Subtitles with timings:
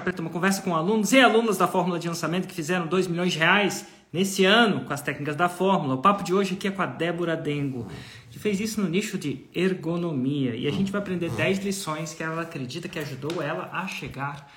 [0.00, 3.32] Preta, uma conversa com alunos e alunas da Fórmula de Lançamento que fizeram 2 milhões
[3.32, 5.94] de reais nesse ano com as técnicas da Fórmula.
[5.94, 7.88] O papo de hoje aqui é com a Débora Dengo,
[8.30, 10.54] que fez isso no nicho de ergonomia.
[10.54, 14.50] E a gente vai aprender 10 lições que ela acredita que ajudou ela a chegar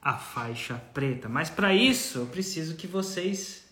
[0.00, 1.28] à faixa preta.
[1.28, 3.64] Mas para isso, eu preciso que vocês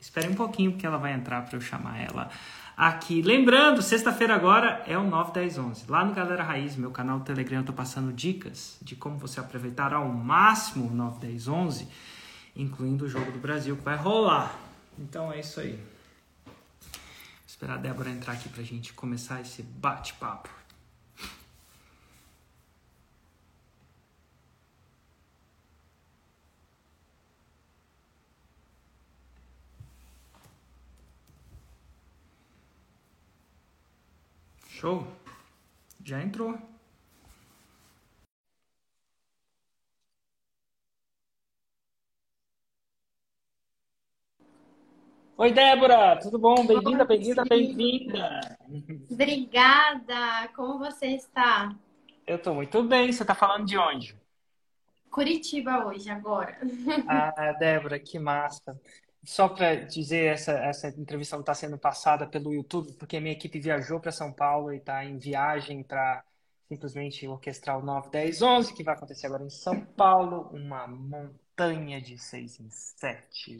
[0.00, 2.30] esperem um pouquinho, porque ela vai entrar para eu chamar ela
[2.76, 3.22] aqui.
[3.22, 5.84] Lembrando, sexta-feira agora é o 9, 10, 11.
[5.88, 9.40] Lá no Galera Raiz, meu canal do Telegram, eu tô passando dicas de como você
[9.40, 11.88] aproveitar ao máximo o 9, 10, 11,
[12.54, 14.54] incluindo o Jogo do Brasil que vai rolar.
[14.98, 15.80] Então é isso aí.
[16.44, 16.54] Vou
[17.46, 20.50] esperar a Débora entrar aqui pra gente começar esse bate-papo.
[34.76, 35.06] Show?
[36.04, 36.54] Já entrou.
[45.38, 46.66] Oi, Débora, tudo bom?
[46.66, 48.58] Bem-vinda, bem-vinda, bem-vinda.
[49.10, 50.48] Obrigada.
[50.54, 51.74] Como você está?
[52.26, 53.10] Eu estou muito bem.
[53.10, 54.14] Você está falando de onde?
[55.10, 56.58] Curitiba hoje, agora.
[57.08, 58.78] Ah, Débora, que massa.
[59.26, 63.58] Só para dizer, essa, essa entrevista está sendo passada pelo YouTube, porque a minha equipe
[63.58, 66.24] viajou para São Paulo e está em viagem para
[66.68, 72.00] simplesmente orquestrar o 9, 10, 11, que vai acontecer agora em São Paulo, uma montanha
[72.00, 73.56] de seis em sete.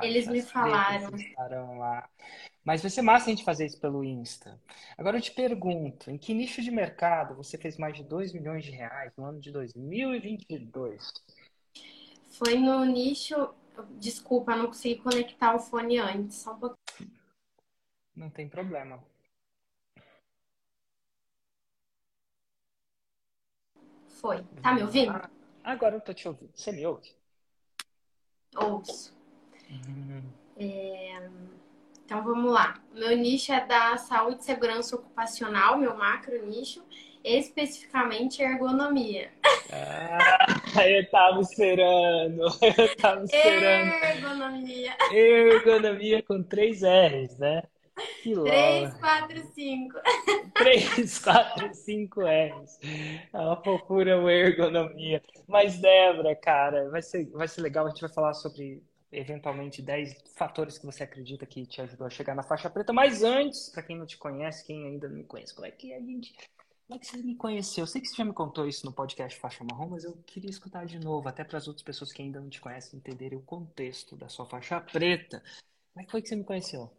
[0.00, 1.16] Eles me falaram.
[1.16, 2.08] Estarão lá.
[2.64, 4.60] Mas vai ser massa a gente fazer isso pelo Insta.
[4.96, 8.64] Agora eu te pergunto, em que nicho de mercado você fez mais de 2 milhões
[8.64, 11.12] de reais no ano de 2022?
[12.28, 13.52] Foi no nicho
[13.98, 16.36] Desculpa, não consegui conectar o fone antes.
[16.36, 17.10] Só um pouquinho.
[18.14, 19.02] Não tem problema.
[24.06, 24.44] Foi.
[24.62, 25.12] Tá me ouvindo?
[25.12, 25.30] Ah,
[25.64, 26.52] agora eu tô te ouvindo.
[26.54, 27.14] Você me ouve?
[28.56, 29.16] Ouço.
[29.70, 30.22] Uhum.
[30.56, 31.30] É...
[32.04, 32.82] Então vamos lá.
[32.92, 36.84] Meu nicho é da saúde e segurança ocupacional, meu macro nicho
[37.24, 39.30] especificamente ergonomia.
[39.72, 42.42] Ah, eu tava esperando,
[42.78, 43.92] eu tava esperando.
[44.04, 44.96] Ergonomia.
[45.12, 47.62] Ergonomia com três R's, né?
[48.22, 49.98] Que Três, quatro, cinco.
[50.54, 52.78] Três, quatro, cinco R's.
[53.32, 55.22] É uma fofura, uma ergonomia.
[55.46, 57.86] Mas, Débora, cara, vai ser, vai ser legal.
[57.86, 58.82] A gente vai falar sobre
[59.12, 62.92] eventualmente 10 fatores que você acredita que te ajudou a chegar na faixa preta.
[62.92, 65.92] Mas antes, para quem não te conhece, quem ainda não me conhece, como é que
[65.92, 66.32] a gente
[66.90, 67.84] como é que você me conheceu?
[67.84, 70.50] Eu sei que você já me contou isso no podcast Faixa Marrom, mas eu queria
[70.50, 73.42] escutar de novo, até para as outras pessoas que ainda não te conhecem entenderem o
[73.42, 75.40] contexto da sua faixa preta.
[75.92, 76.90] Como é que foi que você me conheceu?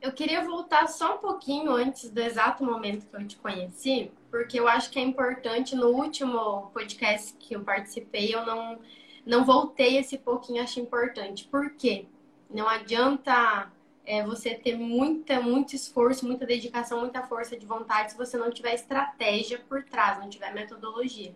[0.00, 4.58] Eu queria voltar só um pouquinho antes do exato momento que eu te conheci, porque
[4.58, 5.76] eu acho que é importante.
[5.76, 8.80] No último podcast que eu participei, eu não,
[9.24, 11.44] não voltei esse pouquinho, acho importante.
[11.44, 12.06] Por quê?
[12.50, 13.70] Não adianta
[14.06, 18.50] é você ter muita, muito esforço, muita dedicação, muita força de vontade se você não
[18.50, 21.34] tiver estratégia por trás, não tiver metodologia.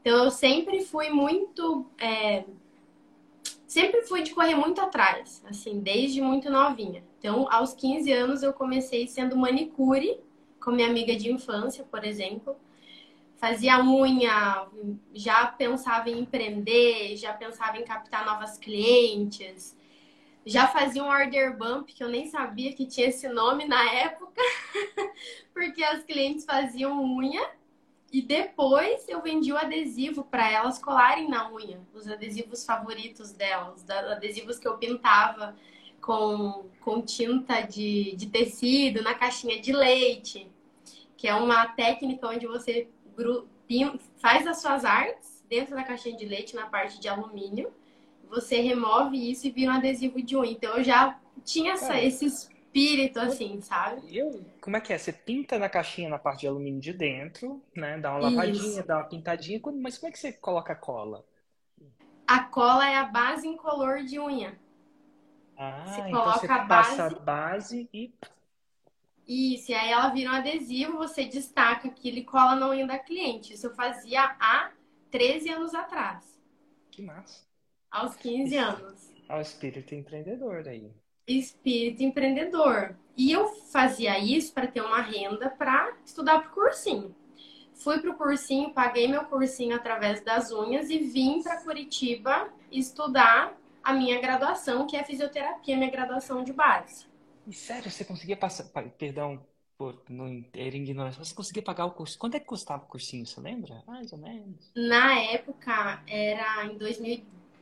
[0.00, 1.86] Então eu sempre fui muito.
[1.98, 2.44] É...
[3.66, 7.04] Sempre fui de correr muito atrás, assim, desde muito novinha.
[7.18, 10.18] Então, aos 15 anos, eu comecei sendo manicure
[10.58, 12.56] com minha amiga de infância, por exemplo.
[13.36, 14.66] Fazia unha,
[15.12, 19.76] já pensava em empreender, já pensava em captar novas clientes
[20.48, 24.40] já fazia um order bump, que eu nem sabia que tinha esse nome na época,
[25.52, 27.50] porque as clientes faziam unha
[28.10, 33.82] e depois eu vendi o adesivo para elas colarem na unha, os adesivos favoritos delas,
[33.82, 35.54] os adesivos que eu pintava
[36.00, 40.50] com, com tinta de, de tecido na caixinha de leite,
[41.14, 42.88] que é uma técnica onde você
[44.18, 47.70] faz as suas artes dentro da caixinha de leite na parte de alumínio
[48.28, 50.52] você remove isso e vira um adesivo de unha.
[50.52, 54.16] Então eu já tinha essa, esse espírito assim, sabe?
[54.16, 54.98] Eu, como é que é?
[54.98, 57.98] Você pinta na caixinha na parte de alumínio de dentro, né?
[57.98, 58.86] Dá uma lavadinha, isso.
[58.86, 61.24] dá uma pintadinha, mas como é que você coloca a cola?
[62.26, 64.58] A cola é a base incolor de unha.
[65.56, 66.68] Ah, você então coloca você a base...
[66.68, 68.12] passa a base e
[69.28, 72.98] isso, e aí ela vira um adesivo, você destaca aquilo e cola na unha da
[72.98, 73.52] cliente.
[73.52, 74.72] Isso eu fazia há
[75.10, 76.40] 13 anos atrás.
[76.90, 77.47] Que massa.
[77.90, 79.14] Aos 15 anos.
[79.28, 80.90] Ao espírito empreendedor aí.
[81.26, 82.96] Espírito empreendedor.
[83.16, 87.14] E eu fazia isso para ter uma renda para estudar pro cursinho.
[87.74, 93.92] Fui pro cursinho, paguei meu cursinho através das unhas e vim para Curitiba estudar a
[93.92, 97.06] minha graduação, que é fisioterapia, minha graduação de base.
[97.46, 98.64] E sério, você conseguia passar,
[98.98, 99.40] perdão,
[99.78, 102.18] por não ter ignorância, você conseguia pagar o curso.
[102.18, 103.82] Quanto é que custava o cursinho, você lembra?
[103.86, 104.70] Mais ou menos.
[104.76, 106.76] Na época, era em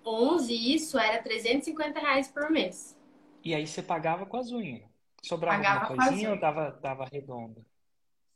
[0.06, 2.97] 2011, isso era 350 reais por mês.
[3.44, 4.82] E aí você pagava com as unhas.
[5.23, 7.61] Sobrava pagava uma coisinha ou dava, dava redonda?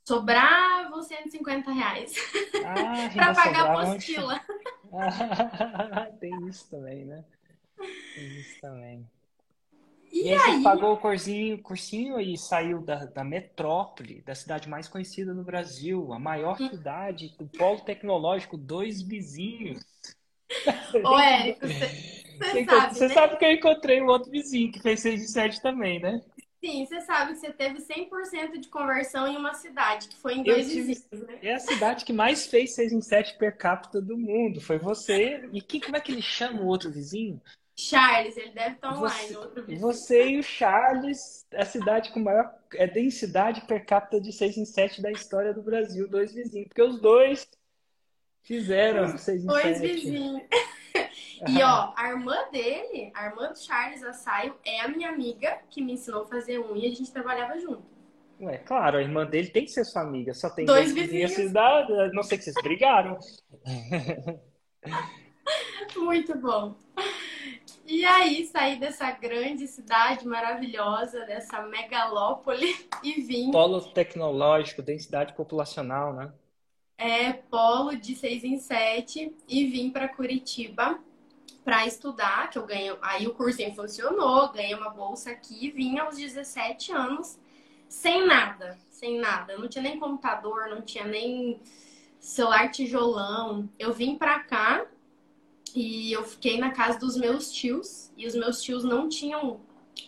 [0.06, 2.14] Sobravam 150 reais.
[2.64, 4.40] Ah, para pagar a apostila.
[6.20, 7.25] Tem isso também, né?
[8.14, 9.08] Tem isso também.
[10.11, 14.34] E, e aí, aí, você pagou o cursinho, cursinho e saiu da, da metrópole, da
[14.34, 16.69] cidade mais conhecida no Brasil, a maior hum.
[16.69, 19.89] cidade, o polo tecnológico, dois vizinhos.
[21.05, 23.14] Ô, Érico, você, sabe, Você né?
[23.14, 26.20] sabe que eu encontrei um outro vizinho que fez 6 de 7 também, né?
[26.62, 30.43] Sim, você sabe que você teve 100% de conversão em uma cidade, que foi em
[30.43, 30.88] dois tive...
[30.88, 31.38] vizinhos, né?
[31.43, 35.49] É a cidade que mais fez 6 em 7 per capita do mundo, foi você.
[35.52, 37.41] E que, como é que ele chama o outro vizinho?
[37.79, 39.08] Charles, ele deve estar online.
[39.08, 39.81] Você, outro vizinho.
[39.81, 44.67] você e o Charles, a cidade com maior é densidade per capita de 6 em
[44.67, 47.49] 7 da história do Brasil, dois vizinhos, porque os dois
[48.42, 49.78] fizeram 6 em dois 7.
[49.78, 50.42] Dois vizinhos.
[51.48, 55.82] E ó, a irmã dele, a irmã do Charles Assaio, é a minha amiga que
[55.82, 57.82] me ensinou a fazer unha e a gente trabalhava junto.
[58.40, 61.32] Ué, claro, a irmã dele tem que ser sua amiga, só tem dois vizinhos.
[61.32, 63.19] Cidade, não sei que vocês brigaram.
[65.96, 66.75] Muito bom.
[67.86, 73.50] E aí, saí dessa grande cidade maravilhosa, dessa megalópole, e vim.
[73.50, 76.32] Polo tecnológico, densidade populacional, né?
[77.02, 81.00] É, polo de seis em sete, e vim para Curitiba
[81.64, 82.94] para estudar, que eu ganhei.
[83.00, 87.38] Aí o cursinho funcionou, ganhei uma bolsa aqui, e vim aos 17 anos,
[87.88, 89.56] sem nada, sem nada.
[89.56, 91.61] não tinha nem computador, não tinha nem
[92.19, 93.69] celular tijolão.
[93.79, 94.87] Eu vim para cá
[95.75, 99.61] e eu fiquei na casa dos meus tios e os meus tios não tinham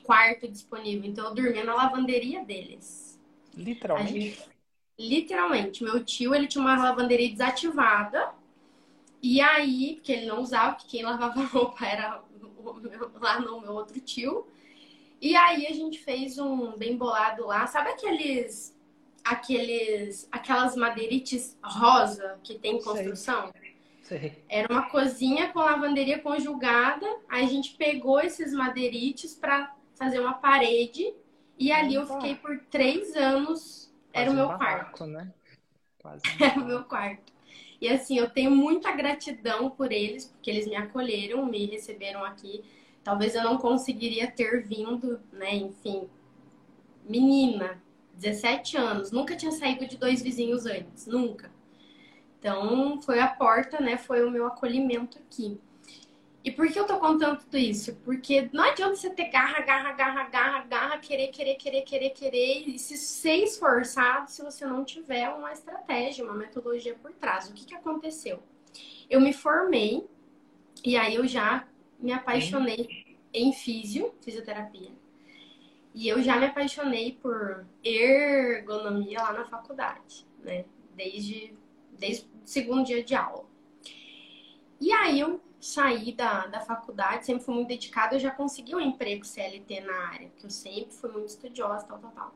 [0.02, 3.18] quarto disponível, então eu dormia na lavanderia deles.
[3.54, 4.51] Literalmente.
[5.02, 8.32] Literalmente, meu tio ele tinha uma lavanderia desativada
[9.22, 12.22] e aí, porque ele não usava, porque quem lavava roupa era
[13.20, 14.46] lá no meu outro tio.
[15.20, 18.76] E aí a gente fez um bem bolado lá, sabe aqueles
[19.24, 23.52] aqueles aquelas madeirites rosa que tem construção?
[24.02, 24.42] Sei.
[24.48, 27.06] Era uma cozinha com lavanderia conjugada.
[27.28, 31.14] Aí a gente pegou esses madeirites para fazer uma parede.
[31.56, 33.81] E ali eu fiquei por três anos.
[34.12, 35.06] Quase era o meu um quarto.
[35.06, 35.32] Né?
[36.00, 37.32] Quase um era o meu quarto.
[37.80, 42.62] E assim, eu tenho muita gratidão por eles, porque eles me acolheram, me receberam aqui.
[43.02, 45.56] Talvez eu não conseguiria ter vindo, né?
[45.56, 46.08] Enfim,
[47.04, 47.82] menina,
[48.14, 51.50] 17 anos, nunca tinha saído de dois vizinhos antes, nunca.
[52.38, 53.98] Então, foi a porta, né?
[53.98, 55.60] Foi o meu acolhimento aqui.
[56.44, 57.94] E por que eu tô contando tudo isso?
[58.04, 62.68] Porque não adianta você ter garra, garra, garra, garra, garra, querer, querer, querer, querer, querer
[62.68, 67.48] e se ser esforçado se você não tiver uma estratégia, uma metodologia por trás.
[67.48, 68.42] O que, que aconteceu?
[69.08, 70.04] Eu me formei
[70.84, 71.64] e aí eu já
[71.98, 74.90] me apaixonei em físio, fisioterapia.
[75.94, 80.64] E eu já me apaixonei por ergonomia lá na faculdade, né?
[80.96, 81.54] Desde,
[81.92, 83.44] desde segundo dia de aula.
[84.80, 88.80] E aí eu saí da, da faculdade, sempre fui muito dedicada, eu já consegui um
[88.80, 92.34] emprego CLT na área, que eu sempre fui muito estudiosa, tal, tal, tal.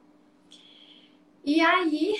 [1.45, 2.15] E aí,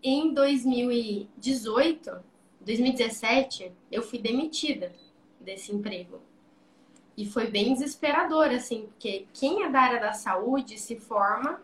[0.00, 2.22] em 2018,
[2.60, 4.92] 2017, eu fui demitida
[5.40, 6.20] desse emprego.
[7.16, 11.60] E foi bem desesperador, assim, porque quem é da área da saúde se forma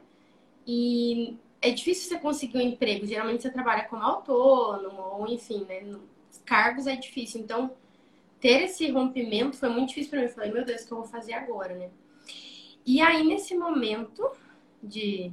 [0.66, 3.06] e é difícil você conseguir um emprego.
[3.06, 5.98] Geralmente você trabalha como autônomo, ou enfim, né?
[6.44, 7.40] Cargos é difícil.
[7.40, 7.70] Então,
[8.40, 10.26] ter esse rompimento foi muito difícil para mim.
[10.26, 11.90] Eu falei, meu Deus, o que eu vou fazer agora, né?
[12.84, 14.30] E aí, nesse momento
[14.82, 15.32] de,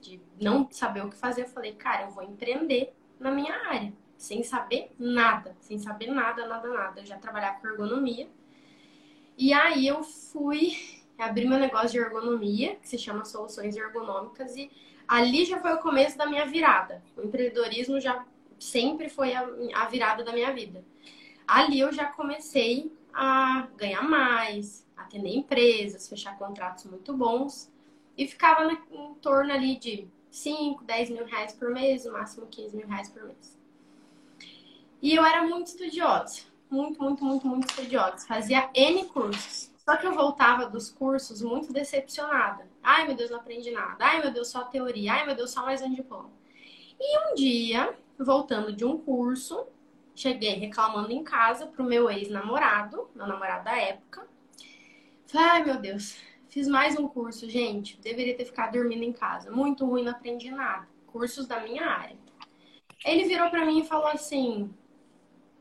[0.00, 3.92] de não saber o que fazer, eu falei, cara, eu vou empreender na minha área,
[4.16, 7.00] sem saber nada, sem saber nada, nada, nada.
[7.00, 8.28] Eu já trabalhava com ergonomia.
[9.36, 10.76] E aí eu fui
[11.18, 14.70] abrir meu negócio de ergonomia, que se chama Soluções Ergonômicas, e
[15.08, 17.02] ali já foi o começo da minha virada.
[17.16, 18.24] O empreendedorismo já
[18.58, 20.84] sempre foi a, a virada da minha vida.
[21.46, 27.70] Ali eu já comecei a ganhar mais, atender empresas, fechar contratos muito bons
[28.16, 32.76] e ficava em torno ali de 5, 10 mil reais por mês, no máximo 15
[32.76, 33.58] mil reais por mês.
[35.00, 38.26] E eu era muito estudiosa, muito, muito, muito, muito estudiosa.
[38.26, 39.70] Fazia N cursos.
[39.84, 42.66] Só que eu voltava dos cursos muito decepcionada.
[42.82, 44.02] Ai, meu Deus, não aprendi nada.
[44.02, 45.12] Ai, meu Deus, só teoria.
[45.12, 46.30] Ai, meu Deus, só mais um diploma.
[46.98, 49.66] E um dia, voltando de um curso,
[50.14, 54.26] cheguei reclamando em casa pro meu ex-namorado, meu namorado da época.
[55.26, 56.16] Falei, ai, meu Deus,
[56.48, 58.00] fiz mais um curso, gente.
[58.00, 59.50] Deveria ter ficado dormindo em casa.
[59.50, 60.86] Muito ruim, não aprendi nada.
[61.06, 62.16] cursos da minha área.
[63.04, 64.72] Ele virou para mim e falou assim: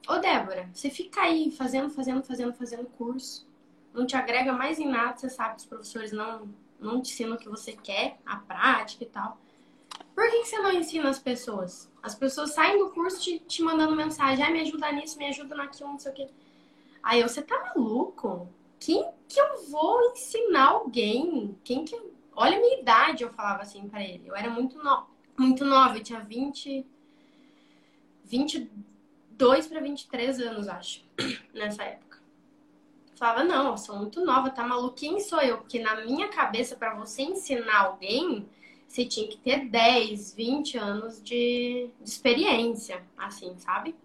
[0.07, 3.47] Ô Débora, você fica aí fazendo, fazendo, fazendo, fazendo curso.
[3.93, 7.35] Não te agrega mais em nada, você sabe que os professores não, não te ensinam
[7.35, 9.37] o que você quer, a prática e tal.
[10.13, 11.91] Por que, que você não ensina as pessoas?
[12.01, 15.55] As pessoas saem do curso te, te mandando mensagem, ah, me ajuda nisso, me ajuda
[15.55, 16.29] naquilo, não sei o quê.
[17.01, 18.47] Aí eu, você tá maluco?
[18.79, 21.57] Quem que eu vou ensinar alguém?
[21.63, 21.99] Quem que.
[22.35, 24.27] Olha a minha idade, eu falava assim para ele.
[24.27, 25.05] Eu era muito, no...
[25.37, 26.85] muito nova, eu tinha 20.
[28.25, 31.05] 22 para 23 anos, acho,
[31.53, 32.17] nessa época.
[33.11, 34.95] Eu falava, não, eu sou muito nova, tá maluco?
[34.95, 35.57] Quem sou eu?
[35.57, 38.49] Porque na minha cabeça, para você ensinar alguém,
[38.93, 43.95] você tinha que ter 10, 20 anos de, de experiência, assim, sabe?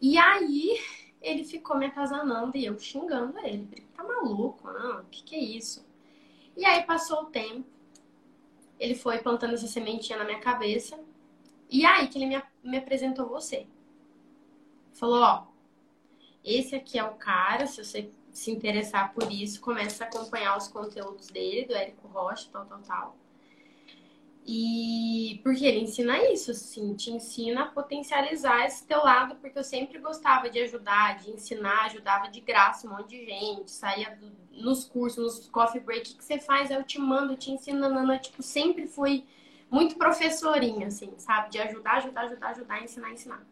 [0.00, 0.80] E aí
[1.20, 3.86] ele ficou me atazanando e eu xingando ele.
[3.94, 4.72] Tá maluco?
[4.72, 5.86] Não, o que, que é isso?
[6.56, 7.66] E aí passou o tempo,
[8.80, 10.98] ele foi plantando essa sementinha na minha cabeça.
[11.68, 13.66] E aí que ele me, me apresentou você.
[14.94, 15.46] Falou, ó,
[16.42, 20.68] esse aqui é o cara, se você se interessar por isso, começa a acompanhar os
[20.68, 23.23] conteúdos dele, do Érico Rocha, tal, tal, tal.
[24.46, 29.64] E porque ele ensina isso, assim, te ensina a potencializar esse teu lado, porque eu
[29.64, 34.30] sempre gostava de ajudar, de ensinar, ajudava de graça um monte de gente, saía do,
[34.62, 36.70] nos cursos, nos coffee break, o que você faz?
[36.70, 39.24] Eu te mando, eu te ensino, nanana, tipo, sempre fui
[39.70, 41.50] muito professorinha, assim, sabe?
[41.50, 43.46] De ajudar, ajudar, ajudar, ajudar, ensinar, ensinar.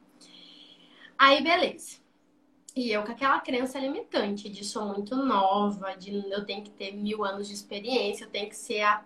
[1.19, 2.03] Aí, beleza.
[2.77, 6.93] E eu com aquela crença limitante de sou muito nova, de eu tenho que ter
[6.93, 9.05] mil anos de experiência, eu tenho que ser a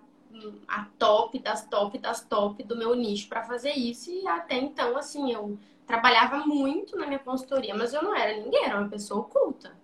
[0.69, 4.11] a top das top das top do meu nicho para fazer isso.
[4.11, 8.65] E até então, assim, eu trabalhava muito na minha consultoria, mas eu não era ninguém,
[8.65, 9.77] era uma pessoa oculta.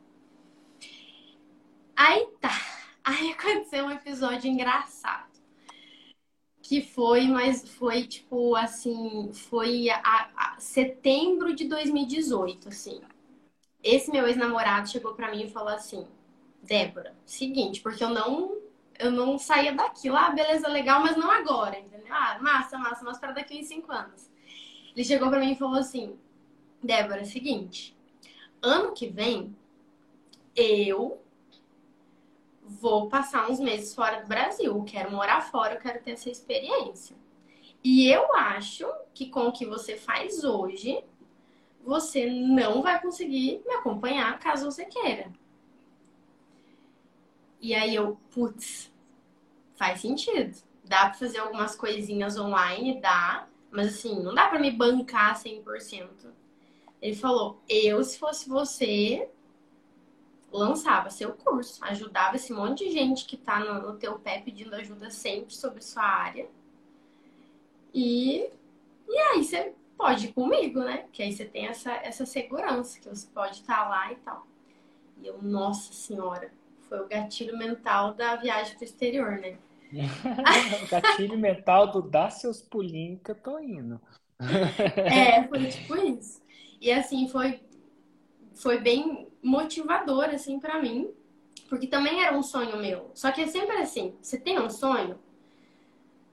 [1.96, 2.50] Aí tá.
[3.04, 5.30] Aí aconteceu um episódio engraçado.
[6.60, 13.00] Que foi, mas foi tipo assim, foi a, a setembro de 2018, assim.
[13.82, 16.06] Esse meu ex-namorado chegou para mim e falou assim:
[16.62, 18.61] Débora, seguinte, porque eu não
[18.98, 20.16] eu não saía daquilo.
[20.16, 22.12] Ah, beleza, legal, mas não agora, entendeu?
[22.12, 24.30] Ah, massa, massa, mas para daqui a cinco anos.
[24.94, 26.18] Ele chegou para mim e falou assim:
[26.82, 27.96] Débora, é o seguinte,
[28.60, 29.56] ano que vem
[30.54, 31.22] eu
[32.62, 37.16] vou passar uns meses fora do Brasil, quero morar fora, eu quero ter essa experiência.
[37.82, 41.02] E eu acho que com o que você faz hoje,
[41.84, 45.32] você não vai conseguir me acompanhar caso você queira.
[47.62, 48.92] E aí eu, putz,
[49.76, 50.60] faz sentido.
[50.84, 56.08] Dá pra fazer algumas coisinhas online, dá, mas assim, não dá pra me bancar 100%.
[57.00, 59.30] Ele falou: eu, se fosse você,
[60.52, 64.74] lançava seu curso, ajudava esse monte de gente que tá no, no teu pé pedindo
[64.74, 66.48] ajuda sempre sobre sua área.
[67.94, 68.50] E,
[69.08, 71.06] e aí você pode ir comigo, né?
[71.12, 74.46] Que aí você tem essa, essa segurança, que você pode estar tá lá e tal.
[75.18, 76.52] E eu, nossa senhora,
[76.92, 79.56] foi o gatilho mental da viagem para o exterior, né?
[80.84, 83.98] o gatilho mental do dar seus pulinhos que eu tô indo.
[85.10, 86.42] é, foi tipo isso.
[86.78, 87.62] E assim, foi,
[88.54, 91.10] foi bem motivador, assim, para mim.
[91.66, 93.10] Porque também era um sonho meu.
[93.14, 95.18] Só que é sempre assim, você tem um sonho,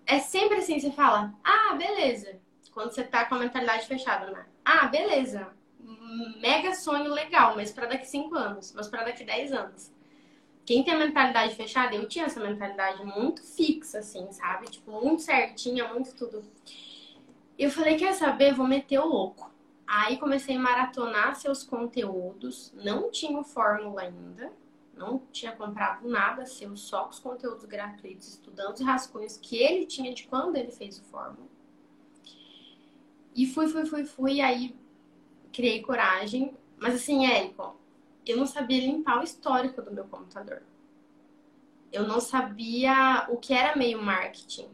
[0.06, 2.38] é sempre assim, você fala, ah, beleza.
[2.74, 4.46] Quando você tá com a mentalidade fechada, né?
[4.66, 5.48] Ah, beleza.
[6.42, 9.98] Mega sonho legal, mas para daqui cinco anos, mas para daqui dez anos
[10.70, 14.68] quem tem a mentalidade fechada, eu tinha essa mentalidade muito fixa, assim, sabe?
[14.68, 16.44] Tipo, muito certinha, muito tudo.
[17.58, 18.54] Eu falei, quer saber?
[18.54, 19.50] Vou meter o louco.
[19.88, 24.54] Aí comecei a maratonar seus conteúdos, não tinha fórmula ainda,
[24.96, 30.14] não tinha comprado nada seu, só os conteúdos gratuitos, estudando os rascunhos que ele tinha
[30.14, 31.48] de quando ele fez o fórmula.
[33.36, 34.76] E fui, fui, fui, fui, aí
[35.52, 36.54] criei coragem.
[36.78, 37.79] Mas assim, Érico,
[38.32, 40.62] eu não sabia limpar o histórico do meu computador.
[41.92, 44.70] Eu não sabia o que era e-mail marketing.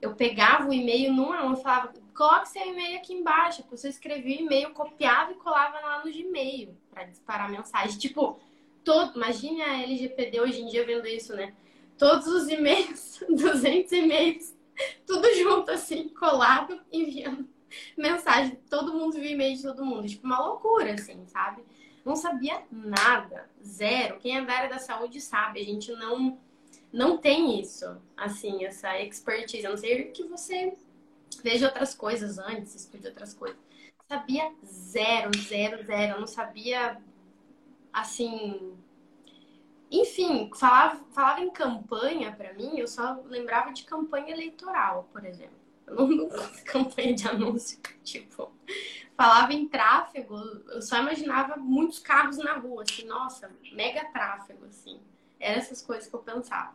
[0.00, 3.64] Eu pegava o e-mail num a um e falava, coloque seu e-mail aqui embaixo.
[3.70, 7.98] Você escrevia o e-mail, copiava e colava lá no Gmail para disparar mensagem.
[7.98, 8.38] Tipo,
[8.84, 11.54] todo, imagine a LGPD hoje em dia vendo isso, né?
[11.98, 14.54] Todos os e-mails, 200 e-mails,
[15.06, 17.48] tudo junto assim, colado, enviando
[17.96, 18.58] mensagem.
[18.70, 20.06] Todo mundo via e-mail de todo mundo.
[20.06, 21.62] Tipo, uma loucura, assim, sabe?
[22.06, 24.20] Não sabia nada, zero.
[24.20, 26.38] Quem é da área da saúde sabe, a gente não
[26.92, 29.66] não tem isso, assim, essa expertise.
[29.66, 30.74] A não ser que você
[31.42, 33.58] veja outras coisas antes, estude outras coisas.
[34.08, 36.14] Sabia zero, zero, zero.
[36.14, 36.96] Eu não sabia,
[37.92, 38.78] assim.
[39.90, 45.58] Enfim, falava, falava em campanha para mim, eu só lembrava de campanha eleitoral, por exemplo.
[45.88, 46.28] Eu não, não
[46.64, 48.50] campanha de anúncio, tipo,
[49.16, 50.36] falava em tráfego,
[50.68, 55.00] eu só imaginava muitos carros na rua, assim, nossa, mega tráfego, assim.
[55.40, 56.74] Eram essas coisas que eu pensava.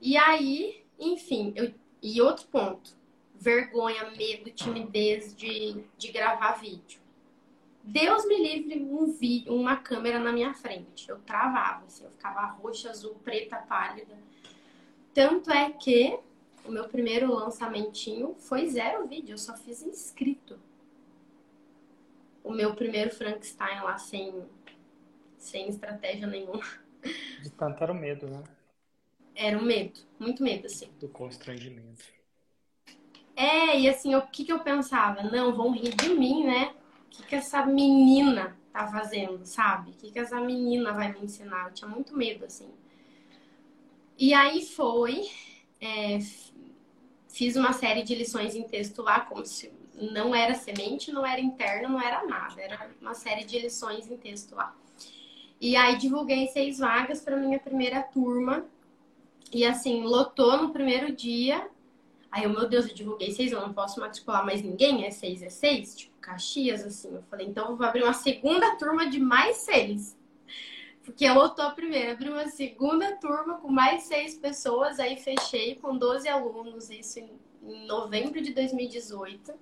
[0.00, 1.72] E aí, enfim, eu...
[2.02, 2.94] e outro ponto,
[3.34, 7.00] vergonha, medo, timidez de, de gravar vídeo.
[7.82, 11.08] Deus me livre um vídeo, uma câmera na minha frente.
[11.08, 14.18] Eu travava, assim, eu ficava roxa, azul, preta, pálida.
[15.14, 16.18] Tanto é que
[16.66, 20.58] o meu primeiro lançamentinho foi zero vídeo, eu só fiz inscrito.
[22.46, 24.46] O meu primeiro Frankenstein lá sem,
[25.36, 26.62] sem estratégia nenhuma.
[27.42, 28.44] De tanto era o medo, né?
[29.34, 30.88] Era o medo, muito medo, assim.
[31.00, 32.04] Do constrangimento.
[33.34, 35.24] É, e assim, o que, que eu pensava?
[35.24, 36.72] Não, vão rir de mim, né?
[37.06, 39.90] O que, que essa menina tá fazendo, sabe?
[39.90, 41.66] O que, que essa menina vai me ensinar?
[41.66, 42.70] Eu tinha muito medo, assim.
[44.16, 45.28] E aí foi,
[45.80, 46.18] é,
[47.28, 51.40] fiz uma série de lições em texto lá, como se não era semente, não era
[51.40, 52.60] interno, não era nada.
[52.60, 54.74] Era uma série de lições em texto lá.
[55.60, 58.66] E aí divulguei seis vagas para minha primeira turma.
[59.52, 61.68] E assim, lotou no primeiro dia.
[62.30, 65.42] Aí eu, meu Deus, eu divulguei seis, eu não posso matricular mais ninguém, é seis,
[65.42, 67.14] é seis, tipo Caxias, assim.
[67.14, 70.16] Eu falei, então eu vou abrir uma segunda turma de mais seis.
[71.04, 75.96] Porque lotou a primeira, abri uma segunda turma com mais seis pessoas, aí fechei com
[75.96, 79.54] 12 alunos, isso em novembro de 2018.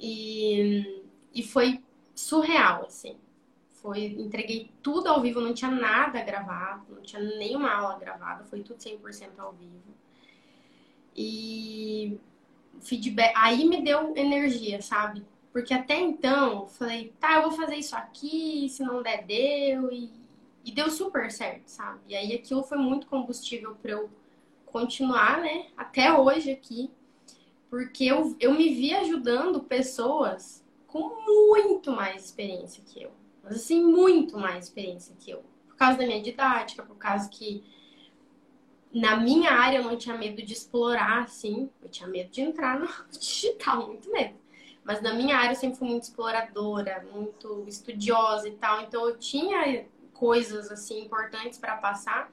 [0.00, 1.04] E,
[1.34, 1.82] e foi
[2.14, 3.18] surreal, assim.
[3.74, 8.62] Foi, entreguei tudo ao vivo, não tinha nada gravado, não tinha nenhuma aula gravada, foi
[8.62, 9.94] tudo 100% ao vivo.
[11.16, 12.18] E
[12.80, 15.24] feedback, aí me deu energia, sabe?
[15.52, 19.90] Porque até então, falei, tá, eu vou fazer isso aqui, se não der, deu.
[19.92, 20.10] E,
[20.64, 22.00] e deu super certo, sabe?
[22.08, 24.10] E aí aquilo foi muito combustível para eu
[24.66, 25.66] continuar, né?
[25.76, 26.90] Até hoje aqui.
[27.70, 33.12] Porque eu, eu me vi ajudando pessoas com muito mais experiência que eu.
[33.42, 35.42] Mas assim, muito mais experiência que eu.
[35.68, 37.64] Por causa da minha didática, por causa que
[38.92, 41.70] na minha área eu não tinha medo de explorar, assim.
[41.80, 44.34] Eu tinha medo de entrar no digital, muito medo.
[44.82, 48.80] Mas na minha área eu sempre fui muito exploradora, muito estudiosa e tal.
[48.82, 52.30] Então eu tinha coisas assim importantes para passar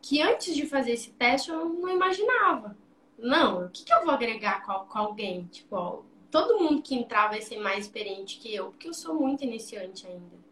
[0.00, 2.76] que antes de fazer esse teste eu não imaginava.
[3.18, 5.44] Não, o que, que eu vou agregar com, com alguém?
[5.46, 9.14] Tipo, ó, todo mundo que entrar vai ser mais experiente que eu, porque eu sou
[9.14, 10.42] muito iniciante ainda.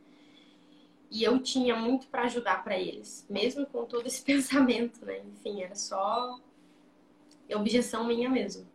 [1.10, 5.20] E eu tinha muito para ajudar para eles, mesmo com todo esse pensamento, né?
[5.20, 6.38] Enfim, era só
[7.52, 8.66] objeção minha mesmo.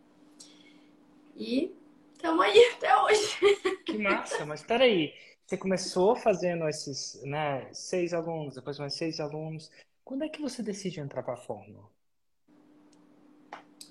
[1.34, 1.74] E
[2.12, 3.38] estamos aí até hoje.
[3.84, 5.14] Que massa, mas peraí.
[5.46, 9.70] Você começou fazendo esses, né, seis alunos, depois mais seis alunos.
[10.04, 11.88] Quando é que você decide entrar para a Fórmula?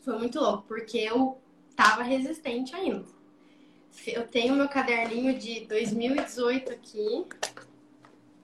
[0.05, 1.41] Foi muito louco, porque eu
[1.75, 3.03] tava resistente ainda.
[4.05, 7.25] Eu tenho meu caderninho de 2018 aqui.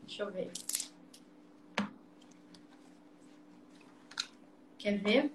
[0.01, 0.51] Deixa eu ver.
[4.79, 5.31] Quer ver?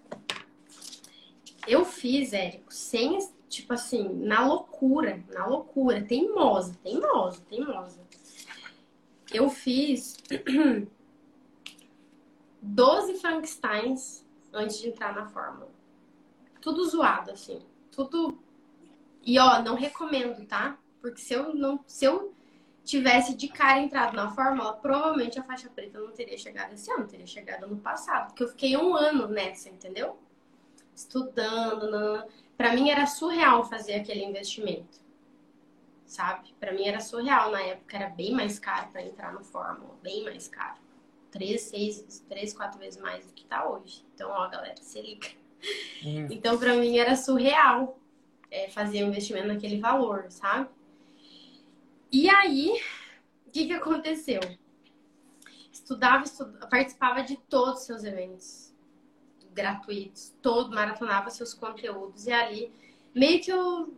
[1.69, 3.17] Eu fiz, Érico, sem
[3.49, 8.01] tipo assim, na loucura, na loucura, teimosa, teimosa, teimosa.
[9.33, 10.17] Eu fiz
[12.61, 15.76] 12 Frankensteins antes de entrar na fórmula.
[16.67, 17.63] Tudo zoado, assim.
[17.93, 18.43] Tudo.
[19.23, 20.77] E ó, não recomendo, tá?
[21.01, 21.79] Porque se eu não.
[21.87, 22.35] Se eu
[22.83, 27.07] tivesse de cara entrado na fórmula, provavelmente a faixa preta não teria chegado esse ano,
[27.07, 28.31] teria chegado ano passado.
[28.31, 30.19] Porque eu fiquei um ano nessa, entendeu?
[30.93, 32.27] Estudando, não
[32.57, 34.99] para mim era surreal fazer aquele investimento.
[36.05, 36.53] Sabe?
[36.59, 40.25] Para mim era surreal na época, era bem mais caro para entrar no Fórmula, bem
[40.25, 40.81] mais caro.
[41.31, 44.05] Três, seis, três, quatro vezes mais do que tá hoje.
[44.17, 45.46] Então, ó, galera, se liga.
[46.05, 46.29] Hum.
[46.31, 47.99] Então, para mim era surreal
[48.51, 50.69] é, fazer um investimento naquele valor, sabe?
[52.13, 52.81] E aí,
[53.47, 54.41] o que, que aconteceu?
[55.73, 58.75] Estudava, estudava, participava de todos os seus eventos
[59.53, 62.27] gratuitos, todo, maratonava seus conteúdos.
[62.27, 62.73] E ali,
[63.15, 63.95] meio que eu.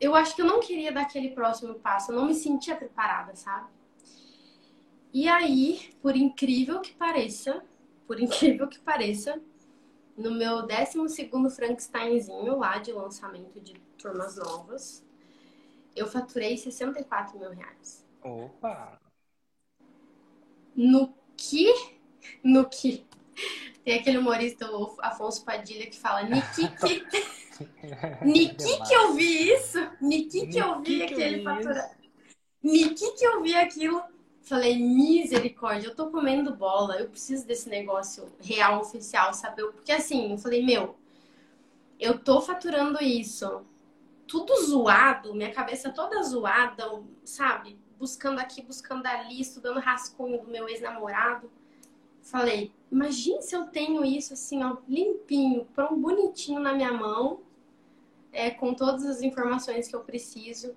[0.00, 3.36] Eu acho que eu não queria dar aquele próximo passo, eu não me sentia preparada,
[3.36, 3.68] sabe?
[5.14, 7.64] E aí, por incrível que pareça,
[8.04, 9.40] por incrível que pareça,
[10.16, 15.04] no meu 12 Frankensteinzinho lá de lançamento de turmas novas,
[15.94, 18.06] eu faturei 64 mil reais.
[18.22, 19.00] Opa!
[20.74, 21.72] No que?
[22.42, 23.04] No que?
[23.84, 27.04] Tem aquele humorista, o Afonso Padilha, que fala Nikiki.
[28.22, 29.78] Niki que eu vi isso?
[30.00, 31.90] Niki que eu vi aquele fatura.
[32.62, 34.02] Niki que eu vi aquilo.
[34.42, 39.70] Falei, misericórdia, eu tô comendo bola, eu preciso desse negócio real, oficial, saber?
[39.70, 40.96] Porque assim, eu falei, meu,
[41.98, 43.64] eu tô faturando isso,
[44.26, 46.84] tudo zoado, minha cabeça toda zoada,
[47.24, 47.78] sabe?
[47.96, 51.48] Buscando aqui, buscando ali, estudando rascunho do meu ex-namorado.
[52.20, 57.42] Falei, imagine se eu tenho isso assim, ó, limpinho, pronto, bonitinho na minha mão,
[58.32, 60.74] é, com todas as informações que eu preciso.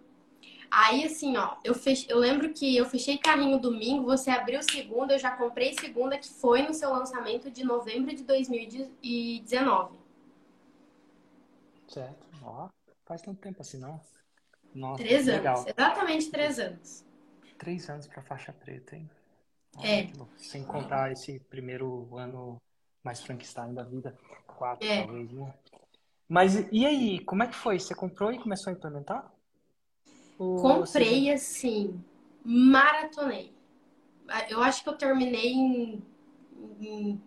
[0.70, 2.06] Aí, assim, ó, eu, fech...
[2.10, 6.30] eu lembro que eu fechei carrinho domingo, você abriu segunda, eu já comprei segunda, que
[6.30, 9.98] foi no seu lançamento de novembro de 2019.
[11.88, 12.28] Certo.
[12.44, 12.70] Ó,
[13.06, 14.00] faz tanto tempo assim, não?
[14.74, 15.60] Nossa, três legal.
[15.60, 17.06] anos, exatamente três anos.
[17.58, 19.10] Três anos pra faixa preta, hein?
[19.84, 20.08] é.
[20.38, 22.62] Sem contar esse primeiro ano
[23.04, 24.18] mais Frankenstein da vida.
[24.48, 25.04] Quatro, é.
[25.04, 25.54] talvez, né?
[26.28, 27.80] Mas e aí, como é que foi?
[27.80, 29.32] Você comprou e começou a implementar?
[30.38, 32.00] Ou Comprei assim,
[32.44, 33.54] maratonei.
[34.50, 36.04] Eu acho que eu terminei em,
[36.80, 37.22] em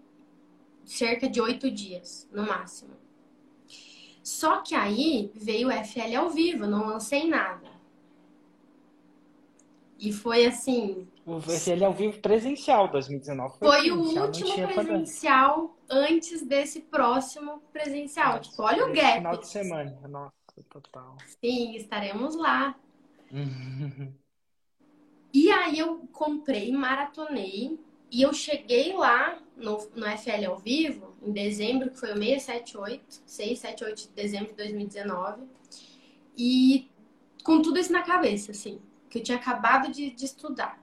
[0.85, 2.97] cerca de oito dias, no máximo.
[4.23, 7.69] Só que aí veio o FL ao vivo, não lancei nada.
[9.99, 11.09] E foi assim.
[11.27, 13.59] O FL ao vivo presencial 2019.
[13.59, 18.37] Foi, foi o último presencial antes desse próximo presencial.
[18.37, 19.17] Nossa, tipo, olha o gap.
[19.17, 19.99] Final de semana.
[20.09, 20.33] Nossa,
[20.71, 21.17] total.
[21.43, 22.77] Sim, estaremos lá.
[25.33, 27.79] E aí eu comprei, maratonei.
[28.11, 33.23] E eu cheguei lá no, no FL ao vivo, em dezembro, que foi o 678,
[33.27, 35.43] 6, 7, 8 de dezembro de 2019.
[36.37, 36.91] E
[37.45, 40.83] com tudo isso na cabeça, assim, que eu tinha acabado de, de estudar.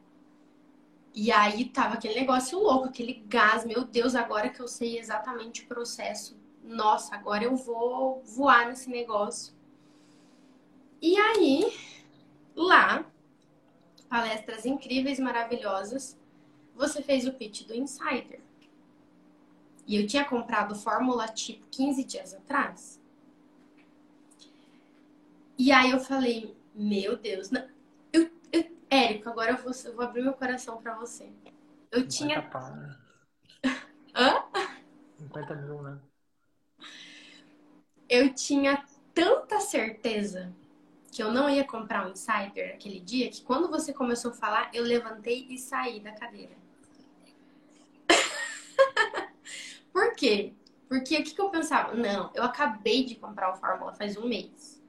[1.13, 5.63] E aí tava aquele negócio louco, aquele gás, meu Deus, agora que eu sei exatamente
[5.63, 9.53] o processo, nossa, agora eu vou voar nesse negócio.
[11.01, 11.71] E aí,
[12.55, 13.05] lá,
[14.09, 16.17] palestras incríveis, maravilhosas,
[16.73, 18.39] você fez o pitch do Insider.
[19.87, 22.99] E eu tinha comprado Fórmula Tipo 15 dias atrás.
[25.57, 27.65] E aí eu falei, meu Deus, não,
[28.89, 31.29] Érico, agora eu vou, eu vou abrir meu coração para você.
[31.91, 32.41] Eu tinha.
[32.41, 32.97] Pau, né?
[34.15, 34.43] Hã?
[35.17, 35.99] 50 mil, né?
[38.07, 40.53] Eu tinha tanta certeza
[41.15, 44.69] que eu não ia comprar um insider aquele dia que quando você começou a falar,
[44.73, 46.51] eu levantei e saí da cadeira.
[49.93, 50.51] Por quê?
[50.89, 51.95] Porque o que, que eu pensava?
[51.95, 54.83] Não, eu acabei de comprar o Fórmula faz um mês.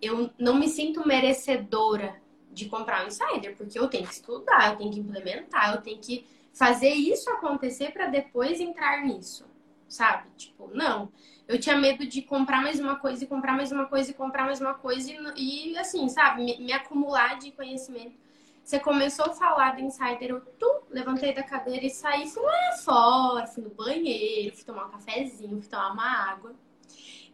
[0.00, 2.18] Eu não me sinto merecedora
[2.50, 5.98] de comprar um insider, porque eu tenho que estudar, eu tenho que implementar, eu tenho
[5.98, 9.44] que fazer isso acontecer para depois entrar nisso,
[9.86, 10.30] sabe?
[10.34, 11.12] Tipo, não.
[11.48, 14.44] Eu tinha medo de comprar mais uma coisa e comprar mais uma coisa e comprar
[14.44, 18.18] mais uma coisa e, e assim, sabe, me, me, acumular de conhecimento.
[18.62, 22.72] Você começou a falar do insider, eu tu, levantei da cadeira e saí, fui lá
[22.84, 26.54] fora, fui no banheiro, fui tomar um cafezinho, fui tomar uma água.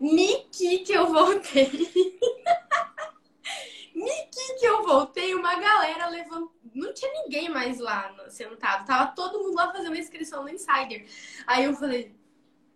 [0.00, 1.68] Niki que eu voltei.
[3.92, 6.54] Niki que eu voltei, uma galera levantou.
[6.72, 8.86] Não tinha ninguém mais lá sentado.
[8.86, 11.04] Tava todo mundo lá fazendo a inscrição no Insider.
[11.46, 12.14] Aí eu falei,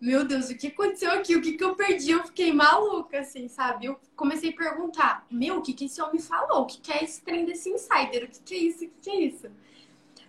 [0.00, 1.34] meu Deus, o que aconteceu aqui?
[1.37, 2.12] O que, que eu perdi?
[2.12, 3.87] Eu fiquei maluca, assim, sabe?
[3.87, 6.62] Eu comecei a perguntar, meu, o que, que esse homem falou?
[6.62, 8.24] O que, que é esse trem desse Insider?
[8.24, 8.84] O que, que é isso?
[8.84, 9.50] O que, que é isso?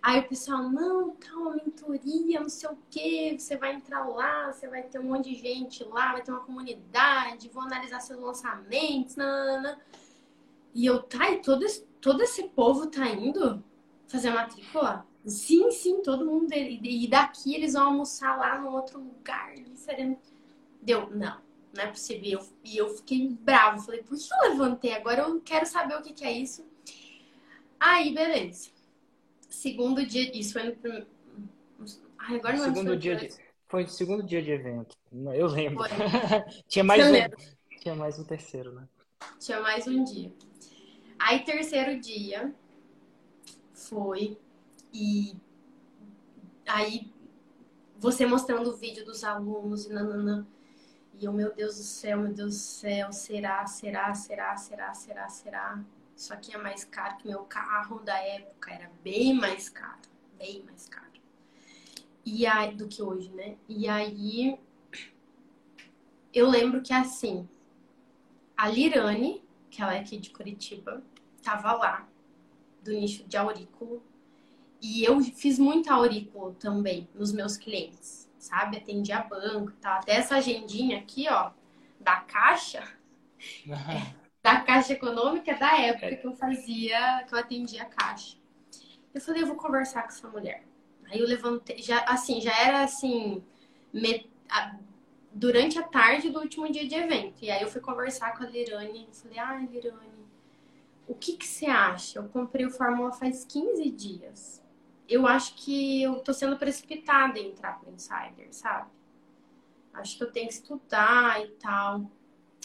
[0.01, 4.51] Aí o pessoal, não, tá uma mentoria, não sei o quê, você vai entrar lá,
[4.51, 8.19] você vai ter um monte de gente lá, vai ter uma comunidade, vou analisar seus
[8.19, 9.79] lançamentos, nanana.
[10.73, 13.63] E eu, tá, e todo esse, todo esse povo tá indo
[14.07, 15.05] fazer matrícula?
[15.29, 16.51] Sim, sim, todo mundo.
[16.53, 19.53] E daqui eles vão almoçar lá no outro lugar.
[20.81, 21.37] Deu, não,
[21.75, 22.39] não é possível.
[22.63, 23.83] E eu, eu fiquei bravo.
[23.83, 24.93] Falei, por que eu levantei?
[24.93, 26.65] Agora eu quero saber o que, que é isso.
[27.79, 28.69] Aí, beleza.
[29.47, 30.75] Segundo dia, isso foi no
[32.17, 33.29] Ai, agora não segundo dia de,
[33.67, 34.95] Foi o segundo dia de evento.
[35.33, 35.83] Eu lembro.
[36.67, 38.87] tinha mais um, tinha mais um terceiro, né?
[39.39, 40.31] Tinha mais um dia.
[41.17, 42.53] Aí, terceiro dia
[43.73, 44.37] foi
[44.93, 45.35] e
[46.67, 47.11] aí
[47.97, 50.47] você mostrando o vídeo dos alunos e nananã.
[51.19, 55.29] E eu, meu Deus do céu, meu Deus do céu, será, será, será, será, será,
[55.29, 55.83] será?
[56.15, 59.99] Isso aqui é mais caro que meu carro da época, era bem mais caro,
[60.37, 61.07] bem mais caro.
[62.25, 63.57] E aí, do que hoje, né?
[63.67, 64.57] E aí
[66.33, 67.47] eu lembro que assim,
[68.55, 71.01] a Lirane que ela é aqui de Curitiba,
[71.43, 72.07] tava lá,
[72.83, 74.03] do nicho de aurículo.
[74.81, 78.77] E eu fiz muito aurículo também nos meus clientes, sabe?
[78.77, 79.99] Atendia banco e tal.
[79.99, 81.51] Até essa agendinha aqui, ó,
[81.99, 82.83] da caixa,
[83.67, 88.37] é, da caixa econômica da época que eu fazia, que eu atendia a caixa.
[89.13, 90.63] Eu falei, eu vou conversar com essa mulher.
[91.11, 93.43] Aí eu levantei, já, assim, já era assim,
[93.91, 94.29] met...
[95.33, 97.43] durante a tarde do último dia de evento.
[97.43, 100.27] E aí eu fui conversar com a Lirane e falei, ah, Lirane,
[101.07, 102.19] o que, que você acha?
[102.19, 104.63] Eu comprei o Fórmula faz 15 dias.
[105.09, 108.89] Eu acho que eu tô sendo precipitada em entrar pro Insider, sabe?
[109.93, 112.09] Acho que eu tenho que estudar e tal.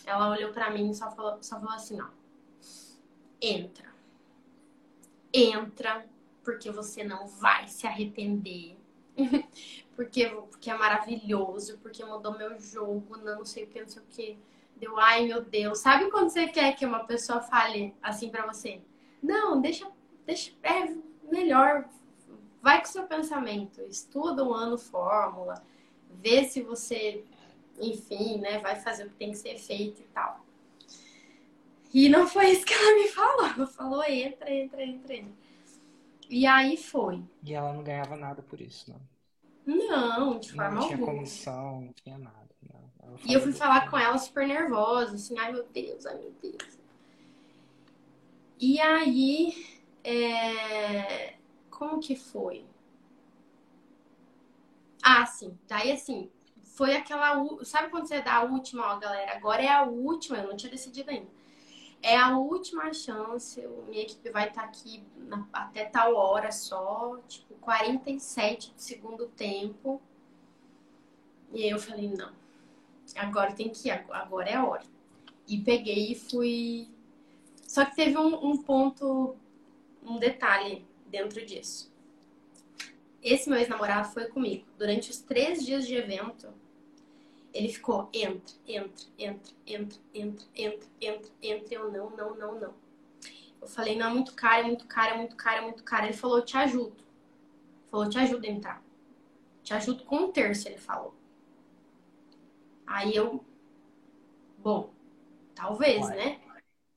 [0.04, 2.08] Ela olhou para mim e só falou, só falou assim, ó.
[3.40, 3.92] Entra.
[5.32, 6.06] Entra,
[6.42, 8.76] porque você não vai se arrepender.
[9.96, 14.06] porque, porque é maravilhoso, porque mudou meu jogo, não sei o que, não sei o
[14.06, 14.38] que.
[14.76, 15.78] Deu, ai meu Deus.
[15.78, 18.82] Sabe quando você quer que uma pessoa fale assim para você?
[19.22, 19.90] Não, deixa,
[20.26, 20.94] deixa, é
[21.30, 21.88] melhor.
[22.64, 25.62] Vai com o seu pensamento, estuda um ano fórmula,
[26.08, 27.22] vê se você,
[27.78, 30.40] enfim, né, vai fazer o que tem que ser feito e tal.
[31.92, 33.46] E não foi isso que ela me falou.
[33.48, 35.32] Ela falou, entra, entra, entra, entra.
[36.26, 37.22] E aí foi.
[37.42, 39.00] E ela não ganhava nada por isso, não?
[39.66, 41.12] Não, de forma não tinha alguma.
[41.12, 42.48] comissão, não tinha nada.
[42.62, 43.18] Não.
[43.26, 46.78] E eu fui falar com ela super nervosa, assim, ai meu Deus, ai meu Deus.
[48.58, 49.66] E aí,
[50.02, 51.34] é...
[51.74, 52.64] como que foi?
[55.02, 55.58] Ah, sim.
[55.68, 56.30] Daí, assim,
[56.62, 57.44] foi aquela.
[57.64, 59.36] Sabe quando você dá a última, ó, galera?
[59.36, 61.28] Agora é a última, eu não tinha decidido ainda.
[62.02, 67.54] É a última chance, minha equipe vai estar aqui na, até tal hora só, tipo,
[67.54, 70.00] 47 do segundo tempo.
[71.52, 72.32] E eu falei, não,
[73.16, 74.82] agora tem que ir, agora é a hora.
[75.48, 76.88] E peguei e fui.
[77.66, 79.36] Só que teve um, um ponto,
[80.02, 81.92] um detalhe dentro disso.
[83.22, 84.66] Esse meu ex-namorado foi comigo.
[84.76, 86.52] Durante os três dias de evento,
[87.52, 91.74] ele ficou entra, entra, entra, entra, entra, entra, entra, entra.
[91.74, 92.74] Eu não, não, não, não.
[93.62, 96.06] Eu falei, não, é muito caro, é muito caro, é muito caro, é muito caro.
[96.06, 96.96] Ele falou, te ajudo.
[96.96, 98.82] Ele falou, te ajudo a entrar.
[99.62, 101.14] Te ajudo com um terço, ele falou.
[102.84, 103.42] Aí eu,
[104.58, 104.92] bom,
[105.54, 106.16] talvez, Vai.
[106.16, 106.40] né?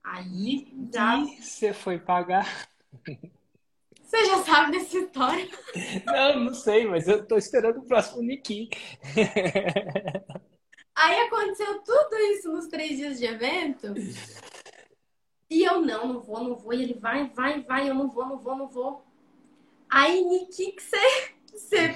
[0.04, 1.18] Aí já.
[1.40, 2.68] Você foi pagar?
[4.08, 5.50] Você já sabe dessa história?
[6.06, 8.70] Não, não sei, mas eu tô esperando o próximo Niki.
[10.96, 13.94] Aí aconteceu tudo isso nos três dias de evento.
[15.50, 16.74] E eu não, não vou, não vou.
[16.74, 19.06] E ele vai, vai, vai, eu não vou, não vou, não vou.
[19.90, 21.96] Aí, Niki, que você,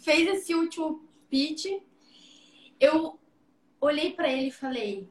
[0.00, 1.66] fez esse último pitch,
[2.80, 3.16] eu
[3.80, 5.08] olhei para ele e falei: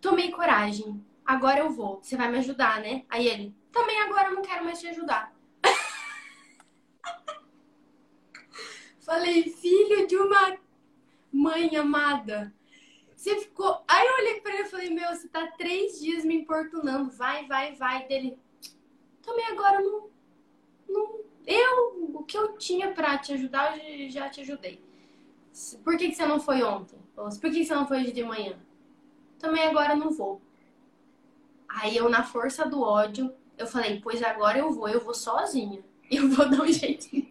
[0.00, 2.00] tomei coragem, agora eu vou.
[2.00, 3.04] Você vai me ajudar, né?
[3.08, 5.36] Aí ele, também agora não quero mais te ajudar.
[9.00, 10.56] Falei, filho de uma
[11.30, 12.54] mãe amada.
[13.14, 13.84] Você ficou.
[13.86, 17.10] Aí eu olhei pra ele e falei, meu, você tá três dias me importunando.
[17.10, 18.06] Vai, vai, vai.
[18.06, 18.38] Dele.
[19.20, 20.08] Também agora não.
[20.88, 24.82] não eu, o que eu tinha pra te ajudar, eu já te ajudei.
[25.84, 26.98] Por que, que você não foi ontem?
[27.14, 28.58] Por que, que você não foi hoje de manhã?
[29.38, 30.40] Também agora não vou.
[31.68, 35.82] Aí eu, na força do ódio, eu falei, pois agora eu vou, eu vou sozinha.
[36.08, 37.28] Eu vou dar um jeitinho.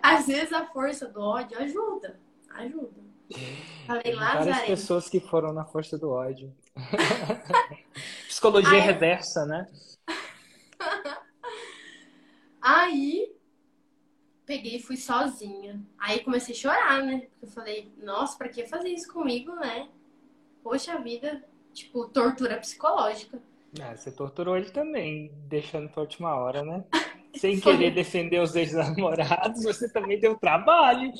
[0.00, 2.20] Às vezes a força do ódio ajuda.
[2.50, 3.02] Ajuda.
[3.88, 6.54] Falei, Várias pessoas que foram na força do ódio.
[8.28, 8.80] Psicologia Aí...
[8.80, 9.68] reversa, né?
[12.62, 13.32] Aí
[14.44, 15.80] peguei e fui sozinha.
[15.98, 17.20] Aí comecei a chorar, né?
[17.20, 19.88] Porque eu falei, nossa, pra que fazer isso comigo, né?
[20.62, 21.42] Poxa vida,
[21.72, 23.40] tipo, tortura psicológica.
[23.80, 26.84] Ah, você torturou ele também, deixando pra última hora, né?
[27.34, 31.10] Sem querer defender os ex-namorados, você também deu trabalho.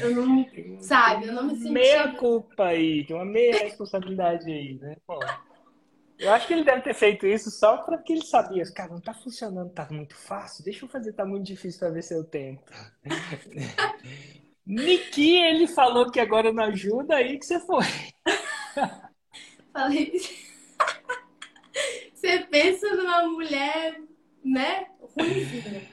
[0.00, 0.44] Eu não,
[0.80, 1.70] sabe, eu não me senti...
[1.70, 4.96] Meia culpa aí, tem uma meia responsabilidade aí, né?
[5.06, 5.20] Pô,
[6.18, 9.14] eu acho que ele deve ter feito isso só porque ele sabia, cara, não tá
[9.14, 12.72] funcionando, tá muito fácil, deixa eu fazer, tá muito difícil pra ver se eu tento.
[14.66, 17.84] Niki, ele falou que agora não ajuda, aí que você foi.
[19.72, 20.12] Falei...
[22.28, 24.02] Você pensa numa mulher,
[24.44, 24.86] né?
[25.00, 25.88] Ruimzinha.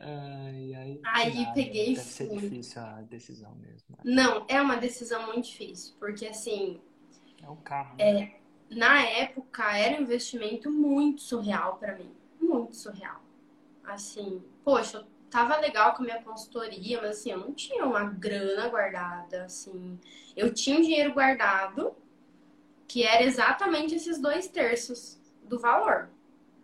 [0.00, 3.84] Ai, ai, Aí peguei Deve ser difícil a decisão mesmo.
[3.90, 3.98] Né?
[4.02, 6.80] Não, é uma decisão muito difícil, porque assim.
[7.40, 7.96] É um carro.
[7.98, 8.04] Né?
[8.04, 8.40] É,
[8.74, 12.10] na época era um investimento muito surreal para mim.
[12.40, 13.22] Muito surreal.
[13.84, 18.04] Assim, poxa, eu tava legal com a minha consultoria, mas assim, eu não tinha uma
[18.04, 20.00] grana guardada, assim.
[20.36, 21.94] Eu tinha um dinheiro guardado,
[22.88, 25.19] que era exatamente esses dois terços
[25.50, 26.08] do valor.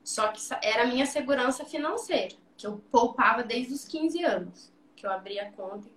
[0.02, 5.04] Só que era a minha segurança financeira, que eu poupava desde os 15 anos, que
[5.04, 5.92] eu abri a conta e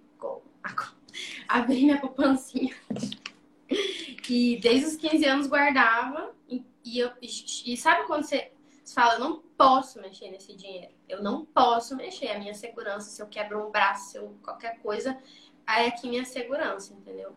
[1.48, 2.76] abri minha poupancinha.
[4.28, 6.34] E desde os 15 anos guardava.
[6.84, 8.52] E, eu, e sabe quando você,
[8.94, 10.92] fala, eu não posso mexer nesse dinheiro.
[11.08, 12.30] Eu não posso mexer.
[12.30, 15.18] A minha segurança, se eu quebro um braço, se eu, qualquer coisa,
[15.68, 17.36] aí aqui minha segurança, entendeu?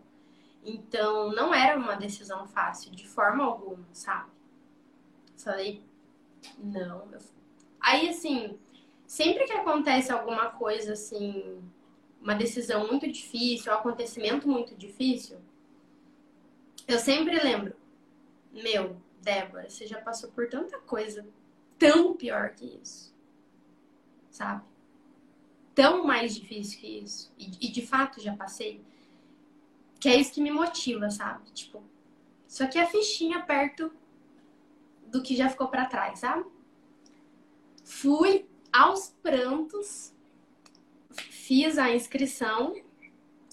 [0.65, 4.31] Então, não era uma decisão fácil, de forma alguma, sabe?
[5.37, 5.83] Falei,
[6.59, 7.09] não.
[7.81, 8.59] Aí, assim,
[9.07, 11.62] sempre que acontece alguma coisa, assim,
[12.21, 15.38] uma decisão muito difícil, um acontecimento muito difícil,
[16.87, 17.75] eu sempre lembro,
[18.53, 21.27] meu, Débora, você já passou por tanta coisa
[21.79, 23.14] tão pior que isso,
[24.31, 24.64] sabe?
[25.75, 27.33] Tão mais difícil que isso.
[27.38, 28.85] E, e de fato já passei.
[29.99, 31.51] Que é isso que me motiva, sabe?
[31.53, 31.83] Tipo,
[32.47, 33.92] isso aqui é a fichinha perto
[35.12, 36.44] do que já ficou para trás, sabe?
[37.85, 40.14] Fui aos prantos,
[41.11, 42.75] fiz a inscrição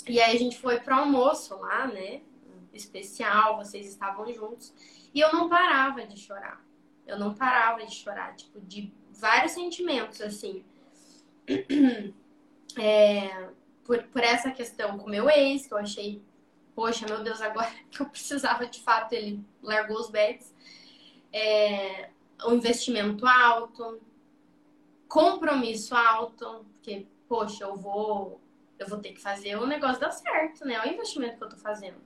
[0.07, 2.21] e aí a gente foi pro almoço lá, né?
[2.73, 4.73] Especial, vocês estavam juntos.
[5.13, 6.63] E eu não parava de chorar.
[7.05, 10.65] Eu não parava de chorar, tipo, de vários sentimentos, assim.
[12.77, 13.49] É,
[13.83, 16.21] por, por essa questão com meu ex, que eu achei,
[16.75, 20.53] poxa, meu Deus, agora que eu precisava de fato, ele largou os bets.
[21.31, 22.09] É,
[22.45, 24.01] o investimento alto,
[25.07, 28.41] compromisso alto, porque, poxa, eu vou,
[28.77, 30.81] eu vou ter que fazer o negócio dar certo, né?
[30.81, 31.97] O investimento que eu tô fazendo.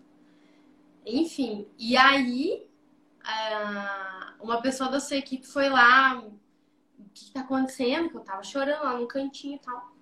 [1.06, 2.66] Enfim, e aí
[4.40, 8.10] uma pessoa da sua equipe foi lá, o que, está acontecendo?
[8.10, 9.94] Que eu tava chorando lá no cantinho e tal.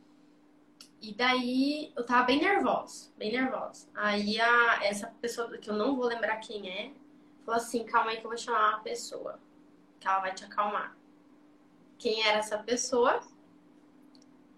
[1.02, 3.88] E daí eu tava bem nervosa, bem nervosa.
[3.96, 6.92] Aí a, essa pessoa, que eu não vou lembrar quem é,
[7.52, 9.40] falou assim: calma aí que eu vou chamar uma pessoa,
[10.00, 10.96] que ela vai te acalmar.
[11.98, 13.22] Quem era essa pessoa?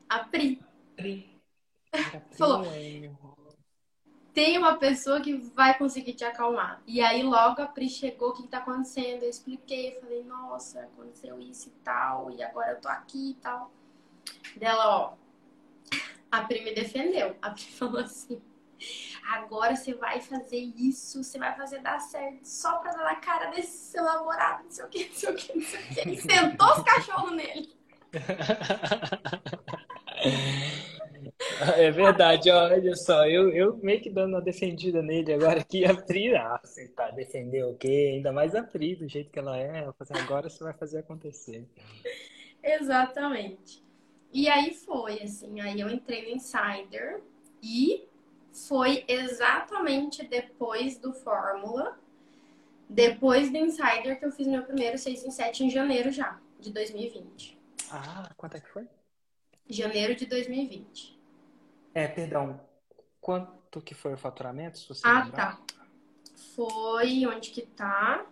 [0.08, 0.62] A Pri.
[0.96, 1.42] Pri.
[2.32, 2.66] Falou
[4.34, 6.82] tem uma pessoa que vai conseguir te acalmar.
[6.88, 9.22] E aí logo a Pri chegou, o que, está acontecendo?
[9.22, 13.72] Eu expliquei, falei, nossa, aconteceu isso e tal, e agora eu tô aqui e tal.
[14.56, 15.14] Dela, ó,
[16.32, 17.38] a Pri me defendeu.
[17.44, 18.42] A Pri falou assim,
[19.30, 23.52] agora você vai fazer isso, você vai fazer dar certo, só pra dar na cara
[23.52, 26.10] desse seu namorado, não sei o que, não sei o que, não sei o que.
[26.10, 27.74] E sentou os cachorros nele.
[31.78, 35.94] É verdade, olha só, eu, eu meio que dando uma defendida nele agora aqui, a
[35.96, 38.14] Pri, ah, você tá defendendo o quê?
[38.16, 39.88] Ainda mais a Pri, do jeito que ela é,
[40.22, 41.66] agora você vai fazer acontecer.
[42.62, 43.84] Exatamente.
[44.32, 47.22] E aí foi, assim, aí eu entrei no Insider
[47.62, 48.08] e
[48.54, 51.98] foi exatamente depois do Fórmula,
[52.88, 56.72] depois do Insider que eu fiz meu primeiro 6 em 7 em janeiro já, de
[56.72, 57.58] 2020.
[57.92, 58.88] Ah, quanto é que foi?
[59.68, 61.20] Janeiro de 2020.
[61.94, 62.60] É, perdão.
[63.20, 65.58] Quanto que foi o faturamento, se você Ah, lembrar?
[65.58, 65.62] tá.
[66.56, 68.26] Foi, onde que tá?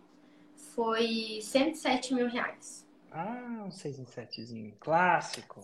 [0.75, 2.85] Foi 107 mil reais.
[3.11, 5.61] Ah, um 6 em 7zinho clássico.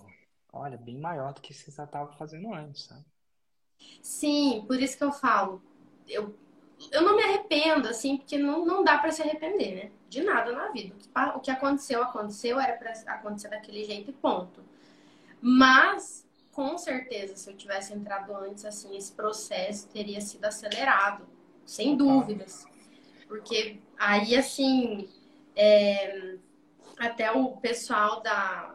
[0.52, 3.06] Olha, bem maior do que você já estava fazendo antes, sabe?
[4.02, 5.62] Sim, por isso que eu falo.
[6.08, 6.36] Eu,
[6.92, 9.92] eu não me arrependo, assim, porque não, não dá para se arrepender, né?
[10.10, 10.96] De nada na vida.
[11.36, 14.64] O que aconteceu, aconteceu, era para acontecer daquele jeito e ponto.
[15.42, 21.28] Mas com certeza, se eu tivesse entrado antes, assim, esse processo teria sido acelerado,
[21.64, 22.66] sem dúvidas.
[23.28, 25.08] Porque aí, assim,
[25.56, 26.36] é,
[26.98, 28.74] até o pessoal da,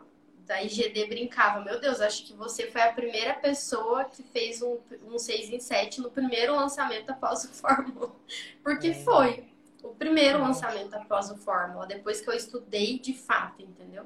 [0.52, 4.78] da IGD brincava, meu Deus, acho que você foi a primeira pessoa que fez um,
[5.06, 8.14] um 6 em 7 no primeiro lançamento após o Fórmula.
[8.62, 8.94] Porque é.
[9.02, 9.46] foi
[9.82, 14.04] o primeiro lançamento após o Fórmula, depois que eu estudei de fato, entendeu?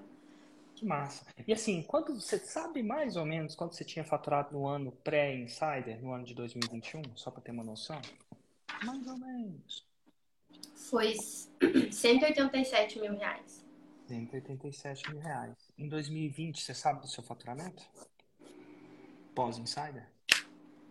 [0.77, 1.27] Que massa.
[1.49, 6.01] E assim, quando você sabe mais ou menos quanto você tinha faturado no ano pré-insider,
[6.01, 8.01] no ano de 2021, só para ter uma noção?
[8.85, 9.85] Mais ou menos.
[10.77, 11.13] Foi
[11.91, 13.66] 187 mil reais.
[14.07, 15.57] 187 mil reais.
[15.77, 17.83] Em 2020, você sabe do seu faturamento?
[19.35, 20.09] Pós-insider?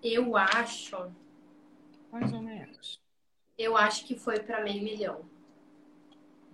[0.03, 1.11] Eu acho.
[2.11, 3.01] Mais ou menos.
[3.57, 5.29] Eu acho que foi para meio milhão.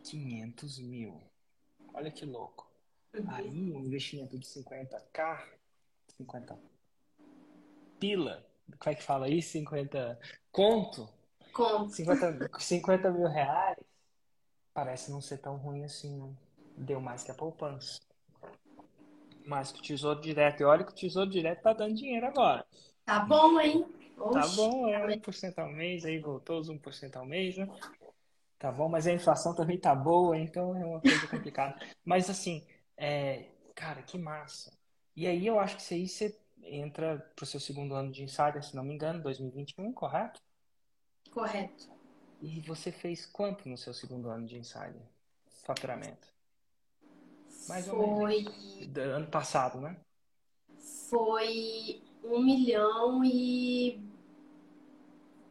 [0.03, 1.21] 500 mil.
[1.93, 2.69] Olha que louco.
[3.27, 5.43] Aí, um investimento de 50k,
[6.17, 6.57] 50
[7.99, 8.43] pila,
[8.79, 9.41] como é que fala aí?
[9.41, 10.19] 50
[10.51, 11.09] conto?
[11.53, 11.93] Conto.
[11.93, 13.77] 50, 50 mil reais,
[14.73, 16.35] parece não ser tão ruim assim, não.
[16.81, 18.01] Deu mais que a poupança.
[19.45, 20.61] Mais que o tesouro direto.
[20.61, 22.65] E olha que o tesouro direto tá dando dinheiro agora.
[23.05, 23.85] Tá bom, hein?
[24.17, 27.67] Oxi, tá bom, é 1% ao mês, aí voltou os 1% ao mês, né?
[28.57, 31.75] Tá bom, mas a inflação também tá boa, então é uma coisa complicada.
[32.05, 32.65] Mas assim,
[32.95, 34.71] é, cara, que massa.
[35.15, 38.63] E aí eu acho que isso aí você entra pro seu segundo ano de insider,
[38.63, 40.39] se não me engano, 2021, correto?
[41.31, 41.89] Correto.
[42.41, 45.01] E você fez quanto no seu segundo ano de insider?
[45.63, 46.30] Faturamento?
[47.67, 47.99] Mais Foi...
[47.99, 48.97] ou menos.
[48.97, 49.97] Ano passado, né?
[51.09, 54.01] Foi um milhão e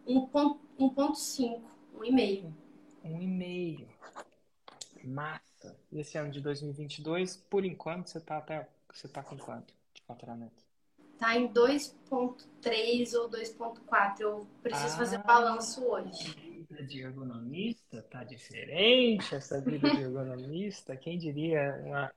[0.07, 1.61] 1,5,
[1.95, 2.55] um e meio.
[3.05, 3.89] Um e meio.
[5.05, 5.77] Massa.
[5.91, 10.03] E esse ano de 2022, por enquanto, você tá até você tá com quanto de
[10.03, 10.65] faturamento?
[11.19, 14.21] Tá em 2.3 ou 2.4.
[14.21, 16.50] Eu preciso ah, fazer balanço hoje.
[16.81, 20.97] Vida de ergonomista tá diferente essa vida de ergonomista.
[20.97, 22.11] Quem diria uma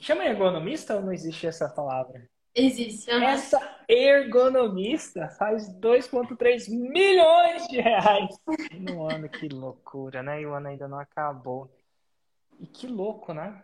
[0.00, 2.28] Chama ergonomista ou não existe essa palavra?
[2.54, 3.10] Existe.
[3.10, 3.22] Uhum.
[3.22, 8.34] Essa ergonomista faz 2,3 milhões de reais
[8.72, 9.28] no ano.
[9.28, 10.40] Que loucura, né?
[10.40, 11.70] E o ano ainda não acabou.
[12.58, 13.62] E que louco, né?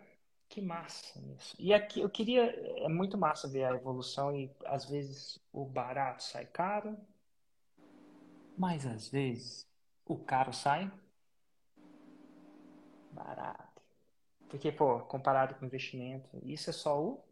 [0.48, 1.56] Que massa isso.
[1.58, 2.42] E aqui eu queria.
[2.84, 6.96] É muito massa ver a evolução e às vezes o barato sai caro,
[8.56, 9.66] mas às vezes
[10.12, 10.90] o caro sai
[13.10, 13.82] barato.
[14.48, 17.24] Porque, pô, comparado com investimento, isso é só o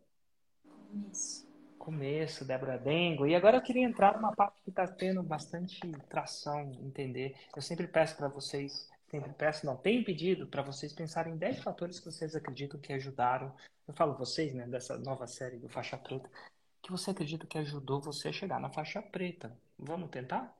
[0.64, 1.50] começo.
[1.78, 3.26] Começo, Débora Dengo.
[3.26, 7.34] E agora eu queria entrar numa parte que está tendo bastante tração, entender.
[7.54, 11.64] Eu sempre peço para vocês sempre peço, não, tenho pedido para vocês pensarem em 10
[11.64, 13.52] fatores que vocês acreditam que ajudaram.
[13.86, 16.30] Eu falo vocês, né, dessa nova série do Faixa Preta,
[16.80, 19.56] que você acredita que ajudou você a chegar na faixa preta.
[19.76, 20.56] Vamos tentar?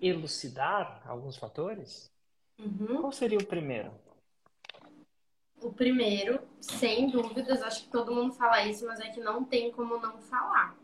[0.00, 2.10] Elucidar alguns fatores?
[2.58, 3.00] Uhum.
[3.00, 3.92] Qual seria o primeiro?
[5.60, 9.72] O primeiro, sem dúvidas, acho que todo mundo fala isso, mas é que não tem
[9.72, 10.76] como não falar,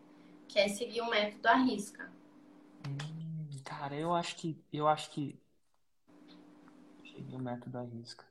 [0.49, 2.11] que é seguir o método à risca.
[2.87, 5.39] Hum, cara, eu acho que eu acho que
[7.33, 8.25] o método da risca.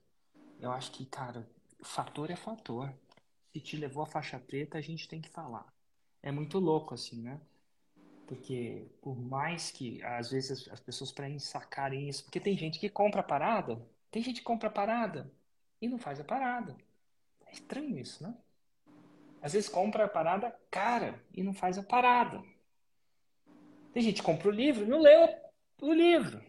[0.59, 1.47] Eu acho que, cara,
[1.81, 2.93] fator é fator.
[3.51, 5.71] Se te levou a faixa preta, a gente tem que falar.
[6.21, 7.39] É muito louco, assim, né?
[8.28, 12.89] Porque por mais que às vezes as pessoas para sacarem isso, porque tem gente que
[12.89, 15.32] compra a parada, tem gente que compra a parada
[15.82, 16.76] e não faz a parada.
[17.45, 18.34] É estranho isso, né?
[19.41, 22.41] Às vezes compra a parada cara e não faz a parada.
[23.93, 25.30] Tem gente que compra o livro e não leu
[25.82, 26.41] o livro.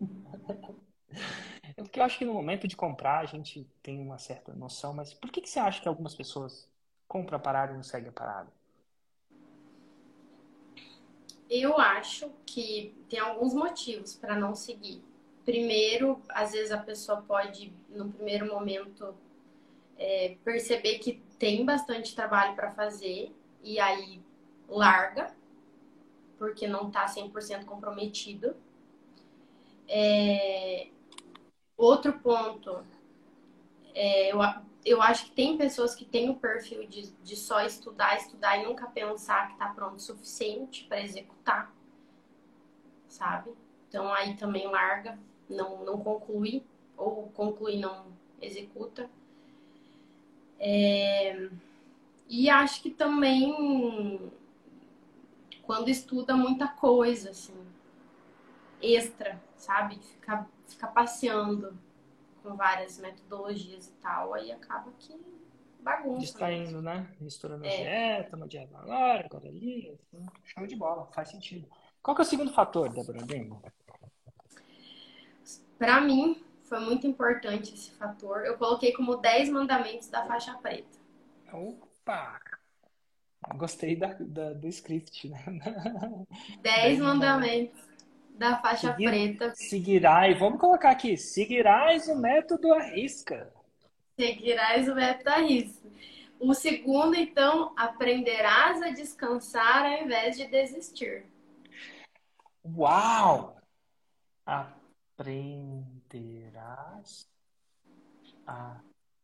[1.76, 4.92] É porque eu acho que no momento de comprar a gente tem uma certa noção,
[4.92, 6.68] mas por que, que você acha que algumas pessoas
[7.08, 8.52] compram a parada e não seguem a parada?
[11.50, 15.02] Eu acho que tem alguns motivos para não seguir.
[15.44, 19.14] Primeiro, às vezes a pessoa pode, no primeiro momento,
[19.98, 24.22] é, perceber que tem bastante trabalho para fazer e aí
[24.68, 25.34] larga,
[26.38, 28.56] porque não está 100% comprometido.
[29.88, 30.88] É,
[31.76, 32.84] Outro ponto,
[33.94, 34.38] é, eu,
[34.84, 38.64] eu acho que tem pessoas que têm o perfil de, de só estudar, estudar e
[38.64, 41.72] nunca pensar que está pronto o suficiente para executar,
[43.08, 43.50] sabe?
[43.88, 45.18] Então aí também larga,
[45.48, 46.64] não, não conclui,
[46.96, 48.06] ou conclui não
[48.40, 49.10] executa.
[50.58, 51.48] É,
[52.28, 54.30] e acho que também
[55.62, 57.54] quando estuda muita coisa, assim,
[58.80, 59.98] extra, sabe?
[59.98, 61.76] Ficar ficar passeando
[62.42, 65.18] com várias metodologias e tal, aí acaba que
[65.80, 66.20] bagunça.
[66.20, 67.08] Distraindo, né?
[67.20, 67.68] Misturando é.
[67.68, 69.90] dieta, uma dieta agora, agora ali.
[69.92, 70.26] Assim.
[70.44, 71.68] Show de bola, faz sentido.
[72.02, 73.20] Qual que é o segundo fator, Débora?
[75.78, 78.44] Para mim, foi muito importante esse fator.
[78.44, 80.98] Eu coloquei como 10 mandamentos da faixa preta.
[81.52, 82.40] Opa!
[83.56, 85.44] Gostei da, da do script, né?
[86.60, 87.89] 10 mandamentos
[88.40, 89.54] da faixa Seguir, preta.
[89.54, 93.52] Seguirás, vamos colocar aqui, seguirás o método arrisca.
[94.18, 95.86] Seguirás o método arrisca.
[96.40, 101.26] O segundo, então, aprenderás a descansar ao invés de desistir.
[102.64, 103.60] Uau!
[104.46, 104.78] Aprenderás
[108.46, 108.80] a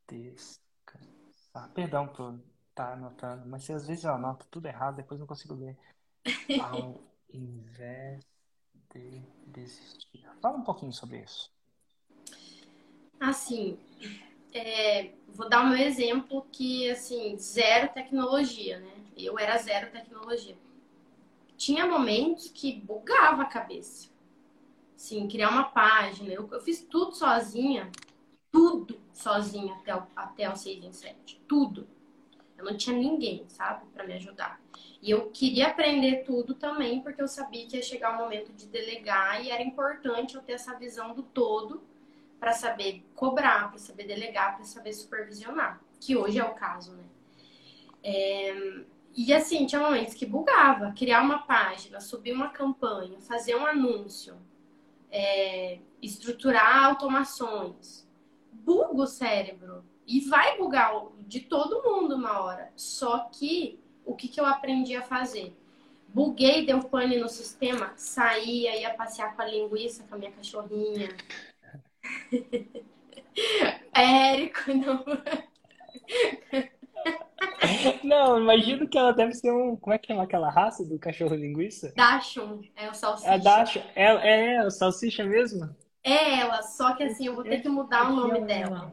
[0.06, 1.70] descansar.
[1.72, 2.34] Perdão por
[2.68, 5.74] estar tá anotando, mas às vezes eu anoto tudo errado, depois não consigo ler.
[6.60, 7.00] Ao
[7.32, 8.35] invés
[8.94, 10.26] de desistir.
[10.40, 11.50] Fala um pouquinho sobre isso.
[13.18, 13.78] Assim,
[14.52, 18.92] é, vou dar um exemplo que, assim, zero tecnologia, né?
[19.16, 20.56] Eu era zero tecnologia.
[21.56, 24.10] Tinha momentos que bugava a cabeça.
[24.96, 26.32] Sim, criar uma página.
[26.32, 27.90] Eu, eu fiz tudo sozinha.
[28.50, 31.40] Tudo sozinha até o, até o 6 em 7.
[31.46, 31.86] Tudo.
[32.56, 34.60] Eu não tinha ninguém, sabe, para me ajudar.
[35.02, 38.66] E eu queria aprender tudo também, porque eu sabia que ia chegar o momento de
[38.66, 41.82] delegar e era importante eu ter essa visão do todo
[42.40, 47.04] para saber cobrar, para saber delegar, para saber supervisionar, que hoje é o caso, né?
[48.02, 48.84] É...
[49.14, 54.36] E assim, tinha momentos que bugava, criar uma página, subir uma campanha, fazer um anúncio,
[55.10, 55.78] é...
[56.02, 58.06] estruturar automações.
[58.52, 59.84] Buga o cérebro.
[60.06, 62.72] E vai bugar de todo mundo uma hora.
[62.76, 65.52] Só que o que, que eu aprendi a fazer?
[66.08, 71.08] Buguei, deu pane no sistema, saía, ia passear com a linguiça, com a minha cachorrinha.
[73.92, 75.04] Érico, não.
[78.02, 79.76] Não, imagino que ela deve ser um.
[79.76, 81.92] Como é que é aquela raça do cachorro linguiça?
[81.96, 83.30] Dachshund, é o salsicha.
[83.30, 83.86] É Dachshund.
[83.94, 85.74] É, é, é o salsicha mesmo?
[86.02, 88.92] É ela, só que assim, eu vou ter que mudar o nome dela.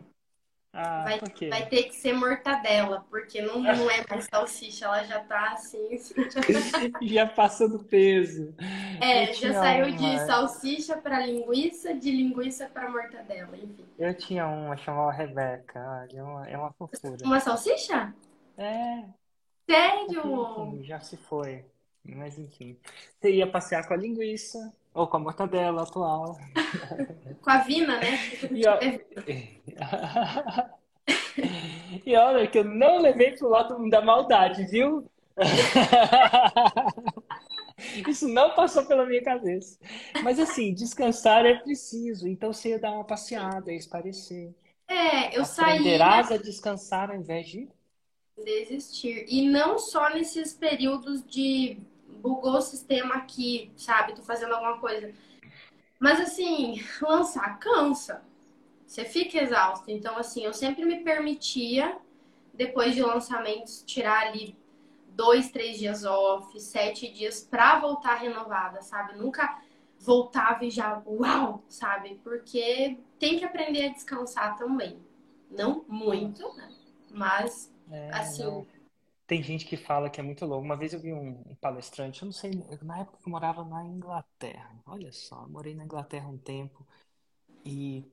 [0.73, 1.19] Ah, vai,
[1.49, 5.99] vai ter que ser mortadela, porque não, não é mais salsicha, ela já tá assim.
[7.03, 8.55] já passou do peso.
[8.99, 13.85] É, Eu já saiu uma- de salsicha para linguiça, de linguiça para mortadela, enfim.
[13.99, 16.07] Eu tinha uma, chamava Rebeca.
[16.11, 17.17] É uma, é uma fofura.
[17.23, 18.13] Uma salsicha?
[18.57, 19.03] É,
[19.69, 20.21] Sério?
[20.21, 21.63] enfim, já se foi.
[22.03, 22.77] Mas enfim.
[23.19, 26.37] Você ia passear com a linguiça, ou com a mortadela atual.
[27.41, 28.17] Com a Vina, né?
[28.51, 28.79] E, ó-
[32.05, 35.09] E olha que eu não levei pro lado da maldade, viu?
[38.07, 39.77] Isso não passou pela minha cabeça.
[40.23, 42.27] Mas assim, descansar é preciso.
[42.27, 44.53] Então você ia dar uma passeada, ia esparecer.
[44.87, 47.67] É, eu saí Aprenderás a descansar ao invés de.
[48.43, 49.25] desistir.
[49.27, 51.77] E não só nesses períodos de
[52.23, 54.15] bugou o sistema aqui, sabe?
[54.15, 55.13] Tô fazendo alguma coisa.
[55.99, 58.23] Mas assim, lançar cansa.
[58.87, 59.89] Você fica exausto.
[59.91, 61.97] Então, assim, eu sempre me permitia,
[62.53, 64.57] depois de lançamentos, tirar ali
[65.09, 69.17] dois, três dias off, sete dias pra voltar renovada, sabe?
[69.17, 69.61] Nunca
[69.99, 72.19] voltava e já, uau, sabe?
[72.23, 74.99] Porque tem que aprender a descansar também.
[75.51, 76.69] Não muito, né?
[77.11, 78.65] Mas, É, assim.
[79.25, 80.63] Tem gente que fala que é muito louco.
[80.65, 82.51] Uma vez eu vi um, palestrante, eu não sei,
[82.81, 84.77] na época eu morava na Inglaterra.
[84.85, 86.85] Olha só, eu morei na Inglaterra um tempo
[87.65, 88.05] e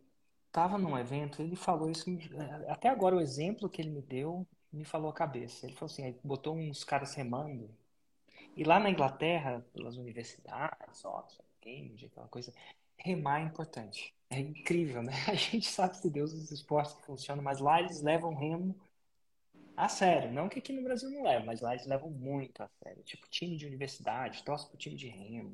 [0.52, 2.30] tava num evento, ele falou isso, me-
[2.68, 5.66] até agora o exemplo que ele me deu me falou a cabeça.
[5.66, 7.70] Ele falou assim, botou uns caras remando.
[8.56, 12.52] E lá na Inglaterra, pelas universidades, Oxford, Cambridge, aquela coisa,
[12.98, 14.14] remar é importante.
[14.30, 15.12] É incrível, né?
[15.28, 18.76] A gente sabe se Deus os esportes que funcionam, mas lá eles levam remo
[19.76, 20.32] a sério.
[20.32, 23.02] Não que aqui no Brasil não leva, mas lá eles levam muito a sério.
[23.04, 25.52] Tipo, time de universidade, torce pro time de remo.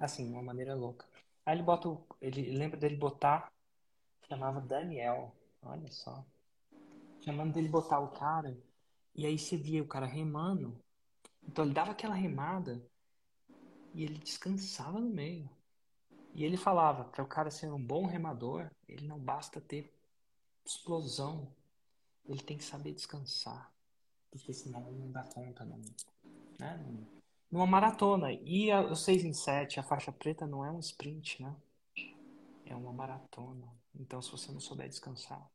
[0.00, 1.06] Assim, de uma maneira louca.
[1.46, 3.52] Aí ele bota, o- ele lembra dele botar,
[4.28, 6.24] chamava Daniel, olha só.
[7.24, 8.56] Chamando dele botar o cara,
[9.14, 10.78] e aí você via o cara remando.
[11.48, 12.82] Então ele dava aquela remada
[13.94, 15.48] e ele descansava no meio.
[16.34, 19.92] E ele falava, para o cara ser um bom remador, ele não basta ter
[20.64, 21.48] explosão,
[22.26, 23.70] ele tem que saber descansar,
[24.30, 25.80] porque senão não dá conta, não,
[26.58, 26.80] né?
[27.50, 28.32] Numa maratona.
[28.32, 31.54] E a- o 6 em 7, a faixa preta não é um sprint, né?
[32.66, 33.68] É uma maratona.
[33.94, 35.46] Então, se você não souber descansar,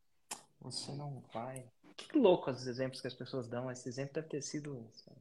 [0.62, 1.66] você não vai.
[1.98, 3.70] Que louco os exemplos que as pessoas dão.
[3.70, 4.74] Esse exemplo deve ter sido
[5.08, 5.16] lá,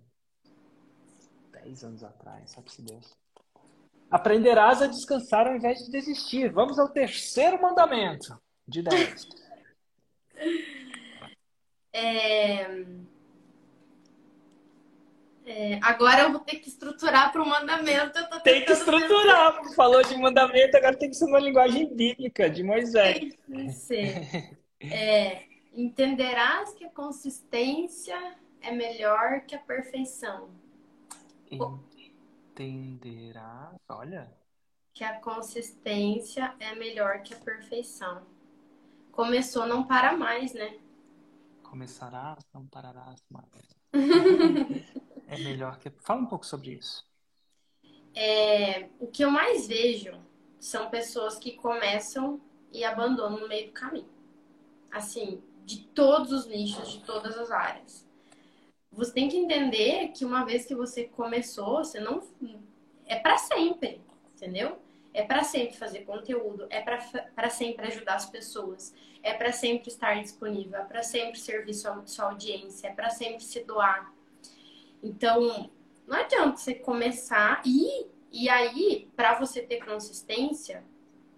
[1.52, 3.16] 10 anos atrás, sabe-se Deus.
[4.10, 6.52] Aprenderás a descansar ao invés de desistir.
[6.52, 9.26] Vamos ao terceiro mandamento de 10.
[11.92, 12.84] É...
[15.50, 18.18] É, agora eu vou ter que estruturar para o mandamento.
[18.18, 19.64] Eu tô Tem que estruturar.
[19.74, 23.34] Falou de mandamento, agora tem que ser uma linguagem bíblica, de Moisés.
[23.72, 24.58] Ser.
[24.80, 28.14] É, entenderás que a consistência
[28.60, 30.50] é melhor que a perfeição.
[31.50, 33.74] Entenderás.
[33.88, 34.30] Olha.
[34.92, 38.20] Que a consistência é melhor que a perfeição.
[39.12, 40.74] Começou, não para mais, né?
[41.68, 43.48] Começarás, não pararás mais.
[45.30, 45.90] É melhor que.
[45.90, 47.06] Fala um pouco sobre isso.
[48.14, 50.18] É, o que eu mais vejo
[50.58, 52.40] são pessoas que começam
[52.72, 54.08] e abandonam no meio do caminho.
[54.90, 58.08] Assim, de todos os nichos, de todas as áreas.
[58.90, 62.22] Você tem que entender que uma vez que você começou, você não
[63.04, 64.00] é para sempre,
[64.34, 64.80] entendeu?
[65.18, 70.14] É para sempre fazer conteúdo, é para sempre ajudar as pessoas, é para sempre estar
[70.22, 74.14] disponível, é para sempre servir sua, sua audiência, é para sempre se doar.
[75.02, 75.68] Então,
[76.06, 80.84] não adianta você começar e, e aí, para você ter consistência,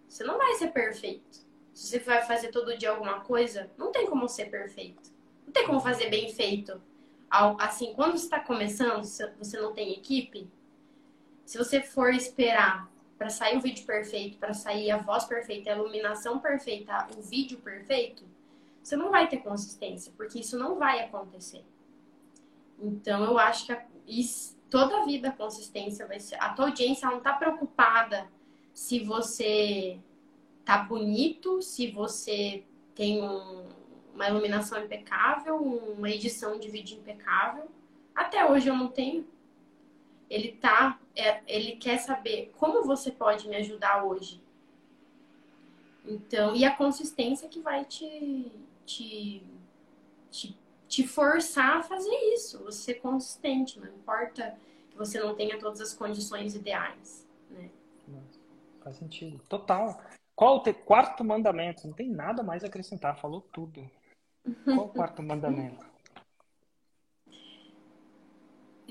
[0.07, 1.41] você não vai ser perfeito.
[1.73, 5.11] Se você vai fazer todo dia alguma coisa, não tem como ser perfeito.
[5.47, 6.79] Não tem como fazer bem feito.
[7.31, 9.05] Assim, quando você está começando,
[9.39, 10.47] você não tem equipe,
[11.47, 12.90] se você for esperar
[13.21, 17.59] para sair o vídeo perfeito, para sair a voz perfeita, a iluminação perfeita, o vídeo
[17.59, 18.25] perfeito,
[18.83, 21.63] você não vai ter consistência, porque isso não vai acontecer.
[22.79, 26.37] Então, eu acho que a, isso, toda a vida a consistência vai ser.
[26.37, 28.27] A tua audiência não está preocupada
[28.73, 30.01] se você
[30.65, 32.65] tá bonito, se você
[32.95, 33.69] tem um,
[34.15, 37.69] uma iluminação impecável, uma edição de vídeo impecável.
[38.15, 39.29] Até hoje eu não tenho.
[40.31, 44.41] Ele tá, é, ele quer saber como você pode me ajudar hoje.
[46.05, 48.51] Então, e a consistência que vai te,
[48.87, 49.43] te,
[50.31, 50.57] te,
[50.89, 54.57] te forçar a fazer isso, você ser consistente, não importa
[54.91, 57.69] que você não tenha todas as condições ideais, né?
[58.83, 59.39] Faz sentido.
[59.49, 60.01] Total.
[60.35, 61.87] Qual o quarto mandamento?
[61.87, 63.91] Não tem nada mais a acrescentar, falou tudo.
[64.65, 65.90] Qual o quarto mandamento?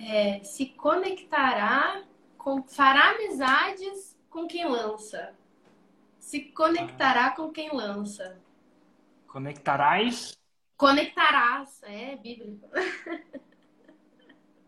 [0.01, 2.03] É, se conectará,
[2.37, 5.35] com, fará amizades com quem lança.
[6.17, 7.35] Se conectará ah.
[7.35, 8.39] com quem lança.
[9.27, 10.37] Conectarás?
[10.77, 12.69] Conectarás, é bíblico.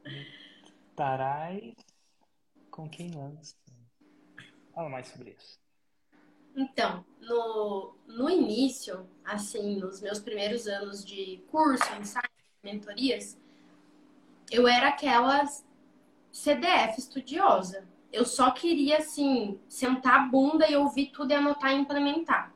[0.04, 1.74] Conectarás
[2.70, 3.56] com quem lança.
[4.74, 5.60] Fala mais sobre isso.
[6.56, 12.30] Então, no, no início, assim, nos meus primeiros anos de curso, ensaio,
[12.62, 13.41] mentorias,
[14.52, 15.45] eu era aquela
[16.32, 17.88] CDF estudiosa.
[18.12, 22.54] Eu só queria, assim, sentar a bunda e ouvir tudo e anotar e implementar.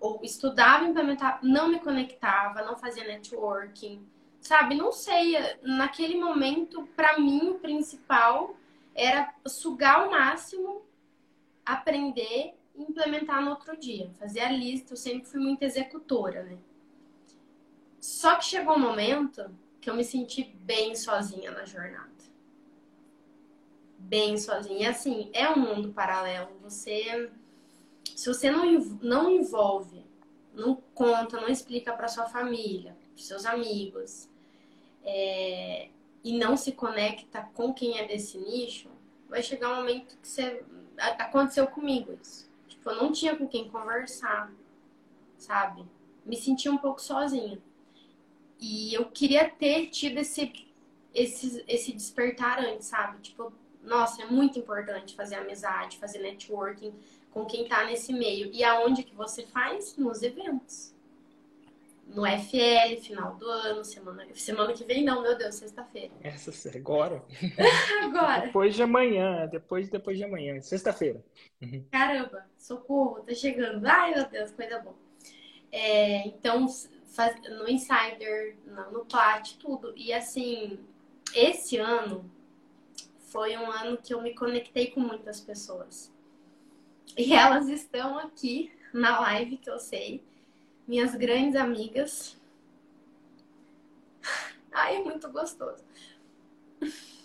[0.00, 4.04] Ou estudava, implementava, não me conectava, não fazia networking,
[4.40, 4.74] sabe?
[4.74, 5.36] Não sei.
[5.62, 8.56] Naquele momento, para mim, o principal
[8.92, 10.82] era sugar o máximo,
[11.64, 14.10] aprender e implementar no outro dia.
[14.18, 16.58] Fazer a lista, eu sempre fui muito executora, né?
[18.00, 19.50] Só que chegou um momento
[19.86, 22.16] que eu me senti bem sozinha na jornada
[24.06, 24.80] bem sozinha.
[24.80, 26.48] E assim, é um mundo paralelo.
[26.62, 27.30] Você.
[28.14, 28.64] Se você não,
[29.02, 30.04] não envolve,
[30.54, 34.28] não conta, não explica para sua família, para seus amigos,
[35.04, 35.90] é,
[36.24, 38.88] e não se conecta com quem é desse nicho,
[39.28, 40.64] vai chegar um momento que você.
[40.98, 42.50] Aconteceu comigo isso.
[42.68, 44.50] Tipo, eu não tinha com quem conversar,
[45.36, 45.84] sabe?
[46.24, 47.60] Me senti um pouco sozinha.
[48.58, 50.52] E eu queria ter tido esse,
[51.14, 53.18] esse, esse despertar antes, sabe?
[53.20, 53.52] Tipo,
[53.82, 56.92] nossa, é muito importante fazer amizade, fazer networking
[57.30, 58.50] com quem tá nesse meio.
[58.52, 59.96] E aonde que você faz?
[59.96, 60.94] Nos eventos.
[62.06, 66.12] No FL, final do ano, semana, semana que vem não, meu Deus, sexta-feira.
[66.22, 67.22] Essa agora?
[68.02, 68.46] agora.
[68.46, 71.22] depois de amanhã, depois depois de amanhã, sexta-feira.
[71.60, 71.84] Uhum.
[71.90, 73.84] Caramba, socorro, tá chegando.
[73.84, 74.94] Ai, meu Deus, coisa boa.
[75.72, 76.66] É, então,
[77.16, 79.94] faz, no Insider, no, no Plat, tudo.
[79.96, 80.78] E assim,
[81.34, 82.30] esse ano
[83.18, 86.12] foi um ano que eu me conectei com muitas pessoas.
[87.16, 90.22] E elas estão aqui na live, que eu sei,
[90.86, 92.38] minhas grandes amigas.
[94.70, 95.82] Ai, é muito gostoso.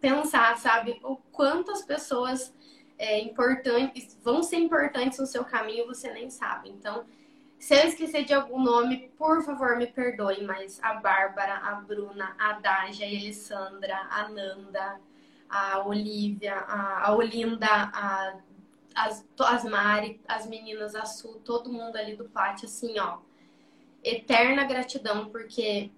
[0.00, 2.54] Pensar, sabe, o quanto as pessoas
[2.96, 6.70] é, importantes vão ser importantes no seu caminho, você nem sabe.
[6.70, 7.04] Então,
[7.64, 12.36] se eu esquecer de algum nome, por favor, me perdoe, mas a Bárbara, a Bruna,
[12.38, 15.00] a Dágia, a Elisandra, a Nanda,
[15.48, 18.36] a Olivia, a, Olinda, a,
[18.94, 23.20] as, as Mari, as meninas, a Sul, todo mundo ali do pátio, assim, ó.
[24.02, 25.90] Eterna gratidão, porque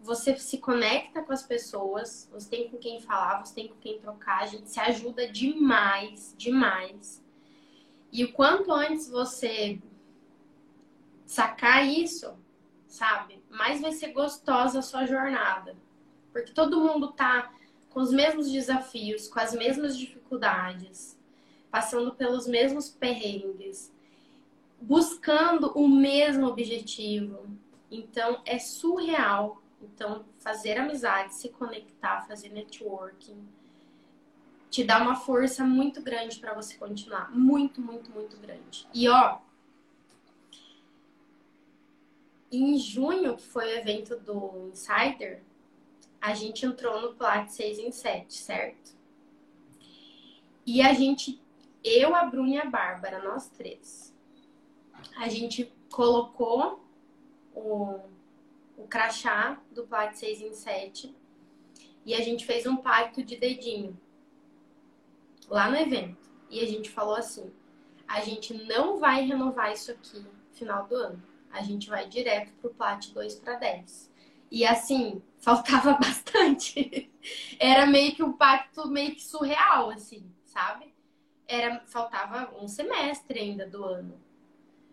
[0.00, 3.98] você se conecta com as pessoas, você tem com quem falar, você tem com quem
[3.98, 7.20] trocar, a gente se ajuda demais, demais.
[8.12, 9.80] E o quanto antes você
[11.28, 12.34] sacar isso,
[12.86, 13.40] sabe?
[13.50, 15.76] Mais vai ser gostosa a sua jornada.
[16.32, 17.52] Porque todo mundo tá
[17.90, 21.18] com os mesmos desafios, com as mesmas dificuldades,
[21.70, 23.92] passando pelos mesmos perrengues,
[24.80, 27.46] buscando o mesmo objetivo.
[27.90, 29.62] Então é surreal.
[29.82, 33.46] Então fazer amizade, se conectar, fazer networking,
[34.70, 38.88] te dá uma força muito grande para você continuar, muito, muito, muito grande.
[38.92, 39.38] E ó,
[42.50, 45.42] em junho, que foi o evento do Insider,
[46.20, 48.96] a gente entrou no Plat 6 em 7, certo?
[50.66, 51.40] E a gente,
[51.84, 54.14] eu, a Bruna e a Bárbara, nós três,
[55.16, 56.84] a gente colocou
[57.54, 58.00] o,
[58.76, 61.14] o crachá do Plat 6 em 7
[62.04, 63.98] e a gente fez um pacto de dedinho
[65.48, 66.28] lá no evento.
[66.50, 67.52] E a gente falou assim:
[68.06, 72.52] a gente não vai renovar isso aqui no final do ano a gente vai direto
[72.60, 74.10] pro Plat 2 para 10.
[74.50, 77.10] E assim, faltava bastante.
[77.58, 80.94] Era meio que um pacto meio que surreal, assim, sabe?
[81.46, 84.20] Era, faltava um semestre ainda do ano.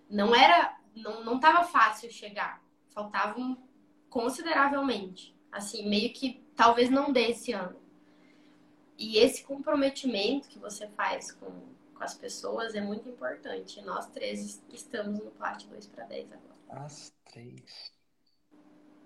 [0.09, 2.61] Não era, não, não tava fácil chegar.
[2.89, 3.57] Faltavam
[4.09, 5.35] consideravelmente.
[5.51, 7.75] Assim, meio que talvez não dê esse ano.
[8.97, 13.81] E esse comprometimento que você faz com com as pessoas é muito importante.
[13.81, 16.55] Nós três estamos no Plat 2 para 10 agora.
[16.69, 17.91] As três.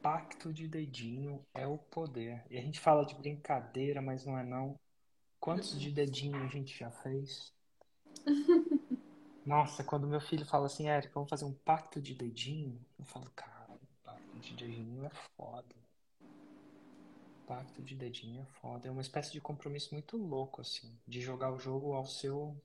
[0.01, 2.43] pacto de dedinho é o poder.
[2.49, 4.79] E a gente fala de brincadeira, mas não é não.
[5.39, 7.53] Quantos de dedinho a gente já fez?
[9.45, 13.29] Nossa, quando meu filho fala assim, Érica, vamos fazer um pacto de dedinho, eu falo,
[13.35, 15.75] cara, pacto de dedinho é foda.
[17.47, 18.87] Pacto de dedinho é foda.
[18.87, 22.55] É uma espécie de compromisso muito louco, assim, de jogar o jogo ao seu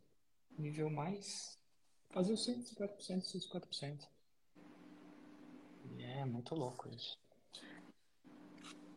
[0.59, 1.59] nível mais.
[2.11, 4.09] Fazer os 150%, 150%.
[5.99, 7.19] É muito louco isso.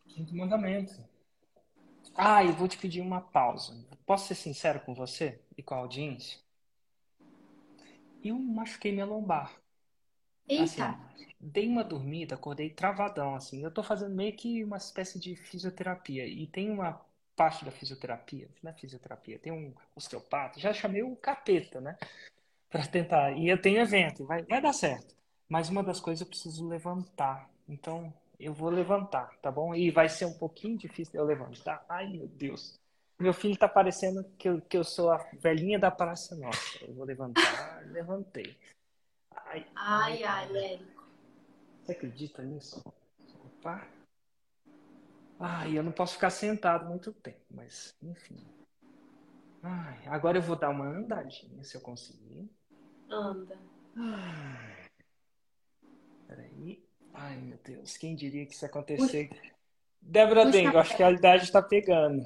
[0.06, 1.02] Quinto mandamento.
[2.14, 3.86] Ah, e vou te pedir uma pausa.
[4.06, 6.40] Posso ser sincero com você e com a audiência?
[8.22, 9.54] Eu machuquei minha lombar.
[10.48, 10.64] Eita.
[10.64, 13.62] Assim, dei uma dormida, acordei travadão, assim.
[13.62, 16.26] Eu tô fazendo meio que uma espécie de fisioterapia.
[16.26, 17.00] E tem uma
[17.38, 21.96] parte da fisioterapia, não é fisioterapia, tem um osteopata, já chamei o capeta, né?
[22.68, 23.30] Pra tentar.
[23.30, 25.14] E eu tenho evento, vai, vai dar certo.
[25.48, 27.48] Mas uma das coisas eu preciso levantar.
[27.68, 29.72] Então, eu vou levantar, tá bom?
[29.72, 31.84] E vai ser um pouquinho difícil eu levantar.
[31.88, 32.74] Ai, meu Deus.
[33.18, 36.84] Meu filho tá parecendo que eu, que eu sou a velhinha da Praça Nossa.
[36.84, 38.56] Eu vou levantar, levantei.
[39.46, 41.04] Ai, ai, ai, Érico.
[41.82, 42.82] Você acredita nisso?
[43.44, 43.97] Opa.
[45.40, 48.44] Ai, eu não posso ficar sentado muito tempo, mas enfim.
[49.62, 52.50] Ai, agora eu vou dar uma andadinha, se eu conseguir.
[53.10, 53.56] Anda.
[53.96, 54.86] Ai.
[56.26, 56.84] Peraí.
[57.14, 59.30] Ai, meu Deus, quem diria que isso ia acontecer?
[60.00, 60.52] Débora Puxa.
[60.52, 62.24] Dengo, acho que a idade está pegando.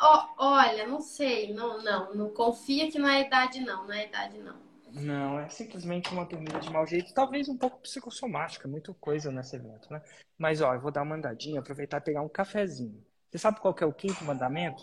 [0.00, 4.06] Ó, olha, não sei, não, não, não confia que não é idade, não, não é
[4.06, 4.67] idade, não.
[4.92, 9.56] Não, é simplesmente uma dormida de mau jeito, talvez um pouco psicossomática, muita coisa nesse
[9.56, 10.02] evento, né?
[10.36, 13.04] Mas, ó, eu vou dar uma andadinha, aproveitar e pegar um cafezinho.
[13.30, 14.82] Você sabe qual que é o quinto mandamento?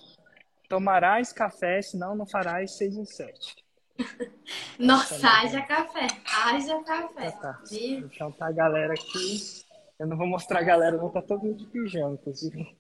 [0.70, 3.56] Tomarás café, senão não farás seis em sete.
[4.78, 7.32] Nossa, haja café, haja café.
[7.32, 7.64] Tá, tá.
[7.72, 9.64] Então tá a galera aqui.
[9.98, 12.78] Eu não vou mostrar a galera, não tá todo mundo de pijama, inclusive.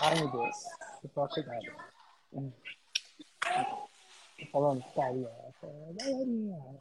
[0.00, 0.56] Ai, meu Deus.
[1.02, 1.66] Vou tomar cuidado.
[2.32, 2.52] Hum.
[4.38, 5.43] Tô falando que tá aí, ó.
[5.64, 6.80] Galerinha.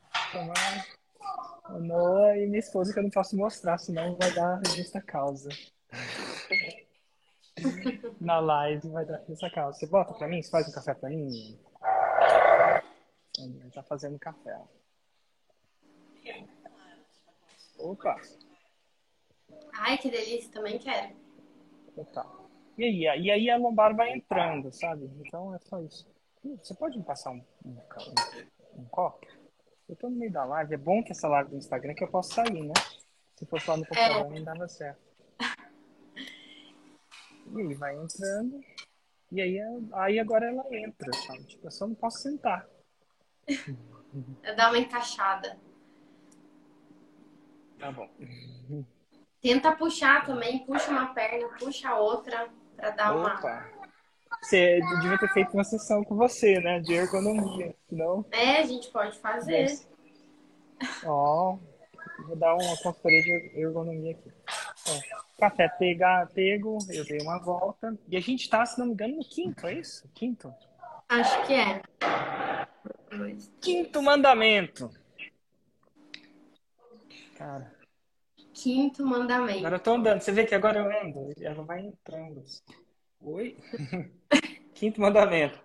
[1.70, 5.50] O Noah e minha esposa que eu não posso mostrar, senão vai dar justa causa.
[8.20, 9.78] Na live vai dar justa causa.
[9.80, 10.42] Você bota pra mim?
[10.42, 11.60] Você faz um café pra mim?
[13.40, 14.60] Ele tá fazendo café.
[17.80, 18.16] Opa!
[19.74, 21.16] Ai, que delícia, também quero.
[22.14, 22.26] Tá.
[22.78, 25.06] E aí, e aí a lombar vai entrando, sabe?
[25.26, 26.08] Então é só isso.
[26.44, 29.28] Você pode me passar um, um, um- um copo?
[29.88, 30.74] Eu tô no meio da live.
[30.74, 32.74] É bom que essa live do Instagram que eu posso sair, né?
[33.36, 35.02] Se fosse lá no computador não dava certo.
[37.56, 38.64] E aí vai entrando.
[39.32, 39.60] E aí,
[39.94, 41.44] aí agora ela entra, sabe?
[41.46, 42.68] Tipo, eu só não posso sentar.
[44.56, 45.60] Dar uma encaixada.
[47.80, 48.10] Tá bom.
[49.42, 53.73] Tenta puxar também, puxa uma perna, puxa a outra, pra dar uma.
[54.44, 56.80] Você devia ter feito uma sessão com você, né?
[56.82, 57.74] De ergonomia.
[57.88, 58.26] Senão.
[58.30, 59.80] É, a gente pode fazer.
[61.06, 61.58] Ó,
[62.28, 64.32] vou dar uma consultoria de ergonomia aqui.
[64.90, 67.98] Ó, café pega, pego, eu dei uma volta.
[68.10, 70.10] E a gente tá, se não me engano, no quinto, é isso?
[70.14, 70.54] Quinto?
[71.08, 71.82] Acho que é.
[73.62, 74.92] Quinto mandamento.
[77.38, 77.74] Cara,
[78.54, 79.60] Quinto mandamento.
[79.60, 80.22] agora eu tô andando.
[80.22, 81.34] Você vê que agora eu ando?
[81.42, 82.44] Ela vai entrando.
[83.22, 83.58] Oi?
[84.74, 85.60] Quinto mandamento.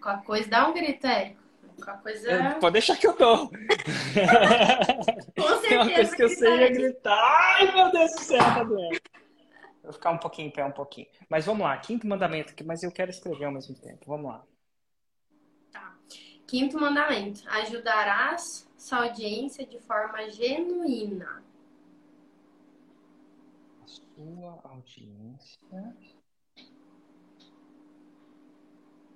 [0.00, 1.42] Com a coisa, dá um grito, Érico.
[1.82, 2.30] Com a coisa.
[2.30, 3.48] Eu- Pode deixar que eu dou.
[3.48, 3.56] Com
[5.62, 7.56] Tem uma coisa certeza que eu sei é gritar.
[7.56, 9.00] Ai, meu Deus do céu, tá doendo.
[9.82, 11.06] Vou ficar um pouquinho em pé, um pouquinho.
[11.28, 14.04] Mas vamos lá, quinto mandamento aqui, mas eu quero escrever ao mesmo tempo.
[14.06, 14.42] Vamos lá.
[15.70, 15.94] Tá.
[16.46, 21.44] Quinto mandamento: ajudarás sua audiência de forma genuína.
[23.82, 25.60] A sua audiência.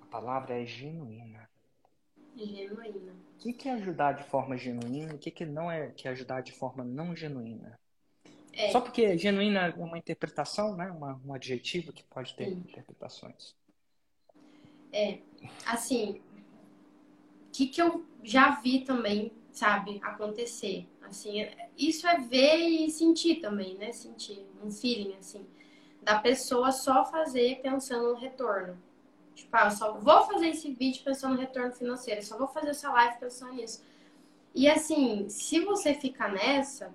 [0.11, 1.49] palavra é genuína.
[2.35, 3.13] Genuína.
[3.13, 5.15] O que que é ajudar de forma genuína?
[5.15, 7.79] O que que não é que é ajudar de forma não genuína?
[8.53, 8.69] É.
[8.69, 10.91] Só porque genuína é uma interpretação, né?
[10.91, 12.63] Uma, um adjetivo que pode ter Sim.
[12.67, 13.55] interpretações.
[15.65, 16.21] assim,
[17.47, 20.87] o que, que eu já vi também, sabe, acontecer.
[21.01, 21.47] Assim,
[21.77, 23.93] isso é ver e sentir também, né?
[23.93, 25.47] Sentir um feeling, assim,
[26.01, 28.77] da pessoa só fazer pensando no retorno.
[29.35, 32.47] Tipo, ah, eu só vou fazer esse vídeo pensando no retorno financeiro, eu só vou
[32.47, 33.83] fazer essa live pensando nisso.
[34.53, 36.93] E assim, se você ficar nessa,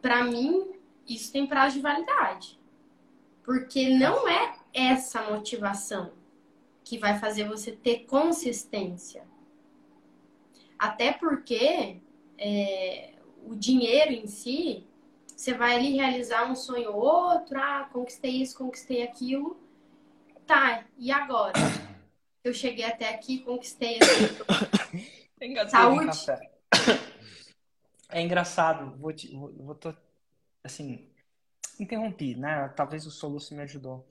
[0.00, 0.72] pra mim,
[1.06, 2.58] isso tem prazo de validade.
[3.44, 6.12] Porque não é essa motivação
[6.84, 9.24] que vai fazer você ter consistência.
[10.78, 12.00] Até porque
[12.38, 13.14] é,
[13.44, 14.84] o dinheiro em si,
[15.36, 19.56] você vai ali realizar um sonho ou outro, ah, conquistei isso, conquistei aquilo.
[20.46, 21.52] Tá, e agora?
[22.44, 25.08] Eu cheguei até aqui, conquistei assim.
[25.70, 26.06] Saúde.
[28.08, 29.94] É engraçado, vou, te, vou, vou tô,
[30.62, 31.08] assim,
[31.80, 32.68] interrompi, né?
[32.76, 34.06] Talvez o soluço me ajudou.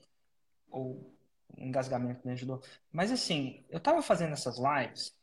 [0.70, 1.14] Ou
[1.56, 2.62] o engasgamento me ajudou.
[2.90, 5.14] Mas assim, eu tava fazendo essas lives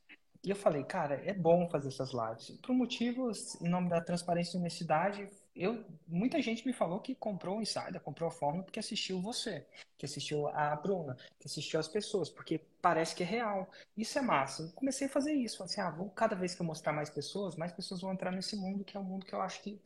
[0.43, 2.51] e eu falei, cara, é bom fazer essas lives.
[2.61, 5.29] Por motivos, em nome da transparência e honestidade,
[5.59, 9.65] eu, muita gente me falou que comprou o Insider, comprou a Fórmula porque assistiu você,
[9.97, 13.69] que assistiu a Bruna, que assistiu as pessoas, porque parece que é real.
[13.97, 14.63] Isso é massa.
[14.63, 15.61] Eu comecei a fazer isso.
[15.61, 18.55] Assim, ah, vou, cada vez que eu mostrar mais pessoas, mais pessoas vão entrar nesse
[18.55, 19.77] mundo, que é um mundo que eu acho que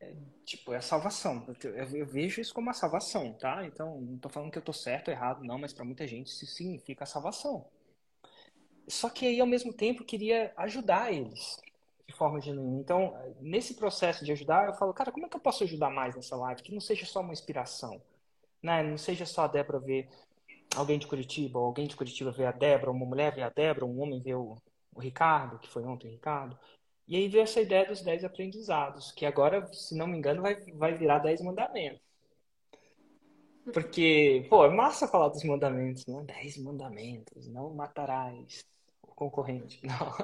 [0.00, 0.14] é,
[0.46, 1.46] tipo, é a salvação.
[1.62, 3.66] Eu, eu, vejo isso como a salvação, tá?
[3.66, 6.28] Então, não tô falando que eu tô certo ou errado, não, mas para muita gente
[6.28, 7.66] isso significa a salvação.
[8.88, 11.58] Só que aí, ao mesmo tempo, eu queria ajudar eles
[12.06, 12.80] de forma genuína.
[12.80, 16.14] Então, nesse processo de ajudar, eu falo, cara, como é que eu posso ajudar mais
[16.14, 16.62] nessa live?
[16.62, 18.00] Que não seja só uma inspiração,
[18.62, 18.82] né?
[18.82, 20.08] Não seja só a Débora ver
[20.76, 23.86] alguém de Curitiba, ou alguém de Curitiba ver a Débora, uma mulher ver a Débora,
[23.86, 24.56] um homem ver o,
[24.94, 26.58] o Ricardo, que foi ontem o Ricardo.
[27.06, 30.56] E aí veio essa ideia dos 10 aprendizados, que agora, se não me engano, vai,
[30.72, 32.00] vai virar 10 mandamentos.
[33.72, 36.22] Porque, pô, é massa falar dos mandamentos, né?
[36.24, 38.64] 10 mandamentos, não matarás
[39.14, 39.80] concorrente.
[39.86, 40.14] Não.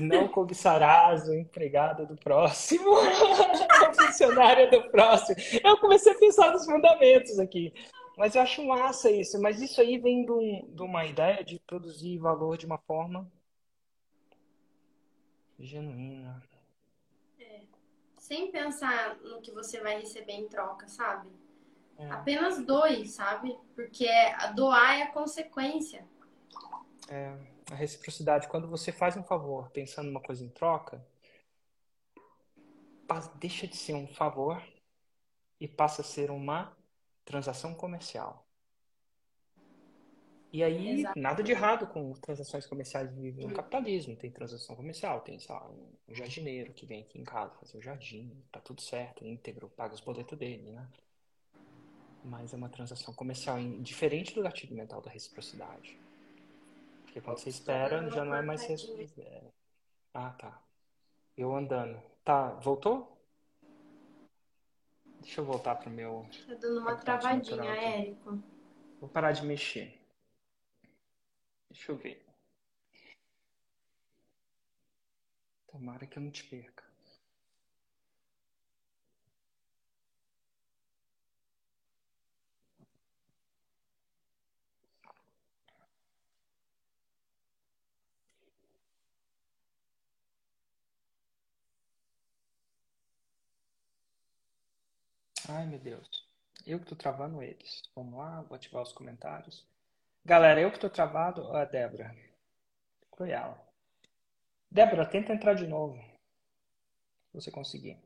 [0.00, 5.36] não cobiçarás o empregado do próximo, a funcionária do próximo.
[5.62, 7.72] Eu comecei a pensar nos fundamentos aqui.
[8.16, 9.40] Mas eu acho massa isso.
[9.40, 13.30] Mas isso aí vem de, de uma ideia de produzir valor de uma forma
[15.58, 16.42] genuína.
[17.38, 17.62] É.
[18.18, 21.28] Sem pensar no que você vai receber em troca, sabe?
[22.02, 22.10] É.
[22.10, 23.56] Apenas doe, sabe?
[23.74, 26.04] Porque a doar é a consequência.
[27.08, 27.36] É,
[27.70, 28.48] a reciprocidade.
[28.48, 31.04] Quando você faz um favor pensando numa coisa em troca,
[33.36, 34.60] deixa de ser um favor
[35.60, 36.76] e passa a ser uma
[37.24, 38.46] transação comercial.
[40.52, 41.18] E aí, Exato.
[41.18, 44.16] nada de errado com transações comerciais no capitalismo.
[44.16, 47.82] Tem transação comercial, tem, sei lá, um jardineiro que vem aqui em casa fazer o
[47.82, 50.88] jardim, tá tudo certo, íntegro, paga os boletos dele, né?
[52.24, 55.98] Mas é uma transação comercial, diferente do gatilho mental da reciprocidade.
[57.02, 58.62] Porque quando você espera, já não é mais.
[59.18, 59.42] É.
[60.14, 60.62] Ah, tá.
[61.36, 62.00] Eu andando.
[62.24, 63.12] Tá, voltou?
[65.20, 66.26] Deixa eu voltar pro meu.
[66.46, 68.42] Tá dando uma travadinha, Érico.
[69.00, 69.98] Vou parar de mexer.
[71.70, 72.24] Deixa eu ver.
[75.66, 76.91] Tomara que eu não te perca.
[95.62, 96.26] Ai, meu Deus.
[96.66, 97.82] Eu que tô travando eles.
[97.94, 99.64] Vamos lá, vou ativar os comentários.
[100.24, 101.56] Galera, eu que tô travado.
[101.56, 102.12] A Débora.
[103.12, 103.56] Cruel.
[104.68, 105.96] Débora, tenta entrar de novo.
[107.28, 107.96] Se você conseguir.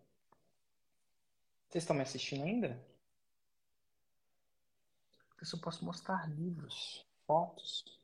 [1.66, 2.78] Vocês estão me assistindo ainda?
[5.40, 7.98] Eu só posso mostrar livros, fotos.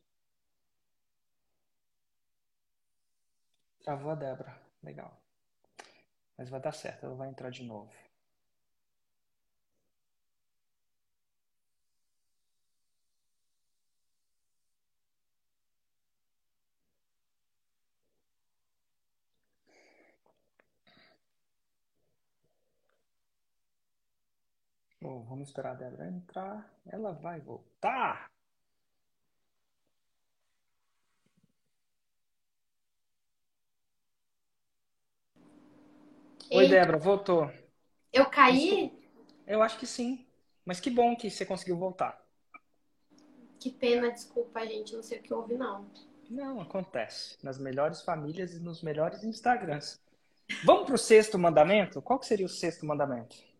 [3.82, 4.58] Travou a Débora.
[4.82, 5.14] Legal.
[6.38, 7.92] Mas vai dar certo, ela vai entrar de novo.
[25.12, 26.74] Bom, vamos esperar a Débora entrar.
[26.86, 28.30] Ela vai voltar.
[36.50, 37.52] Oi, Débora, voltou.
[38.10, 38.90] Eu caí?
[39.46, 40.26] Eu acho que sim.
[40.64, 42.18] Mas que bom que você conseguiu voltar.
[43.60, 44.94] Que pena, desculpa, gente.
[44.94, 45.90] Não sei o que houve, não.
[46.30, 47.36] Não, acontece.
[47.42, 50.00] Nas melhores famílias e nos melhores Instagrams.
[50.64, 52.00] Vamos para o sexto mandamento?
[52.00, 53.51] Qual seria o sexto mandamento?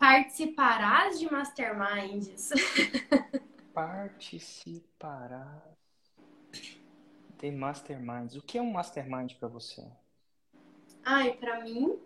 [0.00, 2.48] Participarás de masterminds.
[3.74, 5.62] Participarás
[7.38, 8.34] de masterminds.
[8.34, 9.86] O que é um mastermind para você?
[11.04, 11.98] Ai, para mim,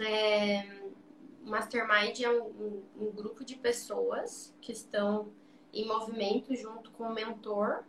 [0.00, 0.90] é...
[1.44, 5.32] mastermind é um, um, um grupo de pessoas que estão
[5.72, 7.84] em movimento junto com o mentor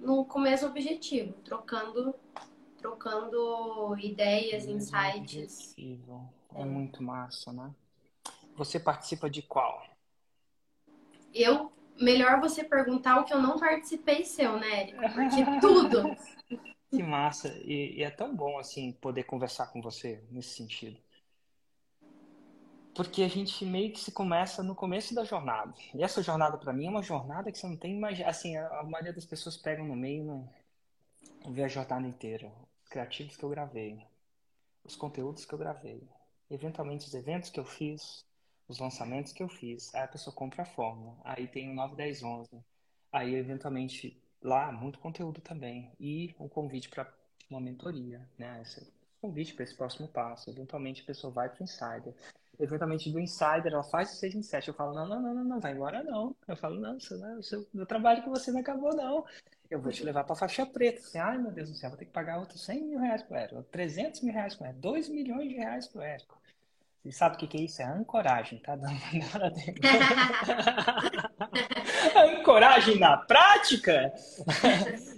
[0.00, 2.14] no, com o mesmo objetivo, trocando
[2.78, 5.74] trocando ideias, insights.
[5.76, 6.32] Objetivo.
[6.54, 7.72] É, é muito massa, né?
[8.56, 9.84] Você participa de qual?
[11.34, 15.08] Eu, melhor você perguntar o que eu não participei seu, né, Érica?
[15.10, 16.16] Porque tudo,
[16.90, 17.48] Que massa.
[17.64, 21.00] E, e, é tão bom, assim, poder conversar com você nesse sentido.
[22.94, 25.72] Porque a gente meio que se começa no começo da jornada.
[25.94, 28.20] E essa jornada, para mim, é uma jornada que você não tem mais.
[28.20, 30.22] Assim, a, maioria das pessoas pegam no meio
[31.42, 32.52] não vê a jornada inteira.
[32.82, 34.06] Os criativos que eu gravei,
[34.84, 36.06] os conteúdos que eu gravei,
[36.50, 38.26] eventualmente os eventos que eu fiz,
[38.72, 39.94] os lançamentos que eu fiz.
[39.94, 41.16] Aí a pessoa compra a fórmula.
[41.24, 42.50] Aí tem o 9, 10, 11.
[43.12, 45.92] Aí, eventualmente, lá, muito conteúdo também.
[46.00, 47.06] E um convite para
[47.50, 48.60] uma mentoria, né?
[48.62, 50.50] Esse convite para esse próximo passo.
[50.50, 52.14] Eventualmente, a pessoa vai para o Insider.
[52.58, 54.68] Eventualmente, do Insider, ela faz o 6 em 7.
[54.68, 56.34] Eu falo, não, não, não, não, não, vai embora não.
[56.48, 59.24] Eu falo, não, seu, seu, meu trabalho com você não acabou, não.
[59.70, 61.00] Eu vou te levar para faixa preta.
[61.00, 63.36] Assim, Ai, meu Deus do céu, vou ter que pagar outros 100 mil reais pro
[63.36, 66.42] Érico, 300 mil reais pro Érico, 2 milhões de reais pro Érico.
[67.02, 67.82] Você sabe o que, que é isso?
[67.82, 68.76] É ancoragem, tá?
[68.76, 68.94] Dando
[72.38, 74.12] ancoragem na prática?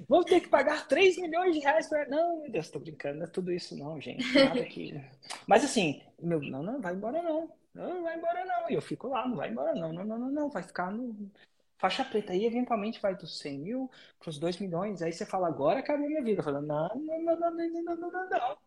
[0.09, 2.09] Vou ter que pagar 3 milhões de reais para.
[2.09, 4.25] Não, meu Deus, tô brincando, não é tudo isso, não, gente.
[4.35, 4.99] Nada que...
[5.47, 7.51] Mas assim, meu, não, não, vai embora não.
[7.75, 8.71] Não, vai embora não.
[8.71, 9.93] E eu fico lá, não vai embora não.
[9.93, 10.49] Não, não, não, não.
[10.49, 11.31] Vai ficar no
[11.77, 12.33] faixa preta.
[12.33, 15.03] Aí eventualmente vai dos 100 mil para os 2 milhões.
[15.03, 16.41] Aí você fala, agora acabou minha vida.
[16.41, 18.64] Eu falo, não, não, não, não, não, não, não, não, não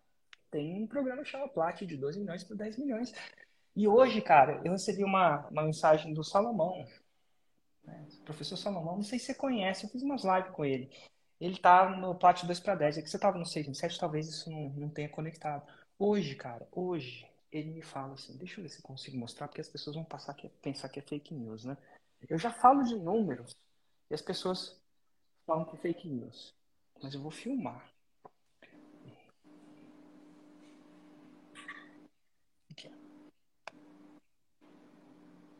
[0.49, 3.13] tem um programa que chama Plat de 12 milhões para 10 milhões.
[3.75, 6.85] E hoje, cara, eu recebi uma, uma mensagem do Salomão,
[7.83, 8.07] né?
[8.25, 10.89] professor Salomão, não sei se você conhece, eu fiz umas lives com ele.
[11.39, 13.99] Ele tá no Plat 2 para 10, é que você tava no 6 em 7,
[13.99, 15.67] talvez isso não, não tenha conectado.
[15.99, 19.69] Hoje, cara, hoje, ele me fala assim, deixa eu ver se consigo mostrar, porque as
[19.69, 21.77] pessoas vão passar que, pensar que é fake news, né?
[22.27, 23.55] Eu já falo de números
[24.09, 24.79] e as pessoas
[25.45, 26.55] falam que é fake news,
[27.01, 27.96] mas eu vou filmar.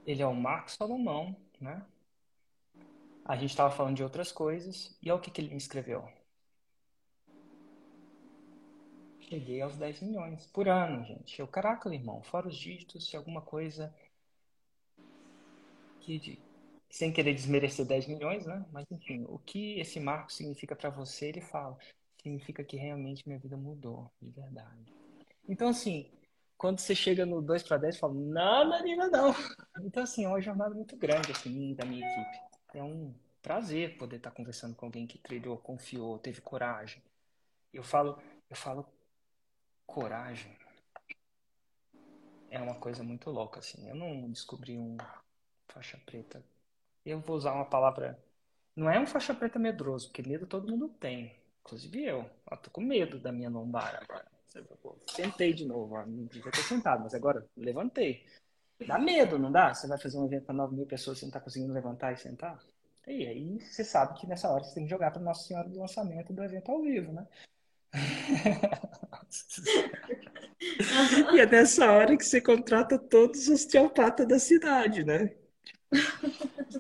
[0.08, 1.86] Ele é o Marcos Salomão, né?
[3.26, 6.08] A gente estava falando de outras coisas, e olha o que, que ele me escreveu.
[9.20, 11.38] Cheguei aos 10 milhões por ano, gente.
[11.38, 13.94] Eu, caraca, irmão, fora os dígitos, se alguma coisa
[16.00, 16.40] que,
[16.90, 18.66] sem querer desmerecer 10 milhões, né?
[18.72, 21.78] Mas enfim, o que esse marco significa para você, ele fala.
[22.22, 24.94] Significa que realmente minha vida mudou, de verdade.
[25.50, 26.10] Então, assim,
[26.58, 29.34] quando você chega no 2 para 10, fala, não, Marina, não.
[29.80, 32.40] Então, assim, é uma jornada muito grande, assim, da minha equipe.
[32.74, 37.02] É um prazer poder estar conversando com alguém que trilhou, confiou, teve coragem.
[37.72, 38.92] Eu falo, eu falo
[39.86, 40.58] coragem.
[42.50, 43.88] É uma coisa muito louca, assim.
[43.88, 44.98] Eu não descobri um
[45.68, 46.44] faixa preta.
[47.06, 48.20] Eu vou usar uma palavra.
[48.76, 51.36] Não é um faixa preta medroso, porque medo todo mundo tem.
[51.62, 52.30] Inclusive eu.
[52.50, 54.37] Eu tô com medo da minha lombar agora.
[55.08, 58.26] Sentei de novo, não devia ter sentado, mas agora levantei.
[58.86, 59.74] Dá medo, não dá?
[59.74, 62.18] Você vai fazer um evento para 9 mil pessoas e não está conseguindo levantar e
[62.18, 62.60] sentar?
[63.08, 65.80] E aí você sabe que nessa hora você tem que jogar para Nossa Senhora do
[65.80, 67.26] lançamento do evento ao vivo, né?
[71.34, 75.34] e é nessa hora que você contrata todos os osteopatas da cidade, né?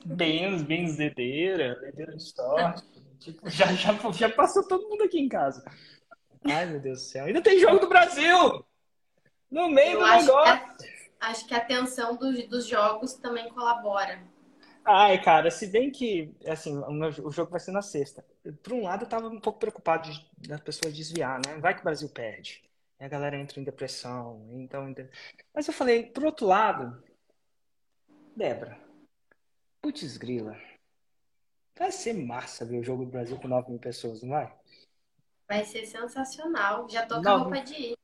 [0.05, 2.84] Bens, benzedeira, dedeira de sorte.
[3.19, 5.63] Tipo, já, já, já passou todo mundo aqui em casa.
[6.45, 7.25] Ai, meu Deus do céu.
[7.25, 8.65] Ainda tem jogo do Brasil!
[9.49, 10.77] No meio Eu do acho negócio.
[10.77, 10.85] Que
[11.19, 14.21] a, acho que a atenção dos, dos jogos também colabora.
[14.83, 18.25] Ai, cara, se bem que, assim, o jogo vai ser na sexta.
[18.63, 21.57] Por um lado, eu tava um pouco preocupado de, das pessoas desviar, né?
[21.59, 22.63] Vai que o Brasil perde.
[22.99, 24.47] E a galera entra em depressão.
[24.53, 24.93] Então,
[25.53, 27.03] mas eu falei, por outro lado,
[28.35, 28.79] Débora,
[29.81, 30.57] putz grila,
[31.77, 34.53] vai ser massa ver o jogo do Brasil com 9 mil pessoas, não vai?
[35.47, 36.89] Vai ser sensacional.
[36.89, 37.97] Já tô com a roupa de ir.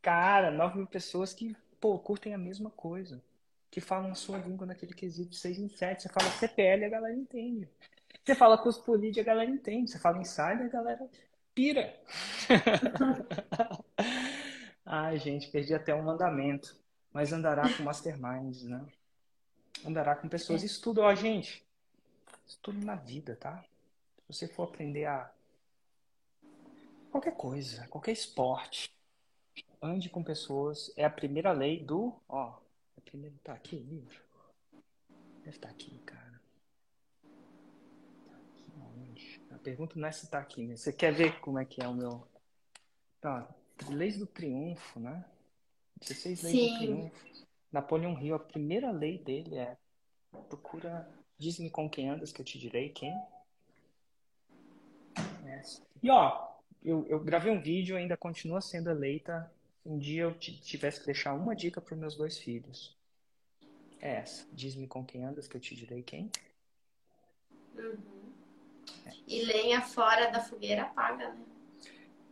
[0.00, 3.20] Cara, 9 mil pessoas que, pô, curtem a mesma coisa.
[3.70, 6.02] Que falam a sua língua naquele quesito 6 em 7.
[6.02, 7.68] Você fala CPL, a galera entende.
[8.24, 9.90] Você fala por lead, a galera entende.
[9.90, 11.08] Você fala insider, a galera
[11.54, 11.94] pira.
[14.84, 16.76] Ai, gente, perdi até um mandamento.
[17.12, 18.86] Mas andará com masterminds, né?
[19.84, 20.62] Andará com pessoas.
[20.62, 20.66] É.
[20.66, 21.66] Estuda, ó, gente.
[22.46, 23.64] Estudo na vida, tá?
[24.18, 25.30] Se você for aprender a
[27.16, 28.94] qualquer coisa, qualquer esporte.
[29.80, 30.92] Ande com pessoas.
[30.96, 32.14] É a primeira lei do.
[32.28, 32.58] Ó,
[32.96, 34.20] é primeiro tá aqui, livro.
[35.38, 36.40] Deve estar tá aqui, cara.
[38.26, 39.40] Tá aqui onde?
[39.50, 40.76] A pergunta não é se tá aqui, né?
[40.76, 42.26] Você quer ver como é que é o meu.
[43.20, 43.48] Tá,
[43.88, 45.24] leis do triunfo, né?
[46.00, 46.72] 16 leis Sim.
[46.72, 47.46] do triunfo.
[47.72, 49.76] Napoleão Hill, a primeira lei dele é
[50.48, 51.08] procura,
[51.38, 53.14] diz-me com quem andas que eu te direi quem.
[56.02, 56.55] E ó,
[56.86, 59.50] eu, eu gravei um vídeo, ainda continua sendo eleita.
[59.84, 62.96] Um dia eu tivesse que deixar uma dica para os meus dois filhos.
[64.00, 64.46] É essa.
[64.52, 66.30] Diz-me com quem andas que eu te direi quem.
[67.74, 68.32] Uhum.
[69.04, 69.12] É.
[69.26, 71.44] E lenha fora da fogueira apaga, né?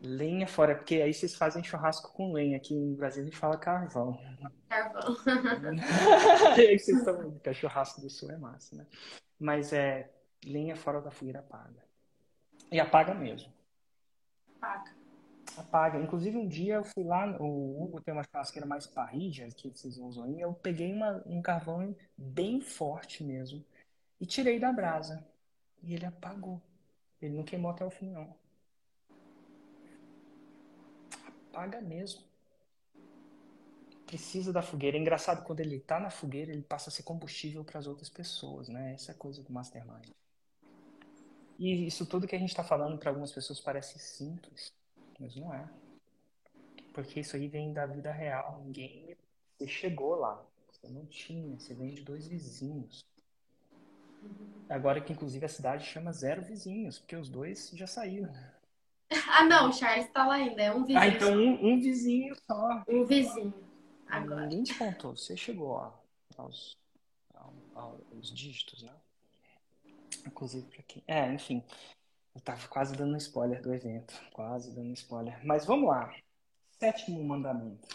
[0.01, 2.57] Lenha fora, porque aí vocês fazem churrasco com lenha.
[2.57, 4.21] Aqui no Brasil a gente fala carvão.
[4.69, 5.17] Carvão.
[6.57, 8.87] aí vocês estão que é churrasco do sul é massa, né?
[9.39, 10.11] Mas é
[10.45, 11.83] lenha fora da fogueira apaga.
[12.71, 13.54] E apaga mesmo.
[14.65, 14.95] Apaga.
[15.59, 16.01] Apaga.
[16.01, 19.99] Inclusive um dia eu fui lá, o Hugo tem uma churrasqueira mais parrilla que vocês
[19.99, 23.63] usam aí, eu peguei uma, um carvão bem forte mesmo
[24.21, 25.25] e tirei da brasa.
[25.83, 26.63] E ele apagou.
[27.21, 28.35] Ele não queimou até o fim, não.
[31.27, 32.23] Apaga mesmo.
[34.07, 34.97] Precisa da fogueira.
[34.97, 38.09] É engraçado, quando ele tá na fogueira, ele passa a ser combustível para as outras
[38.09, 38.95] pessoas, né?
[38.95, 40.11] Essa é a coisa do Mastermind.
[41.59, 44.73] E isso tudo que a gente está falando para algumas pessoas parece simples,
[45.19, 45.69] mas não é.
[46.93, 48.63] Porque isso aí vem da vida real.
[48.65, 49.17] Ninguém.
[49.59, 50.45] Você chegou lá.
[50.71, 51.59] Você não tinha.
[51.59, 53.05] Você vem de dois vizinhos.
[54.69, 58.33] Agora que inclusive a cidade chama zero vizinhos, porque os dois já saíram.
[59.29, 60.99] Ah, não, Charles tá lá ainda, é um vizinho.
[60.99, 62.83] Ah, então um, um vizinho só.
[62.89, 63.55] Um vizinho.
[64.07, 64.43] Agora.
[64.43, 65.93] Ninguém te contou, você chegou ó,
[66.37, 66.77] aos,
[67.75, 68.93] aos dígitos, né?
[70.27, 71.03] Inclusive pra quem.
[71.07, 71.63] É, enfim.
[72.35, 74.15] Eu tava quase dando spoiler do evento.
[74.33, 75.45] Quase dando spoiler.
[75.47, 76.15] Mas vamos lá.
[76.79, 77.89] Sétimo mandamento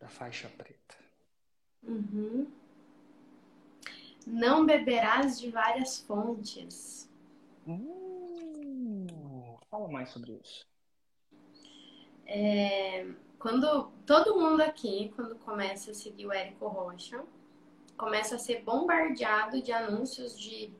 [0.00, 0.96] da faixa preta.
[1.82, 2.50] Uhum.
[4.26, 7.08] Não beberás de várias fontes.
[7.66, 9.06] Uh,
[9.70, 10.66] fala mais sobre isso.
[12.26, 13.06] É,
[13.38, 17.24] quando todo mundo aqui, quando começa a seguir o Érico Rocha,
[17.96, 20.72] começa a ser bombardeado de anúncios de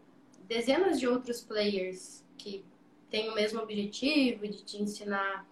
[0.47, 2.65] dezenas de outros players que
[3.11, 5.47] têm o mesmo objetivo de te ensinar,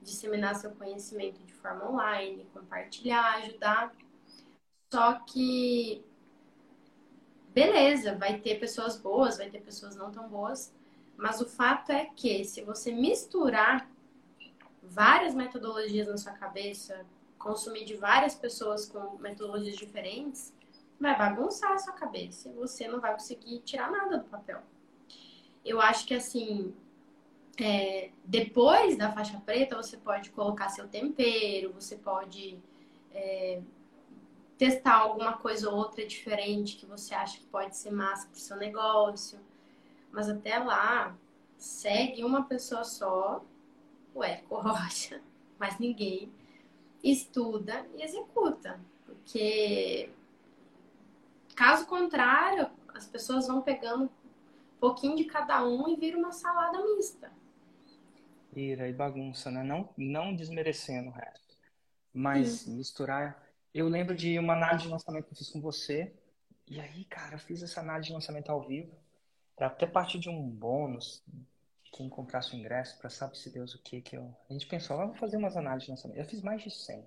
[0.00, 3.94] disseminar seu conhecimento de forma online, compartilhar, ajudar.
[4.90, 6.04] Só que
[7.52, 10.72] beleza, vai ter pessoas boas, vai ter pessoas não tão boas,
[11.16, 13.88] mas o fato é que se você misturar
[14.82, 17.04] várias metodologias na sua cabeça,
[17.38, 20.52] consumir de várias pessoas com metodologias diferentes,
[21.02, 24.62] vai bagunçar a sua cabeça e você não vai conseguir tirar nada do papel.
[25.64, 26.74] Eu acho que assim,
[27.60, 32.58] é, depois da faixa preta, você pode colocar seu tempero, você pode
[33.12, 33.60] é,
[34.56, 38.40] testar alguma coisa ou outra diferente que você acha que pode ser massa para o
[38.40, 39.40] seu negócio.
[40.10, 41.16] Mas até lá,
[41.58, 43.44] segue uma pessoa só,
[44.14, 45.20] o Érico Rocha,
[45.58, 46.32] mais ninguém,
[47.02, 48.80] estuda e executa.
[49.04, 50.10] Porque,
[51.62, 56.82] caso contrário, as pessoas vão pegando um pouquinho de cada um e vira uma salada
[56.82, 57.30] mista.
[58.52, 59.62] Ira e bagunça, né?
[59.62, 61.56] Não, não desmerecendo o resto.
[62.12, 63.40] Mas misturar
[63.72, 66.12] eu lembro de uma análise de lançamento que eu fiz com você.
[66.66, 68.92] E aí, cara, eu fiz essa análise de lançamento ao vivo.
[69.56, 71.22] Era até parte de um bônus.
[71.92, 74.34] Quem comprasse o ingresso para saber se Deus o que que eu.
[74.50, 76.18] A gente pensou, vamos fazer umas análises de lançamento.
[76.18, 77.06] Eu fiz mais de 100.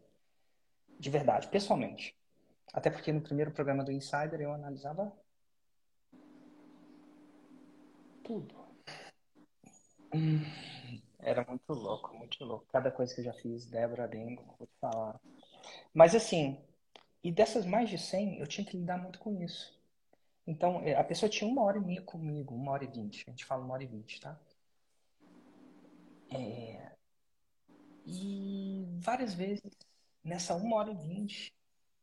[0.97, 2.15] De verdade, pessoalmente.
[2.73, 5.11] Até porque no primeiro programa do Insider eu analisava
[8.23, 8.55] tudo.
[11.19, 12.65] Era muito louco, muito louco.
[12.71, 15.19] Cada coisa que eu já fiz, Débora Dengo, vou te falar.
[15.93, 16.57] Mas assim,
[17.23, 19.75] e dessas mais de 100, eu tinha que lidar muito com isso.
[20.47, 23.23] Então, é, a pessoa tinha uma hora e meia comigo, uma hora e vinte.
[23.27, 24.39] A gente fala uma hora e vinte, tá?
[26.29, 26.95] É...
[28.05, 29.71] E várias vezes,
[30.23, 31.54] nessa uma hora e vinte,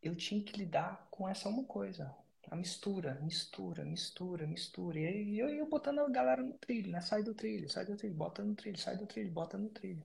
[0.02, 2.14] eu tinha que lidar com essa uma coisa.
[2.50, 4.98] A mistura, mistura, mistura, mistura.
[4.98, 7.00] E eu ia botando a galera no trilho, né?
[7.00, 10.04] Sai do trilho, sai do trilho, bota no trilho, sai do trilho, bota no trilho.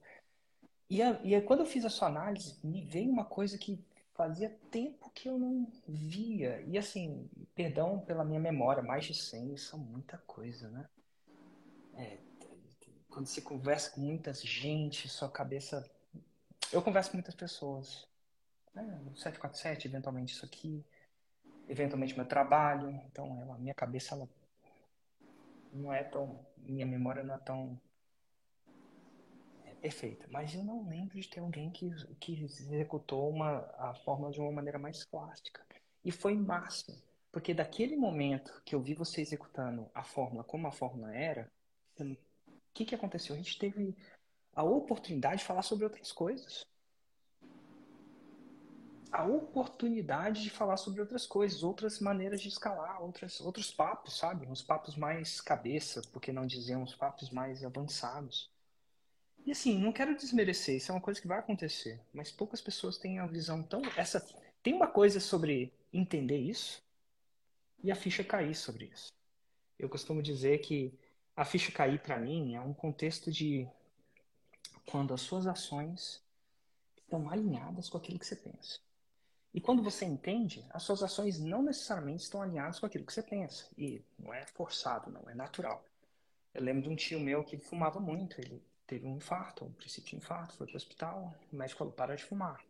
[0.89, 3.83] E, a, e quando eu fiz a sua análise, me veio uma coisa que
[4.13, 6.61] fazia tempo que eu não via.
[6.61, 10.87] E assim, perdão pela minha memória, mais de 100, isso é muita coisa, né?
[11.95, 12.17] É,
[13.09, 15.83] quando você conversa com muita gente, sua cabeça.
[16.71, 18.07] Eu converso com muitas pessoas.
[18.83, 18.99] Né?
[19.15, 20.83] 747, eventualmente isso aqui,
[21.67, 22.89] eventualmente meu trabalho.
[23.07, 24.27] Então, ela, minha cabeça, ela
[25.73, 26.45] não é tão.
[26.57, 27.79] Minha memória não é tão
[29.81, 31.89] perfeita, mas eu não lembro de ter alguém que,
[32.19, 35.65] que executou uma, a fórmula de uma maneira mais clássica.
[36.03, 37.01] E foi massa,
[37.31, 41.49] porque daquele momento que eu vi você executando a fórmula como a fórmula era,
[41.99, 42.17] o
[42.73, 43.35] que, que aconteceu?
[43.35, 43.95] A gente teve
[44.53, 46.65] a oportunidade de falar sobre outras coisas.
[49.11, 54.45] A oportunidade de falar sobre outras coisas, outras maneiras de escalar, outras, outros papos, sabe?
[54.47, 58.49] Uns papos mais cabeça, porque não dizemos papos mais avançados.
[59.45, 62.97] E assim, não quero desmerecer, isso é uma coisa que vai acontecer, mas poucas pessoas
[62.97, 63.81] têm a visão tão.
[63.95, 64.19] Essa
[64.61, 66.83] Tem uma coisa sobre entender isso
[67.81, 69.13] e a ficha cair sobre isso.
[69.79, 70.93] Eu costumo dizer que
[71.33, 73.65] a ficha cair para mim é um contexto de
[74.85, 76.21] quando as suas ações
[76.97, 78.79] estão alinhadas com aquilo que você pensa.
[79.57, 83.23] E quando você entende, as suas ações não necessariamente estão alinhadas com aquilo que você
[83.23, 83.65] pensa.
[83.75, 85.83] E não é forçado, não, é natural.
[86.53, 88.39] Eu lembro de um tio meu que fumava muito.
[88.39, 91.91] Ele teve um infarto, um princípio de infarto, foi para o hospital, o médico falou,
[91.91, 92.63] para de fumar.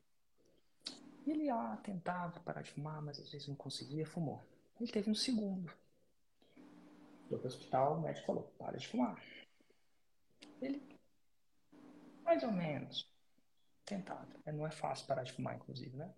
[1.26, 4.42] E ele ah, tentava parar de fumar, mas às vezes não conseguia, fumou.
[4.80, 5.70] Ele teve um segundo.
[7.28, 9.22] Foi para o hospital, o médico falou, para de fumar.
[10.62, 10.82] Ele,
[12.24, 13.12] mais ou menos,
[13.86, 14.26] tentava.
[14.46, 16.10] Não é fácil parar de fumar, inclusive, né?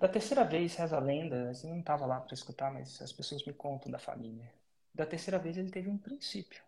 [0.00, 3.12] Da terceira vez, reza a lenda, assim, eu não estava lá para escutar, mas as
[3.12, 4.50] pessoas me contam da família.
[4.94, 6.62] Da terceira vez ele teve um princípio.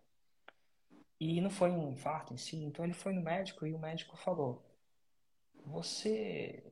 [1.19, 4.15] E não foi um infarto em si, então ele foi no médico e o médico
[4.15, 4.63] falou:
[5.65, 6.63] Você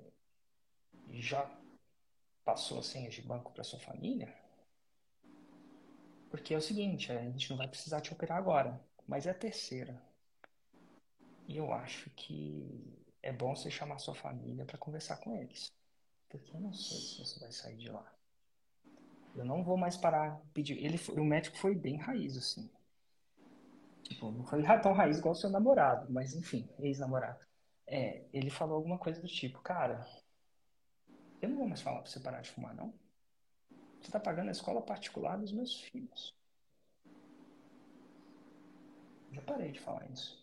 [1.10, 1.50] já
[2.46, 4.32] passou a senha de banco para sua família?
[6.30, 9.34] Porque é o seguinte, a gente não vai precisar te operar agora, mas é a
[9.34, 10.00] terceira.
[11.48, 15.81] E eu acho que é bom você chamar sua família para conversar com eles.
[16.32, 18.10] Porque eu não sei se você vai sair de lá.
[19.36, 20.78] Eu não vou mais parar pedir.
[20.78, 22.70] Ele, o médico foi bem raiz, assim.
[24.03, 27.40] Tipo, não foi tão raiz igual o seu namorado, mas enfim, ex-namorado.
[27.86, 30.08] É, ele falou alguma coisa do tipo, cara,
[31.41, 32.94] eu não vou mais falar pra você parar de fumar, não.
[34.02, 36.34] Você tá pagando a escola particular dos meus filhos.
[39.32, 40.41] Já parei de falar isso.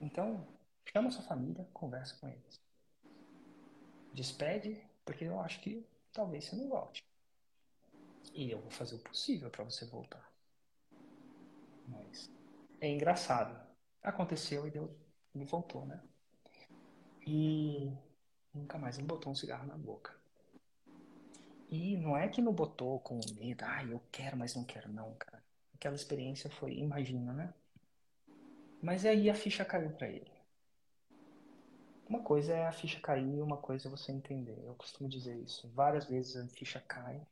[0.00, 0.46] Então,
[0.92, 2.61] chama sua família, conversa com eles.
[4.12, 7.04] Despede, porque eu acho que talvez você não volte.
[8.34, 10.30] E eu vou fazer o possível para você voltar.
[11.86, 12.30] Mas
[12.80, 13.58] é engraçado.
[14.02, 14.94] Aconteceu e deu,
[15.34, 16.02] ele voltou, né?
[17.26, 17.92] E
[18.52, 20.14] nunca mais ele botou um cigarro na boca.
[21.70, 25.14] E não é que não botou com medo, ah, eu quero, mas não quero, não,
[25.14, 25.42] cara.
[25.74, 27.54] Aquela experiência foi, imagina, né?
[28.82, 30.31] Mas aí a ficha caiu para ele.
[32.12, 34.62] Uma coisa é a ficha cair, uma coisa é você entender.
[34.66, 35.66] Eu costumo dizer isso.
[35.74, 37.26] Várias vezes a ficha cai.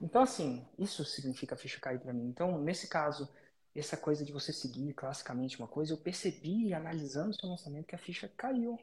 [0.00, 2.26] Então, assim, isso significa a ficha cair para mim.
[2.26, 3.28] Então, nesse caso,
[3.76, 7.94] essa coisa de você seguir classicamente uma coisa, eu percebi, analisando o seu lançamento, que
[7.94, 8.80] a ficha caiu.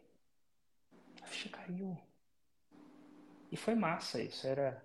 [1.23, 1.97] A ficha caiu.
[3.51, 4.45] E foi massa isso.
[4.45, 4.79] Era.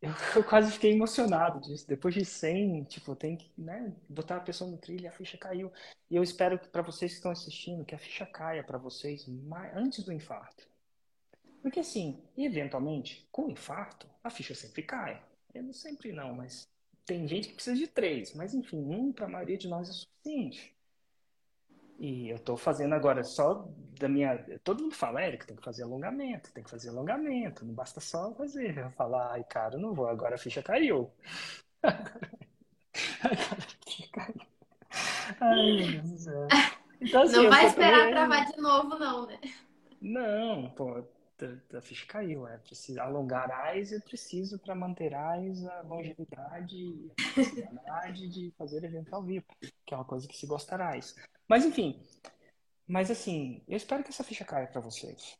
[0.00, 1.86] Eu, eu quase fiquei emocionado disso.
[1.86, 5.72] Depois de 100, tipo, tem que né, botar a pessoa no trilho a ficha caiu.
[6.10, 9.26] E eu espero que para vocês que estão assistindo, que a ficha caia para vocês
[9.26, 10.66] mais, antes do infarto.
[11.62, 15.22] Porque assim, eventualmente, com o infarto, a ficha sempre cai.
[15.52, 16.68] Eu não sempre não, mas
[17.04, 19.92] tem gente que precisa de três, mas enfim, um para a maioria de nós é
[19.92, 20.77] suficiente.
[21.98, 23.68] E eu estou fazendo agora só
[23.98, 24.38] da minha.
[24.62, 28.32] Todo mundo fala, Érico, tem que fazer alongamento, tem que fazer alongamento, não basta só
[28.34, 28.78] fazer.
[28.78, 31.10] Eu falar, ai, cara, não vou, agora a ficha caiu.
[31.82, 34.46] agora a ficha caiu.
[35.40, 36.48] Ai, meu Deus do céu.
[37.00, 39.40] Então, assim, não vai esperar travar de novo, não, né?
[40.00, 41.04] Não, pô,
[41.70, 42.46] da, ficha caiu.
[42.46, 48.52] É preciso alongar AIS, eu preciso para manter AIS a longevidade e a capacidade de
[48.56, 49.46] fazer evento ao vivo,
[49.84, 51.14] que é uma coisa que se gostarás.
[51.48, 52.00] Mas enfim,
[52.86, 55.38] mas assim, eu espero que essa ficha caia para vocês.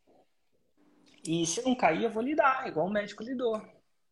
[1.24, 3.60] E se não cair, eu vou lidar, igual o médico lidou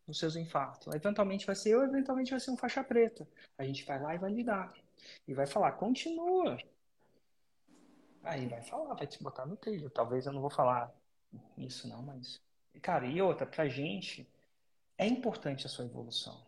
[0.06, 0.94] nos seus infartos.
[0.94, 3.26] Eventualmente vai ser eu, eventualmente vai ser um faixa preta.
[3.58, 4.72] A gente vai lá e vai lidar.
[5.26, 6.58] E vai falar, continua.
[8.22, 9.90] Aí vai falar, vai te botar no trilho.
[9.90, 10.92] Talvez eu não vou falar
[11.56, 12.40] isso não, mas.
[12.82, 14.28] Cara, e outra, pra gente,
[14.98, 16.45] é importante a sua evolução.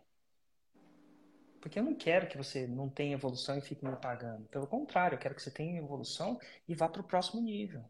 [1.61, 4.47] Porque eu não quero que você não tenha evolução e fique me pagando.
[4.49, 7.85] Pelo contrário, eu quero que você tenha evolução e vá para o próximo nível.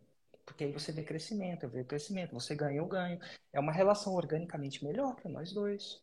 [0.44, 2.32] Porque aí você vê crescimento, eu vejo crescimento.
[2.32, 3.20] Você ganha, eu ganho.
[3.52, 6.02] É uma relação organicamente melhor para nós dois.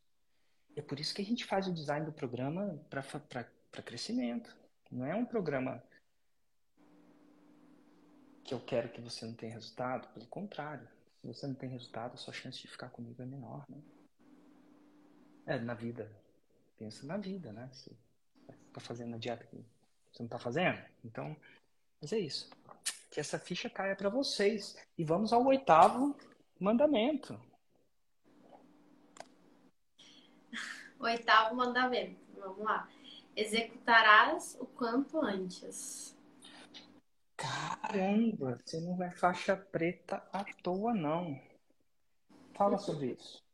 [0.75, 4.55] É por isso que a gente faz o design do programa para crescimento.
[4.91, 5.81] Não é um programa
[8.43, 10.07] que eu quero que você não tenha resultado.
[10.13, 10.87] Pelo contrário,
[11.19, 13.81] se você não tem resultado, a sua chance de ficar comigo é menor, né?
[15.47, 16.11] É, na vida.
[16.77, 17.69] Pensa na vida, né?
[17.71, 17.91] Você
[18.73, 19.63] tá fazendo a dieta que
[20.11, 20.83] você não tá fazendo.
[21.03, 21.35] Então,
[22.01, 22.49] mas é isso.
[23.11, 24.77] Que essa ficha caia para vocês.
[24.97, 26.15] E vamos ao oitavo
[26.59, 27.39] mandamento.
[30.99, 32.19] Oitavo mandamento.
[32.37, 32.89] Vamos lá.
[33.35, 36.15] Executarás o quanto antes.
[37.35, 41.39] Caramba, você não é faixa preta à toa, não.
[42.53, 43.44] Fala sobre isso.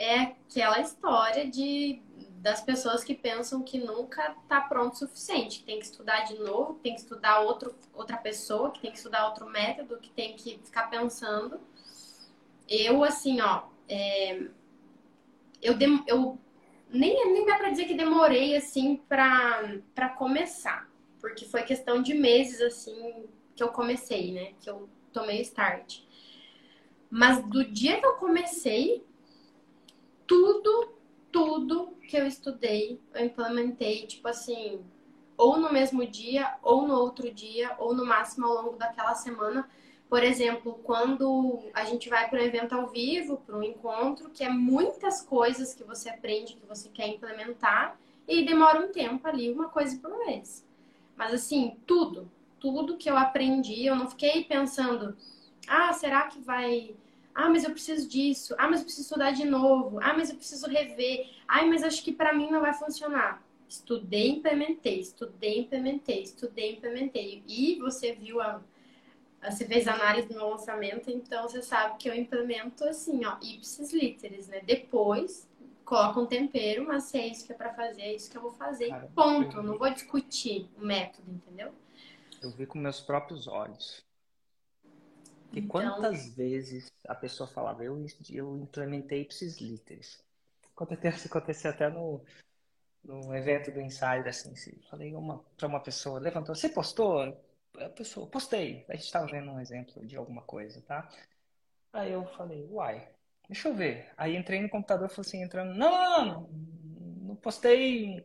[0.00, 2.02] É aquela história de
[2.36, 6.38] das pessoas que pensam que nunca está pronto o suficiente, que tem que estudar de
[6.38, 10.08] novo, que tem que estudar outro, outra pessoa, que tem que estudar outro método, que
[10.08, 11.60] tem que ficar pensando.
[12.66, 14.46] Eu, assim, ó, é,
[15.60, 16.38] eu, eu
[16.88, 20.90] nem, nem dá para dizer que demorei, assim, para começar
[21.20, 23.24] porque foi questão de meses assim
[23.54, 24.52] que eu comecei, né?
[24.60, 26.00] Que eu tomei start.
[27.10, 29.04] Mas do dia que eu comecei,
[30.30, 30.92] tudo,
[31.32, 34.80] tudo que eu estudei, eu implementei, tipo assim,
[35.36, 39.68] ou no mesmo dia, ou no outro dia, ou no máximo ao longo daquela semana.
[40.08, 44.44] Por exemplo, quando a gente vai para um evento ao vivo, para um encontro, que
[44.44, 47.98] é muitas coisas que você aprende, que você quer implementar,
[48.28, 50.64] e demora um tempo ali, uma coisa por vez.
[51.16, 52.30] Mas assim, tudo,
[52.60, 55.16] tudo que eu aprendi, eu não fiquei pensando,
[55.66, 56.94] ah, será que vai.
[57.34, 58.54] Ah, mas eu preciso disso.
[58.58, 59.98] Ah, mas eu preciso estudar de novo.
[60.00, 61.28] Ah, mas eu preciso rever.
[61.46, 63.42] Ah, mas acho que para mim não vai funcionar.
[63.68, 67.42] Estudei, implementei, estudei, implementei, estudei, implementei.
[67.46, 68.60] E você viu a.
[69.42, 73.90] Você fez análise no meu lançamento, então você sabe que eu implemento assim, ó, ipsis
[73.90, 74.60] literis, né?
[74.60, 75.48] Depois
[75.90, 78.42] coloca um tempero, mas se é isso que é para fazer, é isso que eu
[78.42, 78.90] vou fazer.
[78.90, 79.56] Cara, ponto.
[79.56, 81.72] Eu não vou discutir o método, entendeu?
[82.42, 84.04] Eu vi com meus próprios olhos.
[85.52, 85.68] E então...
[85.68, 90.22] quantas vezes a pessoa falava, eu, eu implementei ipsis literis.
[90.74, 92.22] Aconteceu, aconteceu até no,
[93.04, 94.54] no evento do Insider, assim,
[94.90, 97.36] falei uma, para uma pessoa, levantou, você postou?
[97.78, 98.84] A pessoa, postei.
[98.88, 101.08] A gente estava vendo um exemplo de alguma coisa, tá?
[101.92, 103.08] Aí eu falei, uai,
[103.48, 104.10] deixa eu ver.
[104.16, 106.50] Aí entrei no computador e falei assim, entrando, não, não, não,
[107.30, 108.24] não postei,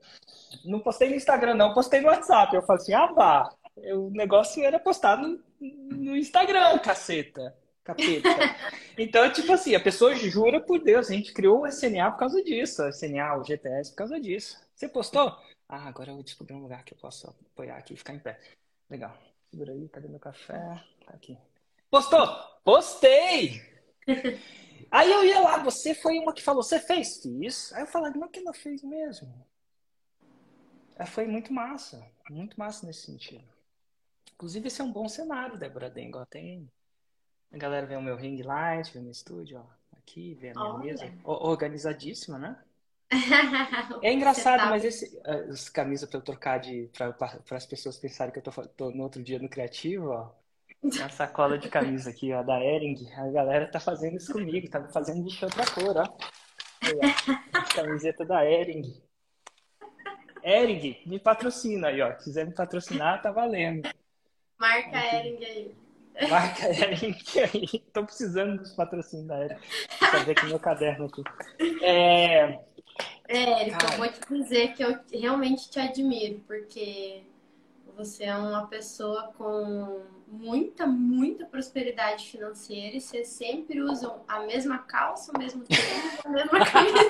[0.64, 2.56] não postei no Instagram, não, postei no WhatsApp.
[2.56, 5.44] Eu falei assim, ah, vá, o negócio era postado no
[6.18, 7.56] Instagram, caceta.
[7.86, 8.30] Capeta.
[8.98, 12.42] Então, tipo assim, a pessoa jura por Deus, a gente criou o SNA por causa
[12.42, 14.60] disso, o SNA, o GTS por causa disso.
[14.74, 15.38] Você postou?
[15.68, 18.20] Ah, agora eu vou descobrir um lugar que eu posso apoiar aqui e ficar em
[18.20, 18.40] pé.
[18.90, 19.16] Legal.
[19.52, 20.84] Segura aí, cadê meu café?
[21.06, 21.38] Tá aqui.
[21.90, 22.28] Postou?
[22.64, 23.62] Postei!
[24.90, 27.22] aí eu ia lá, você foi uma que falou, você fez?
[27.22, 27.72] Fiz.
[27.74, 29.32] Aí eu falei, mas que ela fez mesmo?
[30.98, 33.44] Aí foi muito massa, muito massa nesse sentido.
[34.36, 36.26] Inclusive, esse é um bom cenário, Débora Dengo.
[36.26, 36.70] Tem...
[37.52, 39.98] A galera vê o meu ring light, vê o meu estúdio, ó.
[39.98, 40.84] Aqui, vê a minha Olha.
[40.84, 41.14] mesa.
[41.24, 42.58] Organizadíssima, né?
[44.02, 44.70] é engraçado, tá...
[44.70, 47.16] mas esse, as camisas para eu trocar de para
[47.52, 50.32] as pessoas pensarem que eu tô, tô, no outro dia no criativo, ó.
[50.84, 53.12] Uma sacola de camisa aqui, ó, da Ering.
[53.14, 56.04] A galera tá fazendo isso comigo, tá fazendo de outra cor, ó.
[56.04, 57.74] Ó.
[57.76, 59.02] Camiseta da Ering.
[60.44, 62.12] Ering, me patrocina aí, ó.
[62.20, 63.90] Se quiser me patrocinar, tá valendo.
[64.60, 65.76] Marca Ering aí.
[66.30, 67.16] Marca Ering
[67.54, 67.80] aí.
[67.94, 69.56] Tô precisando dos patrocínios da Ering.
[70.00, 71.24] Vou fazer aqui meu caderno aqui.
[71.82, 72.60] É...
[73.28, 77.24] É, Érico, eu vou te dizer que eu realmente te admiro, porque
[77.96, 84.80] você é uma pessoa com muita, muita prosperidade financeira e você sempre usam a mesma
[84.80, 87.00] calça, o mesmo tênis, a mesma camisa.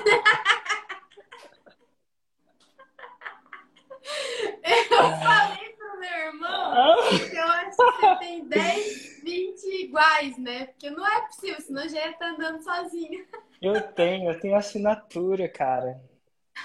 [4.62, 10.66] eu falei pro meu irmão que eu acho que você tem 10, 20 iguais, né?
[10.66, 13.26] Porque não é possível, senão já ia estar andando sozinha.
[13.60, 16.00] Eu tenho, eu tenho assinatura, cara.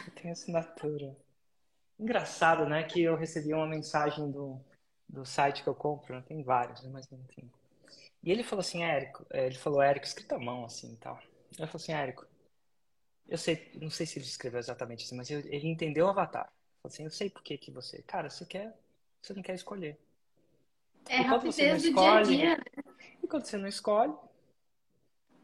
[0.05, 1.15] Eu tenho assinatura.
[1.99, 2.83] Engraçado, né?
[2.83, 4.59] Que eu recebi uma mensagem do,
[5.07, 6.23] do site que eu compro, né?
[6.27, 6.89] tem vários, né?
[6.91, 7.51] mas não tem.
[8.23, 11.19] E ele falou assim, Érico, é, ele falou Érico, escrito à mão, assim e tal.
[11.57, 12.25] Ele falou assim, Érico,
[13.27, 16.51] eu sei, não sei se ele escreveu exatamente assim, mas ele entendeu o avatar.
[16.81, 18.75] Falou assim, eu sei por que que você, cara, você quer,
[19.21, 19.97] você não quer escolher.
[21.09, 22.63] É rapidez do dia a dia, né?
[23.23, 24.13] E quando você não escolhe,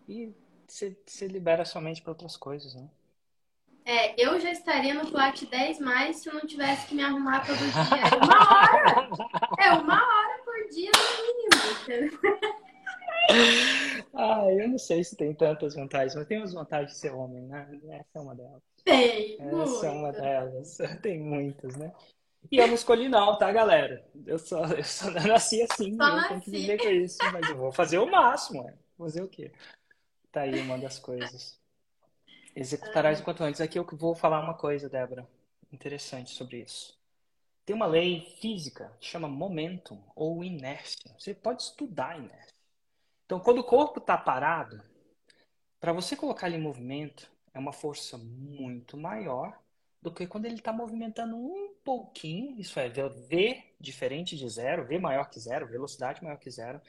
[0.07, 0.33] e
[0.67, 2.89] você, você libera sua mente para outras coisas, né?
[3.85, 7.45] É, eu já estaria no flat 10 mais se eu não tivesse que me arrumar
[7.45, 7.67] todo dia.
[8.11, 9.09] É uma hora!
[9.59, 12.19] É uma hora por dia no mínimo,
[14.13, 17.43] Ah, eu não sei se tem tantas vantagens, mas tem as vantagens de ser homem,
[17.43, 17.79] né?
[17.89, 18.61] Essa é uma delas.
[18.83, 19.37] Tem.
[19.39, 20.77] Essa é uma delas.
[21.01, 21.93] Tem muitas, né?
[22.51, 24.05] E eu não escolhi não, tá, galera?
[24.25, 26.27] Eu só, eu só nasci assim, só eu nasci.
[26.29, 27.17] tenho que viver com isso.
[27.31, 28.73] Mas eu vou fazer o máximo, é.
[28.97, 29.51] Fazer o quê?
[30.31, 31.59] Tá aí uma das coisas.
[32.55, 33.61] Executarás enquanto antes.
[33.61, 35.27] Aqui eu vou falar uma coisa, Débora,
[35.71, 36.97] interessante sobre isso.
[37.65, 41.13] Tem uma lei física que chama momentum ou inércia.
[41.19, 42.53] Você pode estudar inércia.
[43.25, 44.81] Então, quando o corpo está parado,
[45.79, 49.59] para você colocar ele em movimento, é uma força muito maior
[50.09, 54.97] do que quando ele está movimentando um pouquinho, isso é, V diferente de zero, V
[54.97, 56.81] maior que zero, velocidade maior que zero.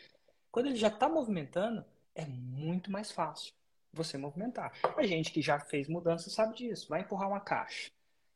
[0.53, 1.85] Quando ele já está movimentando,
[2.15, 3.53] é muito mais fácil
[3.93, 4.73] você movimentar.
[4.97, 6.89] A gente que já fez mudança sabe disso.
[6.89, 7.91] Vai empurrar uma caixa.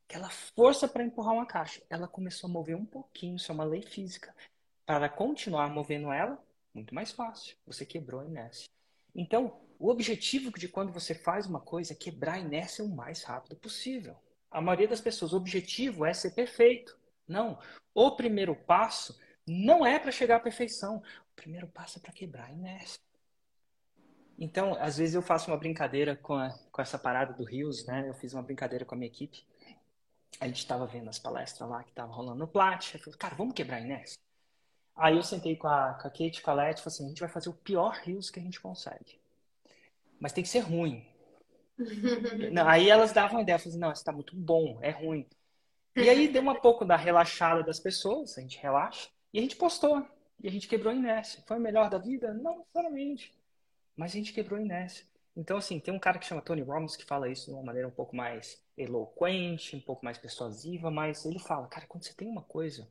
[0.09, 3.65] Aquela força para empurrar uma caixa, ela começou a mover um pouquinho, isso é uma
[3.65, 4.35] lei física.
[4.85, 6.43] Para continuar movendo ela,
[6.75, 7.57] muito mais fácil.
[7.67, 8.69] Você quebrou a inércia.
[9.15, 13.23] Então, o objetivo de quando você faz uma coisa é quebrar a inércia o mais
[13.23, 14.17] rápido possível.
[14.53, 16.99] A maioria das pessoas, o objetivo é ser perfeito.
[17.27, 17.59] Não.
[17.95, 20.99] O primeiro passo não é para chegar à perfeição.
[20.99, 23.01] O primeiro passo é para quebrar a inércia.
[24.39, 28.09] Então, às vezes eu faço uma brincadeira com, a, com essa parada do Rios, né?
[28.09, 29.47] Eu fiz uma brincadeira com a minha equipe.
[30.41, 32.95] A gente estava vendo as palestras lá que estavam rolando no Plat.
[32.95, 34.19] Eu falei, cara, vamos quebrar a inércia?
[34.97, 37.21] Aí eu sentei com a, com a Kate com a Leti falei assim, a gente
[37.21, 39.19] vai fazer o pior Rios que a gente consegue.
[40.21, 41.07] Mas tem que ser ruim.
[42.53, 45.27] Não, aí elas davam uma ideia, falei, assim, não, isso tá muito bom, é ruim.
[45.97, 49.57] E aí deu um pouco da relaxada das pessoas, a gente relaxa, e a gente
[49.57, 50.07] postou.
[50.43, 51.43] E a gente quebrou a inércia.
[51.47, 52.35] Foi o melhor da vida?
[52.35, 53.33] Não necessariamente.
[53.97, 55.07] Mas a gente quebrou a inércia.
[55.37, 57.89] Então, assim, tem um cara que chama Tony Robbins que fala isso de uma maneira
[57.89, 62.29] um pouco mais eloquente, um pouco mais persuasiva, mas ele fala, cara, quando você tem
[62.29, 62.87] uma coisa,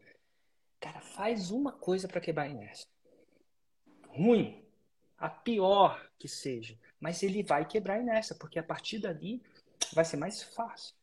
[0.80, 2.88] cara, faz uma coisa para quebrar a inércia.
[4.08, 4.64] Ruim,
[5.18, 9.42] a pior que seja, mas ele vai quebrar a inércia, porque a partir dali
[9.92, 10.96] vai ser mais fácil.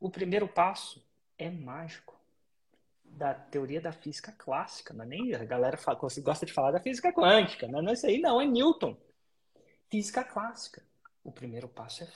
[0.00, 1.02] O primeiro passo
[1.38, 2.18] é mágico
[3.04, 6.80] da teoria da física clássica, não é nem a galera fala, gosta de falar da
[6.80, 8.96] física quântica, não é isso aí, não, é Newton.
[9.88, 10.82] Física clássica.
[11.24, 12.08] O primeiro passo é,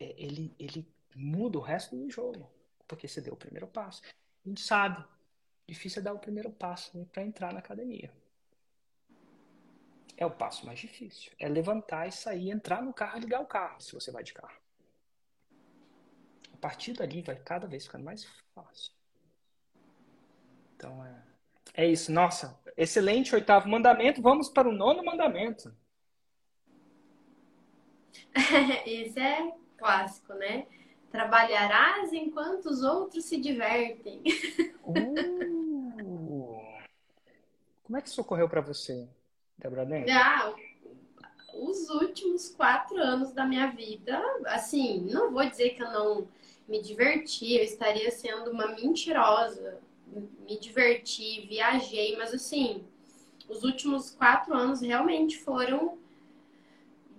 [0.00, 2.50] é ele, ele muda o resto do jogo,
[2.88, 4.02] porque você deu o primeiro passo.
[4.44, 5.04] A gente sabe,
[5.68, 8.10] difícil é dar o primeiro passo para entrar na academia.
[10.22, 11.32] É o passo mais difícil.
[11.36, 14.32] É levantar e sair, entrar no carro e ligar o carro, se você vai de
[14.32, 14.54] carro.
[16.52, 18.24] A partir dali vai cada vez ficando mais
[18.54, 18.92] fácil.
[20.76, 21.22] Então é,
[21.74, 22.12] é isso.
[22.12, 24.22] Nossa, excelente oitavo mandamento.
[24.22, 25.76] Vamos para o nono mandamento.
[28.86, 30.68] Esse é clássico, né?
[31.10, 34.22] Trabalharás enquanto os outros se divertem.
[34.84, 36.60] Uh,
[37.84, 39.08] como é que isso ocorreu para você,
[39.58, 40.54] Débora
[41.54, 46.26] os últimos quatro anos da minha vida, assim, não vou dizer que eu não
[46.66, 49.78] me diverti, eu estaria sendo uma mentirosa
[50.46, 52.84] me diverti, viajei, mas assim,
[53.48, 55.98] os últimos quatro anos realmente foram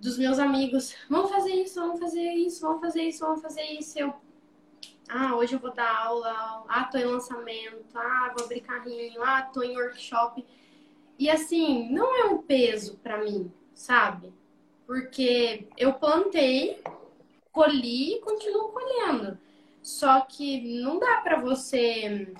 [0.00, 0.94] dos meus amigos.
[1.08, 3.98] Vamos fazer isso, vamos fazer isso, vamos fazer isso, vamos fazer isso.
[3.98, 4.14] Eu,
[5.08, 9.42] ah, hoje eu vou dar aula, ah, tô em lançamento, ah, vou abrir carrinho, ah,
[9.42, 10.44] tô em workshop.
[11.18, 14.32] E assim, não é um peso para mim, sabe?
[14.86, 16.82] Porque eu plantei,
[17.52, 19.38] colhi e continuo colhendo.
[19.82, 22.34] Só que não dá para você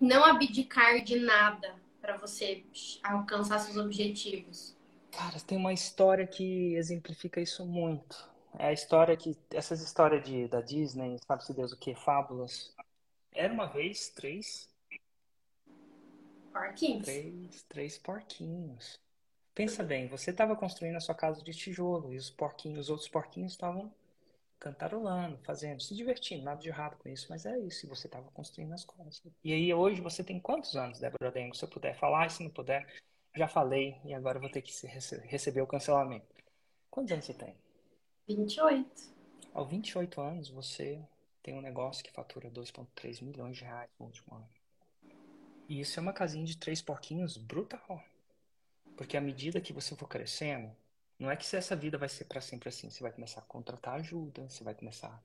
[0.00, 2.64] não abdicar de nada para você
[3.02, 4.76] alcançar seus objetivos?
[5.10, 8.28] Cara, tem uma história que exemplifica isso muito.
[8.58, 12.74] É a história que essas histórias de, da Disney, sabe-se Deus o que, fábulas.
[13.32, 14.68] Era uma vez três
[16.56, 17.04] porquinhos.
[17.04, 19.00] Três, três porquinhos.
[19.54, 23.08] Pensa bem, você estava construindo a sua casa de tijolo e os porquinhos, os outros
[23.08, 23.92] porquinhos estavam
[24.58, 28.72] cantarolando, fazendo, se divertindo, nada de errado com isso, mas é isso, você estava construindo
[28.72, 29.22] as coisas.
[29.44, 31.54] E aí hoje você tem quantos anos, Débora Dengo?
[31.54, 32.86] Se eu puder falar, se não puder,
[33.34, 34.72] já falei e agora vou ter que
[35.24, 36.26] receber o cancelamento.
[36.90, 37.54] Quantos anos você tem?
[38.26, 39.14] 28.
[39.54, 41.00] Aos 28 anos você
[41.42, 44.55] tem um negócio que fatura 2,3 milhões de reais no último ano.
[45.68, 48.02] E isso é uma casinha de três porquinhos brutal.
[48.96, 50.74] Porque à medida que você for crescendo,
[51.18, 52.88] não é que essa vida vai ser para sempre assim.
[52.88, 55.22] Você vai começar a contratar ajuda, você vai começar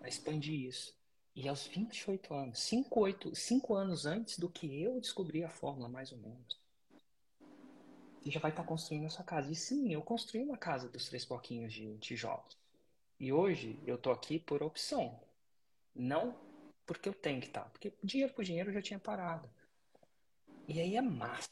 [0.00, 0.94] a expandir isso.
[1.34, 5.88] E aos 28 anos, 5, 8, 5 anos antes do que eu descobri a fórmula,
[5.88, 6.60] mais ou menos,
[8.20, 9.50] você já vai estar tá construindo a sua casa.
[9.50, 12.56] E sim, eu construí uma casa dos três porquinhos de tijolos.
[13.18, 15.20] E hoje eu tô aqui por opção.
[15.94, 16.36] Não
[16.86, 17.64] porque eu tenho que estar.
[17.64, 19.48] Tá, porque dinheiro por dinheiro eu já tinha parado.
[20.66, 21.50] E aí é massa.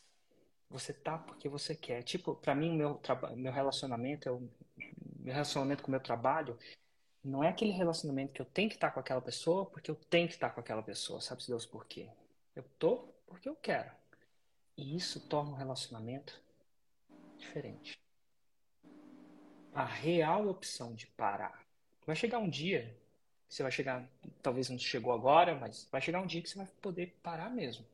[0.71, 2.03] Você tá porque você quer.
[2.03, 3.01] Tipo, para mim, meu,
[3.37, 4.51] meu relacionamento, o
[5.21, 6.59] meu relacionamento com o meu trabalho,
[7.23, 10.27] não é aquele relacionamento que eu tenho que estar com aquela pessoa porque eu tenho
[10.27, 11.21] que estar com aquela pessoa.
[11.21, 12.09] Sabe-se Deus por quê?
[12.57, 13.91] Eu tô porque eu quero.
[14.77, 16.43] E isso torna um relacionamento
[17.37, 18.01] diferente.
[19.75, 21.63] A real opção de parar.
[22.07, 22.97] Vai chegar um dia,
[23.49, 24.09] você vai chegar,
[24.43, 27.87] talvez não chegou agora, mas vai chegar um dia que você vai poder parar mesmo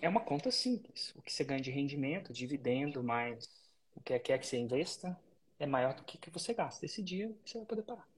[0.00, 1.14] é uma conta simples.
[1.16, 3.48] O que você ganha de rendimento, dividendo, mais
[3.94, 5.18] o que quer que você investa,
[5.58, 6.84] é maior do que o que você gasta.
[6.84, 8.08] Esse dia você vai poder parar.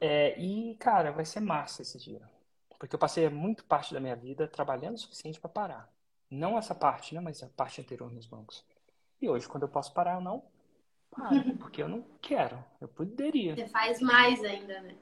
[0.00, 2.22] É, e, cara, vai ser massa esse dia.
[2.78, 5.92] Porque eu passei muito parte da minha vida trabalhando o suficiente para parar.
[6.30, 7.20] Não essa parte, né?
[7.20, 8.64] Mas a parte anterior nos bancos.
[9.20, 10.44] E hoje, quando eu posso parar, eu não
[11.10, 11.56] paro.
[11.58, 12.64] Porque eu não quero.
[12.80, 13.56] Eu poderia.
[13.56, 14.96] Você faz mais ainda, né?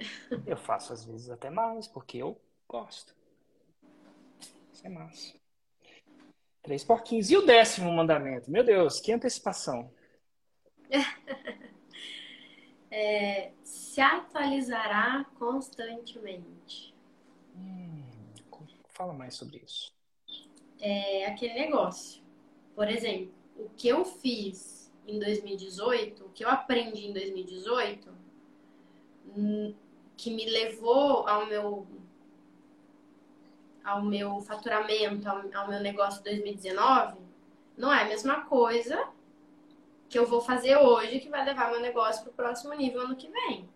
[0.46, 3.14] Eu faço às vezes até mais, porque eu gosto.
[4.76, 5.34] Isso é massa.
[6.62, 7.30] Três porquinhos.
[7.30, 8.50] E o décimo mandamento?
[8.50, 9.90] Meu Deus, que antecipação.
[12.90, 16.94] é, se atualizará constantemente.
[17.56, 18.04] Hum,
[18.88, 19.94] fala mais sobre isso.
[20.78, 22.22] É aquele negócio.
[22.74, 28.14] Por exemplo, o que eu fiz em 2018, o que eu aprendi em 2018,
[29.34, 29.74] hum,
[30.18, 31.86] que me levou ao meu
[33.86, 37.18] ao meu faturamento, ao, ao meu negócio 2019,
[37.78, 39.08] não é a mesma coisa
[40.08, 43.14] que eu vou fazer hoje que vai levar meu negócio para o próximo nível ano
[43.14, 43.68] que vem.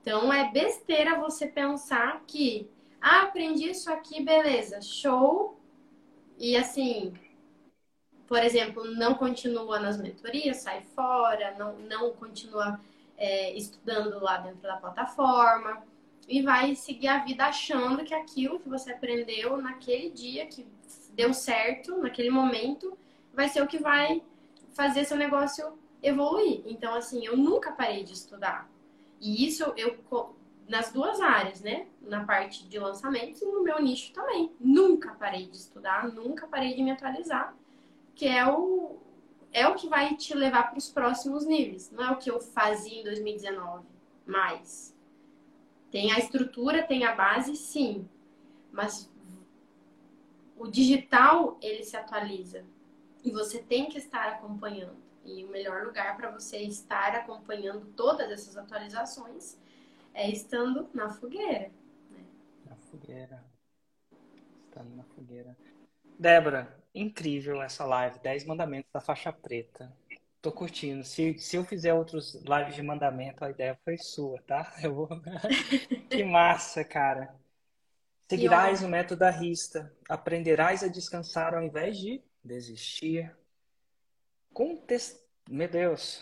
[0.00, 2.70] Então é besteira você pensar que,
[3.00, 5.58] ah, aprendi isso aqui, beleza, show.
[6.38, 7.12] E assim,
[8.28, 12.80] por exemplo, não continua nas mentorias, sai fora, não, não continua
[13.16, 15.82] é, estudando lá dentro da plataforma
[16.28, 20.66] e vai seguir a vida achando que aquilo que você aprendeu naquele dia que
[21.14, 22.96] deu certo, naquele momento,
[23.32, 24.22] vai ser o que vai
[24.74, 26.62] fazer seu negócio evoluir.
[26.66, 28.70] Então, assim, eu nunca parei de estudar.
[29.20, 29.96] E isso eu
[30.68, 31.86] nas duas áreas, né?
[32.02, 34.52] Na parte de lançamentos e no meu nicho também.
[34.60, 37.56] Nunca parei de estudar, nunca parei de me atualizar,
[38.14, 38.98] que é o
[39.50, 41.90] é o que vai te levar para os próximos níveis.
[41.90, 43.86] Não é o que eu fazia em 2019,
[44.26, 44.94] mais.
[45.90, 48.08] Tem a estrutura, tem a base, sim.
[48.70, 49.10] Mas
[50.56, 52.64] o digital, ele se atualiza.
[53.24, 54.96] E você tem que estar acompanhando.
[55.24, 59.58] E o melhor lugar para você estar acompanhando todas essas atualizações
[60.14, 61.70] é estando na fogueira.
[62.10, 62.24] Né?
[62.64, 63.44] Na fogueira.
[64.66, 65.56] Estando na fogueira.
[66.18, 68.18] Débora, incrível essa live.
[68.20, 69.92] 10 mandamentos da faixa preta.
[70.40, 71.02] Tô curtindo.
[71.04, 74.72] Se, se eu fizer outros lives de mandamento, a ideia foi sua, tá?
[74.82, 75.08] Eu vou...
[76.08, 77.34] que massa, cara.
[78.28, 79.92] Seguirás o método da rista.
[80.08, 83.36] Aprenderás a descansar ao invés de desistir.
[84.52, 85.18] Contest...
[85.48, 86.20] Meu Deus.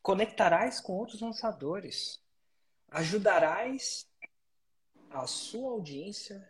[0.00, 2.22] Conectarás com outros lançadores.
[2.90, 4.08] Ajudarás
[5.10, 6.48] a sua audiência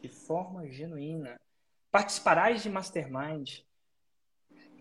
[0.00, 1.40] de forma genuína.
[1.90, 3.60] Participarás de mastermind.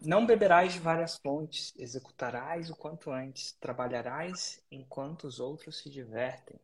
[0.04, 6.60] Não beberás de várias fontes, executarás o quanto antes, trabalharás enquanto os outros se divertem.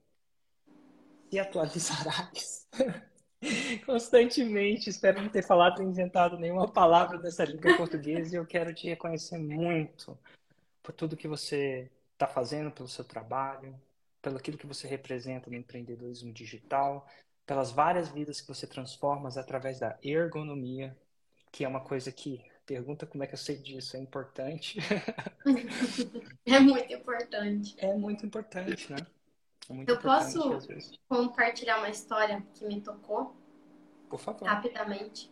[1.30, 2.68] Se atualizarás
[3.86, 4.90] constantemente.
[4.90, 8.88] Espero não ter falado ou inventado nenhuma palavra dessa língua portuguesa e eu quero te
[8.88, 10.18] reconhecer muito
[10.82, 13.80] por tudo que você está fazendo, pelo seu trabalho,
[14.20, 17.08] pelo aquilo que você representa no empreendedorismo digital,
[17.46, 20.98] pelas várias vidas que você transforma através da ergonomia,
[21.52, 23.96] que é uma coisa que Pergunta como é que eu sei disso.
[23.96, 24.78] É importante.
[26.46, 27.76] é muito importante.
[27.78, 28.98] É muito importante, né?
[29.70, 33.34] É muito eu importante, posso compartilhar uma história que me tocou?
[34.10, 34.46] Por favor.
[34.46, 35.32] Rapidamente.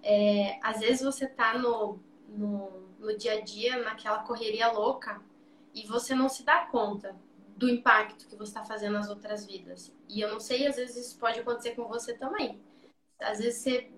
[0.00, 1.98] É, às vezes você tá no,
[2.28, 5.20] no, no dia a dia, naquela correria louca,
[5.74, 7.16] e você não se dá conta
[7.56, 9.92] do impacto que você está fazendo nas outras vidas.
[10.08, 12.60] E eu não sei, às vezes isso pode acontecer com você também.
[13.18, 13.90] Às vezes você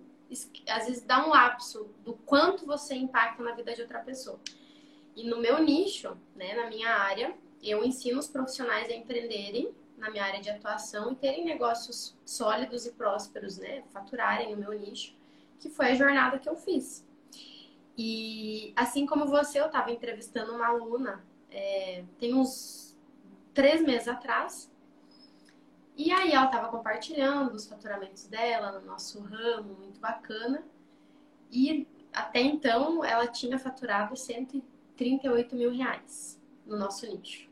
[0.68, 4.40] às vezes dá um lapso do quanto você impacta na vida de outra pessoa.
[5.14, 10.10] E no meu nicho, né, na minha área, eu ensino os profissionais a empreenderem na
[10.10, 15.14] minha área de atuação e terem negócios sólidos e prósperos, né, faturarem no meu nicho,
[15.60, 17.06] que foi a jornada que eu fiz.
[17.96, 21.22] E assim como você, eu estava entrevistando uma aluna
[21.52, 22.96] é, tem uns
[23.52, 24.71] três meses atrás
[26.04, 30.64] e aí ela estava compartilhando os faturamentos dela no nosso ramo, muito bacana.
[31.50, 37.48] E até então ela tinha faturado 138 mil reais no nosso nicho.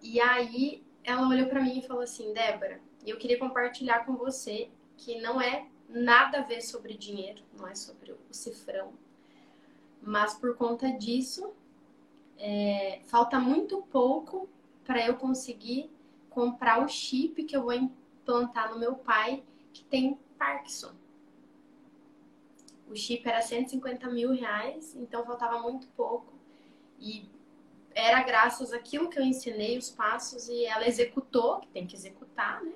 [0.00, 4.70] E aí ela olhou para mim e falou assim, Débora, eu queria compartilhar com você
[4.96, 8.92] que não é nada a ver sobre dinheiro, não é sobre o cifrão.
[10.00, 11.52] Mas por conta disso,
[12.38, 14.48] é, falta muito pouco
[14.84, 15.90] para eu conseguir
[16.34, 20.92] comprar o chip que eu vou implantar no meu pai que tem Parkinson.
[22.88, 26.32] O chip era 150 mil reais, então faltava muito pouco.
[26.98, 27.28] E
[27.94, 32.62] era graças àquilo que eu ensinei, os passos, e ela executou, que tem que executar,
[32.62, 32.74] né?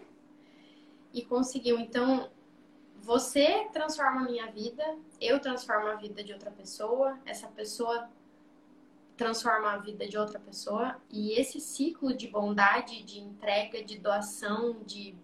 [1.13, 1.79] E conseguiu.
[1.79, 2.31] Então,
[2.97, 8.09] você transforma a minha vida, eu transformo a vida de outra pessoa, essa pessoa
[9.19, 10.97] transforma a vida de outra pessoa.
[11.11, 15.15] E esse ciclo de bondade, de entrega, de doação, de,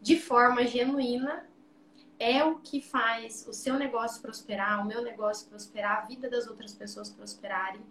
[0.00, 1.44] de forma genuína,
[2.18, 6.46] é o que faz o seu negócio prosperar, o meu negócio prosperar, a vida das
[6.46, 7.82] outras pessoas prosperarem.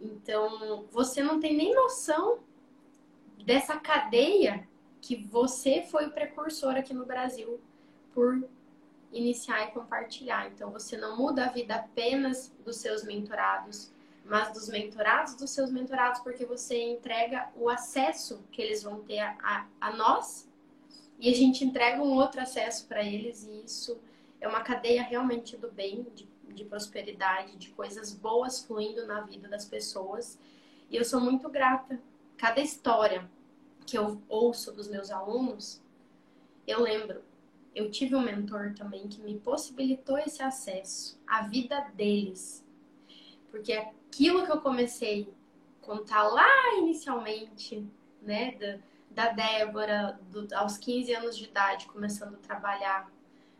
[0.00, 2.40] Então, você não tem nem noção
[3.44, 4.68] dessa cadeia
[5.00, 7.60] que você foi o precursor aqui no Brasil
[8.14, 8.46] por
[9.12, 10.48] iniciar e compartilhar.
[10.48, 13.91] Então, você não muda a vida apenas dos seus mentorados,
[14.24, 19.18] mas dos mentorados dos seus mentorados, porque você entrega o acesso que eles vão ter
[19.18, 20.48] a, a, a nós
[21.18, 24.00] e a gente entrega um outro acesso para eles e isso
[24.40, 29.48] é uma cadeia realmente do bem, de, de prosperidade, de coisas boas fluindo na vida
[29.48, 30.36] das pessoas.
[30.90, 32.00] E eu sou muito grata.
[32.36, 33.30] Cada história
[33.86, 35.80] que eu ouço dos meus alunos,
[36.66, 37.22] eu lembro,
[37.74, 42.64] eu tive um mentor também que me possibilitou esse acesso à vida deles.
[43.52, 45.28] Porque aquilo que eu comecei
[45.82, 47.86] a contar lá inicialmente,
[48.22, 48.56] né,
[49.10, 53.12] da, da Débora, do, aos 15 anos de idade, começando a trabalhar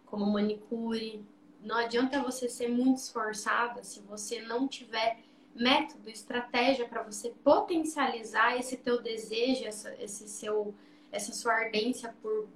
[0.06, 1.22] como manicure.
[1.60, 5.20] Não adianta você ser muito esforçada se você não tiver
[5.54, 10.74] método, estratégia para você potencializar esse teu desejo, essa, esse seu,
[11.12, 12.48] essa sua ardência por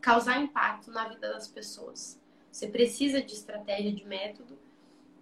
[0.00, 2.18] causar impacto na vida das pessoas.
[2.50, 4.58] Você precisa de estratégia, de método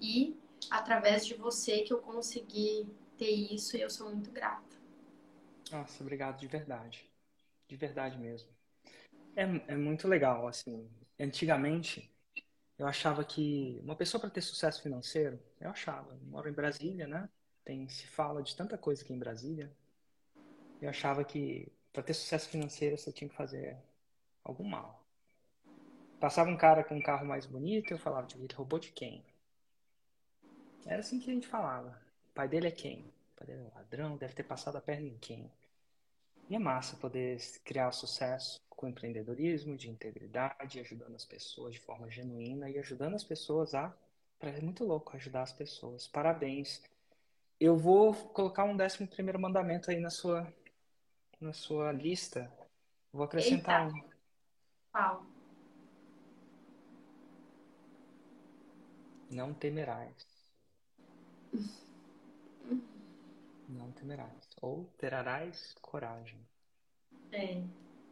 [0.00, 0.36] e
[0.70, 4.76] através de você que eu consegui ter isso e eu sou muito grata.
[5.70, 7.10] Nossa, obrigado de verdade
[7.68, 8.48] de verdade mesmo.
[9.34, 9.42] É,
[9.72, 10.88] é muito legal, assim.
[11.18, 12.10] Antigamente,
[12.78, 17.06] eu achava que uma pessoa para ter sucesso financeiro, eu achava, eu moro em Brasília,
[17.06, 17.28] né?
[17.64, 19.70] Tem, se fala de tanta coisa aqui em Brasília.
[20.80, 23.76] Eu achava que para ter sucesso financeiro você tinha que fazer
[24.44, 25.04] algum mal.
[26.20, 29.24] Passava um cara com um carro mais bonito, eu falava, ele roubou de quem?
[30.86, 32.00] Era assim que a gente falava.
[32.30, 33.00] O pai dele é quem?
[33.00, 35.50] O pai dele é ladrão, deve ter passado a perna em quem?
[36.48, 42.08] E é massa poder criar sucesso com empreendedorismo, de integridade, ajudando as pessoas de forma
[42.08, 43.92] genuína e ajudando as pessoas a.
[44.40, 46.06] É muito louco ajudar as pessoas.
[46.06, 46.82] Parabéns.
[47.58, 50.46] Eu vou colocar um décimo primeiro mandamento aí na sua,
[51.40, 52.52] na sua lista.
[53.12, 53.96] Vou acrescentar Eita.
[53.96, 54.10] um.
[54.92, 55.26] Qual?
[59.30, 60.35] Não temerás.
[63.68, 64.48] Não temerás.
[64.60, 66.40] Ou terás coragem.
[67.32, 67.62] É.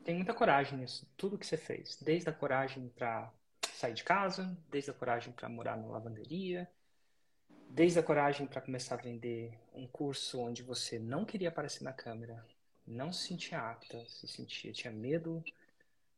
[0.05, 1.07] Tem muita coragem nisso.
[1.17, 1.97] Tudo que você fez.
[2.03, 3.33] Desde a coragem para
[3.73, 6.69] sair de casa, desde a coragem para morar na lavanderia,
[7.69, 11.93] desde a coragem para começar a vender um curso onde você não queria aparecer na
[11.93, 12.47] câmera,
[12.87, 15.43] não se sentia apta, se sentia, tinha medo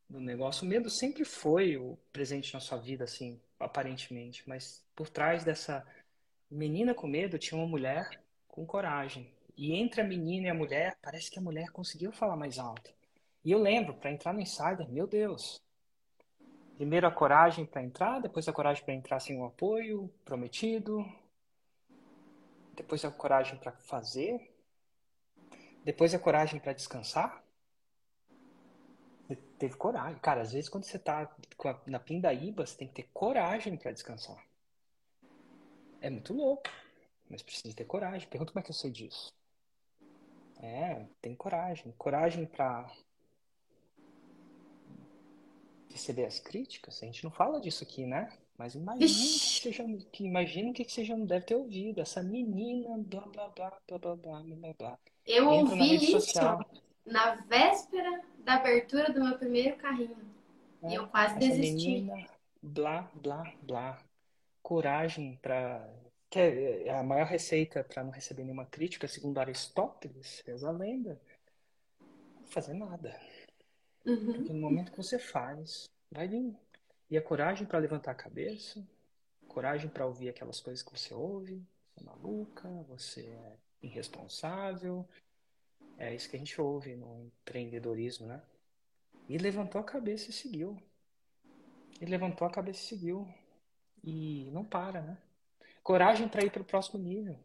[0.09, 0.65] do negócio.
[0.65, 5.85] O medo sempre foi o presente na sua vida, assim, aparentemente, mas por trás dessa
[6.49, 9.31] menina com medo tinha uma mulher com coragem.
[9.55, 12.93] E entre a menina e a mulher, parece que a mulher conseguiu falar mais alto.
[13.43, 15.61] E eu lembro, para entrar no Insider, meu Deus.
[16.75, 21.03] Primeiro a coragem para entrar, depois a coragem para entrar sem o apoio prometido,
[22.75, 24.53] depois a coragem para fazer,
[25.83, 27.43] depois a coragem para descansar.
[29.57, 30.19] Teve coragem.
[30.19, 31.35] Cara, às vezes quando você tá
[31.87, 34.37] na pindaíba, você tem que ter coragem para descansar.
[36.01, 36.69] É muito louco.
[37.29, 38.27] Mas precisa ter coragem.
[38.27, 39.33] Pergunta como é que eu sei disso.
[40.61, 41.93] É, tem coragem.
[41.97, 42.89] Coragem para
[45.91, 47.01] receber as críticas.
[47.01, 48.31] A gente não fala disso aqui, né?
[48.57, 52.01] Mas imagina que seja, que imagina que você já não deve ter ouvido.
[52.01, 54.99] Essa menina, blá blá blá blá blá blá blá blá.
[55.25, 56.65] Eu Entra ouvi isso social.
[57.05, 60.17] na véspera da abertura do meu primeiro carrinho.
[60.81, 62.01] É, e eu quase desisti.
[62.01, 62.27] Menina,
[62.61, 64.06] blá blá blá.
[64.67, 65.89] Coragem para
[66.29, 70.73] que é, é a maior receita para não receber nenhuma crítica, segundo Aristóteles, reza a
[70.73, 71.17] lenda,
[72.47, 73.17] fazer nada.
[74.05, 74.33] Uhum.
[74.33, 76.53] Porque no momento que você faz, vai vir.
[77.09, 78.85] E a coragem para levantar a cabeça,
[79.47, 81.65] coragem para ouvir aquelas coisas que você ouve,
[81.95, 85.07] você é maluca, você é irresponsável.
[85.97, 88.43] É isso que a gente ouve no empreendedorismo, né?
[89.29, 90.77] E levantou a cabeça e seguiu.
[92.01, 93.25] E levantou a cabeça e seguiu.
[94.03, 95.17] E não para, né?
[95.83, 97.37] Coragem para ir para o próximo nível.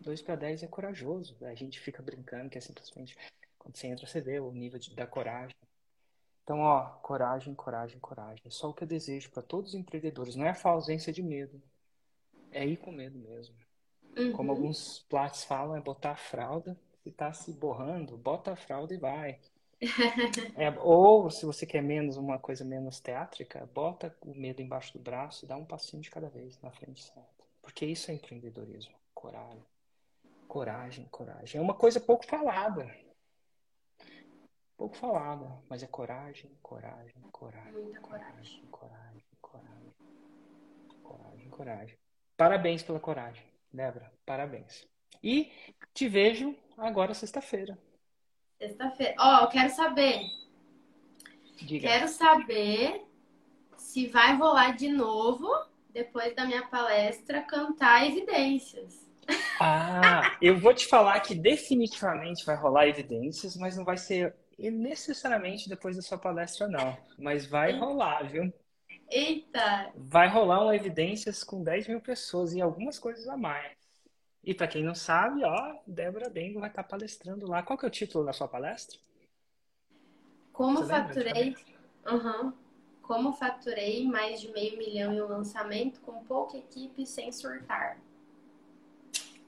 [0.00, 1.36] 2 para 10 é corajoso.
[1.44, 3.16] A gente fica brincando que é simplesmente
[3.58, 5.56] quando você entra, você vê o nível de, da coragem.
[6.44, 8.40] Então, ó, coragem, coragem, coragem.
[8.46, 10.36] É só o que eu desejo para todos os empreendedores.
[10.36, 11.60] Não é a ausência de medo.
[12.52, 13.56] É ir com medo mesmo.
[14.16, 14.32] Uhum.
[14.32, 16.78] Como alguns platos falam, é botar a fralda.
[17.02, 19.40] Se tá se borrando, bota a fralda e vai.
[20.56, 24.98] É, ou, se você quer menos, uma coisa menos teátrica, bota o medo embaixo do
[24.98, 27.44] braço e dá um passinho de cada vez na frente certo.
[27.60, 28.94] Porque isso é empreendedorismo.
[29.14, 29.64] Coragem.
[30.48, 31.58] Coragem, coragem.
[31.58, 32.90] É uma coisa pouco falada.
[34.76, 37.72] Pouco falada, mas é coragem, coragem, coragem.
[37.72, 38.62] Muita coragem.
[38.70, 39.94] Coragem, coragem.
[41.02, 41.98] Coragem, coragem.
[42.36, 43.42] Parabéns pela coragem,
[43.72, 44.12] Débora.
[44.24, 44.86] Parabéns.
[45.22, 45.50] E
[45.94, 47.78] te vejo agora sexta-feira.
[48.58, 49.14] Sexta-feira.
[49.18, 50.20] Ó, oh, eu quero saber.
[51.62, 51.88] Diga.
[51.88, 53.02] Quero saber
[53.76, 55.48] se vai rolar de novo,
[55.90, 59.06] depois da minha palestra, cantar evidências.
[59.58, 64.70] Ah, eu vou te falar que definitivamente vai rolar evidências, mas não vai ser E
[64.70, 66.96] necessariamente depois da sua palestra, não.
[67.18, 68.52] Mas vai rolar, viu?
[69.10, 69.92] Eita!
[69.94, 73.75] Vai rolar um Evidências com 10 mil pessoas e algumas coisas a mais.
[74.46, 77.64] E para quem não sabe, ó, Débora Dengo vai estar palestrando lá.
[77.64, 78.96] Qual que é o título da sua palestra?
[80.52, 81.56] Como Você faturei...
[82.08, 82.52] Uhum.
[83.02, 87.98] Como faturei mais de meio milhão em um lançamento com pouca equipe sem surtar.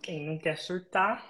[0.02, 1.24] Quem não quer surtar,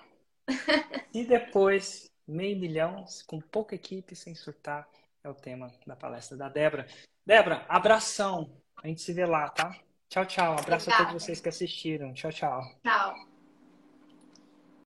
[1.12, 4.86] e depois meio milhão com pouca equipe sem surtar
[5.24, 6.86] é o tema da palestra da Débora.
[7.24, 8.50] Débora, abração.
[8.82, 9.74] A gente se vê lá, tá?
[10.08, 10.52] Tchau, tchau.
[10.52, 10.94] Abraço Obrigada.
[10.94, 12.14] a todos vocês que assistiram.
[12.14, 12.62] Tchau, tchau.
[12.82, 13.27] Tchau.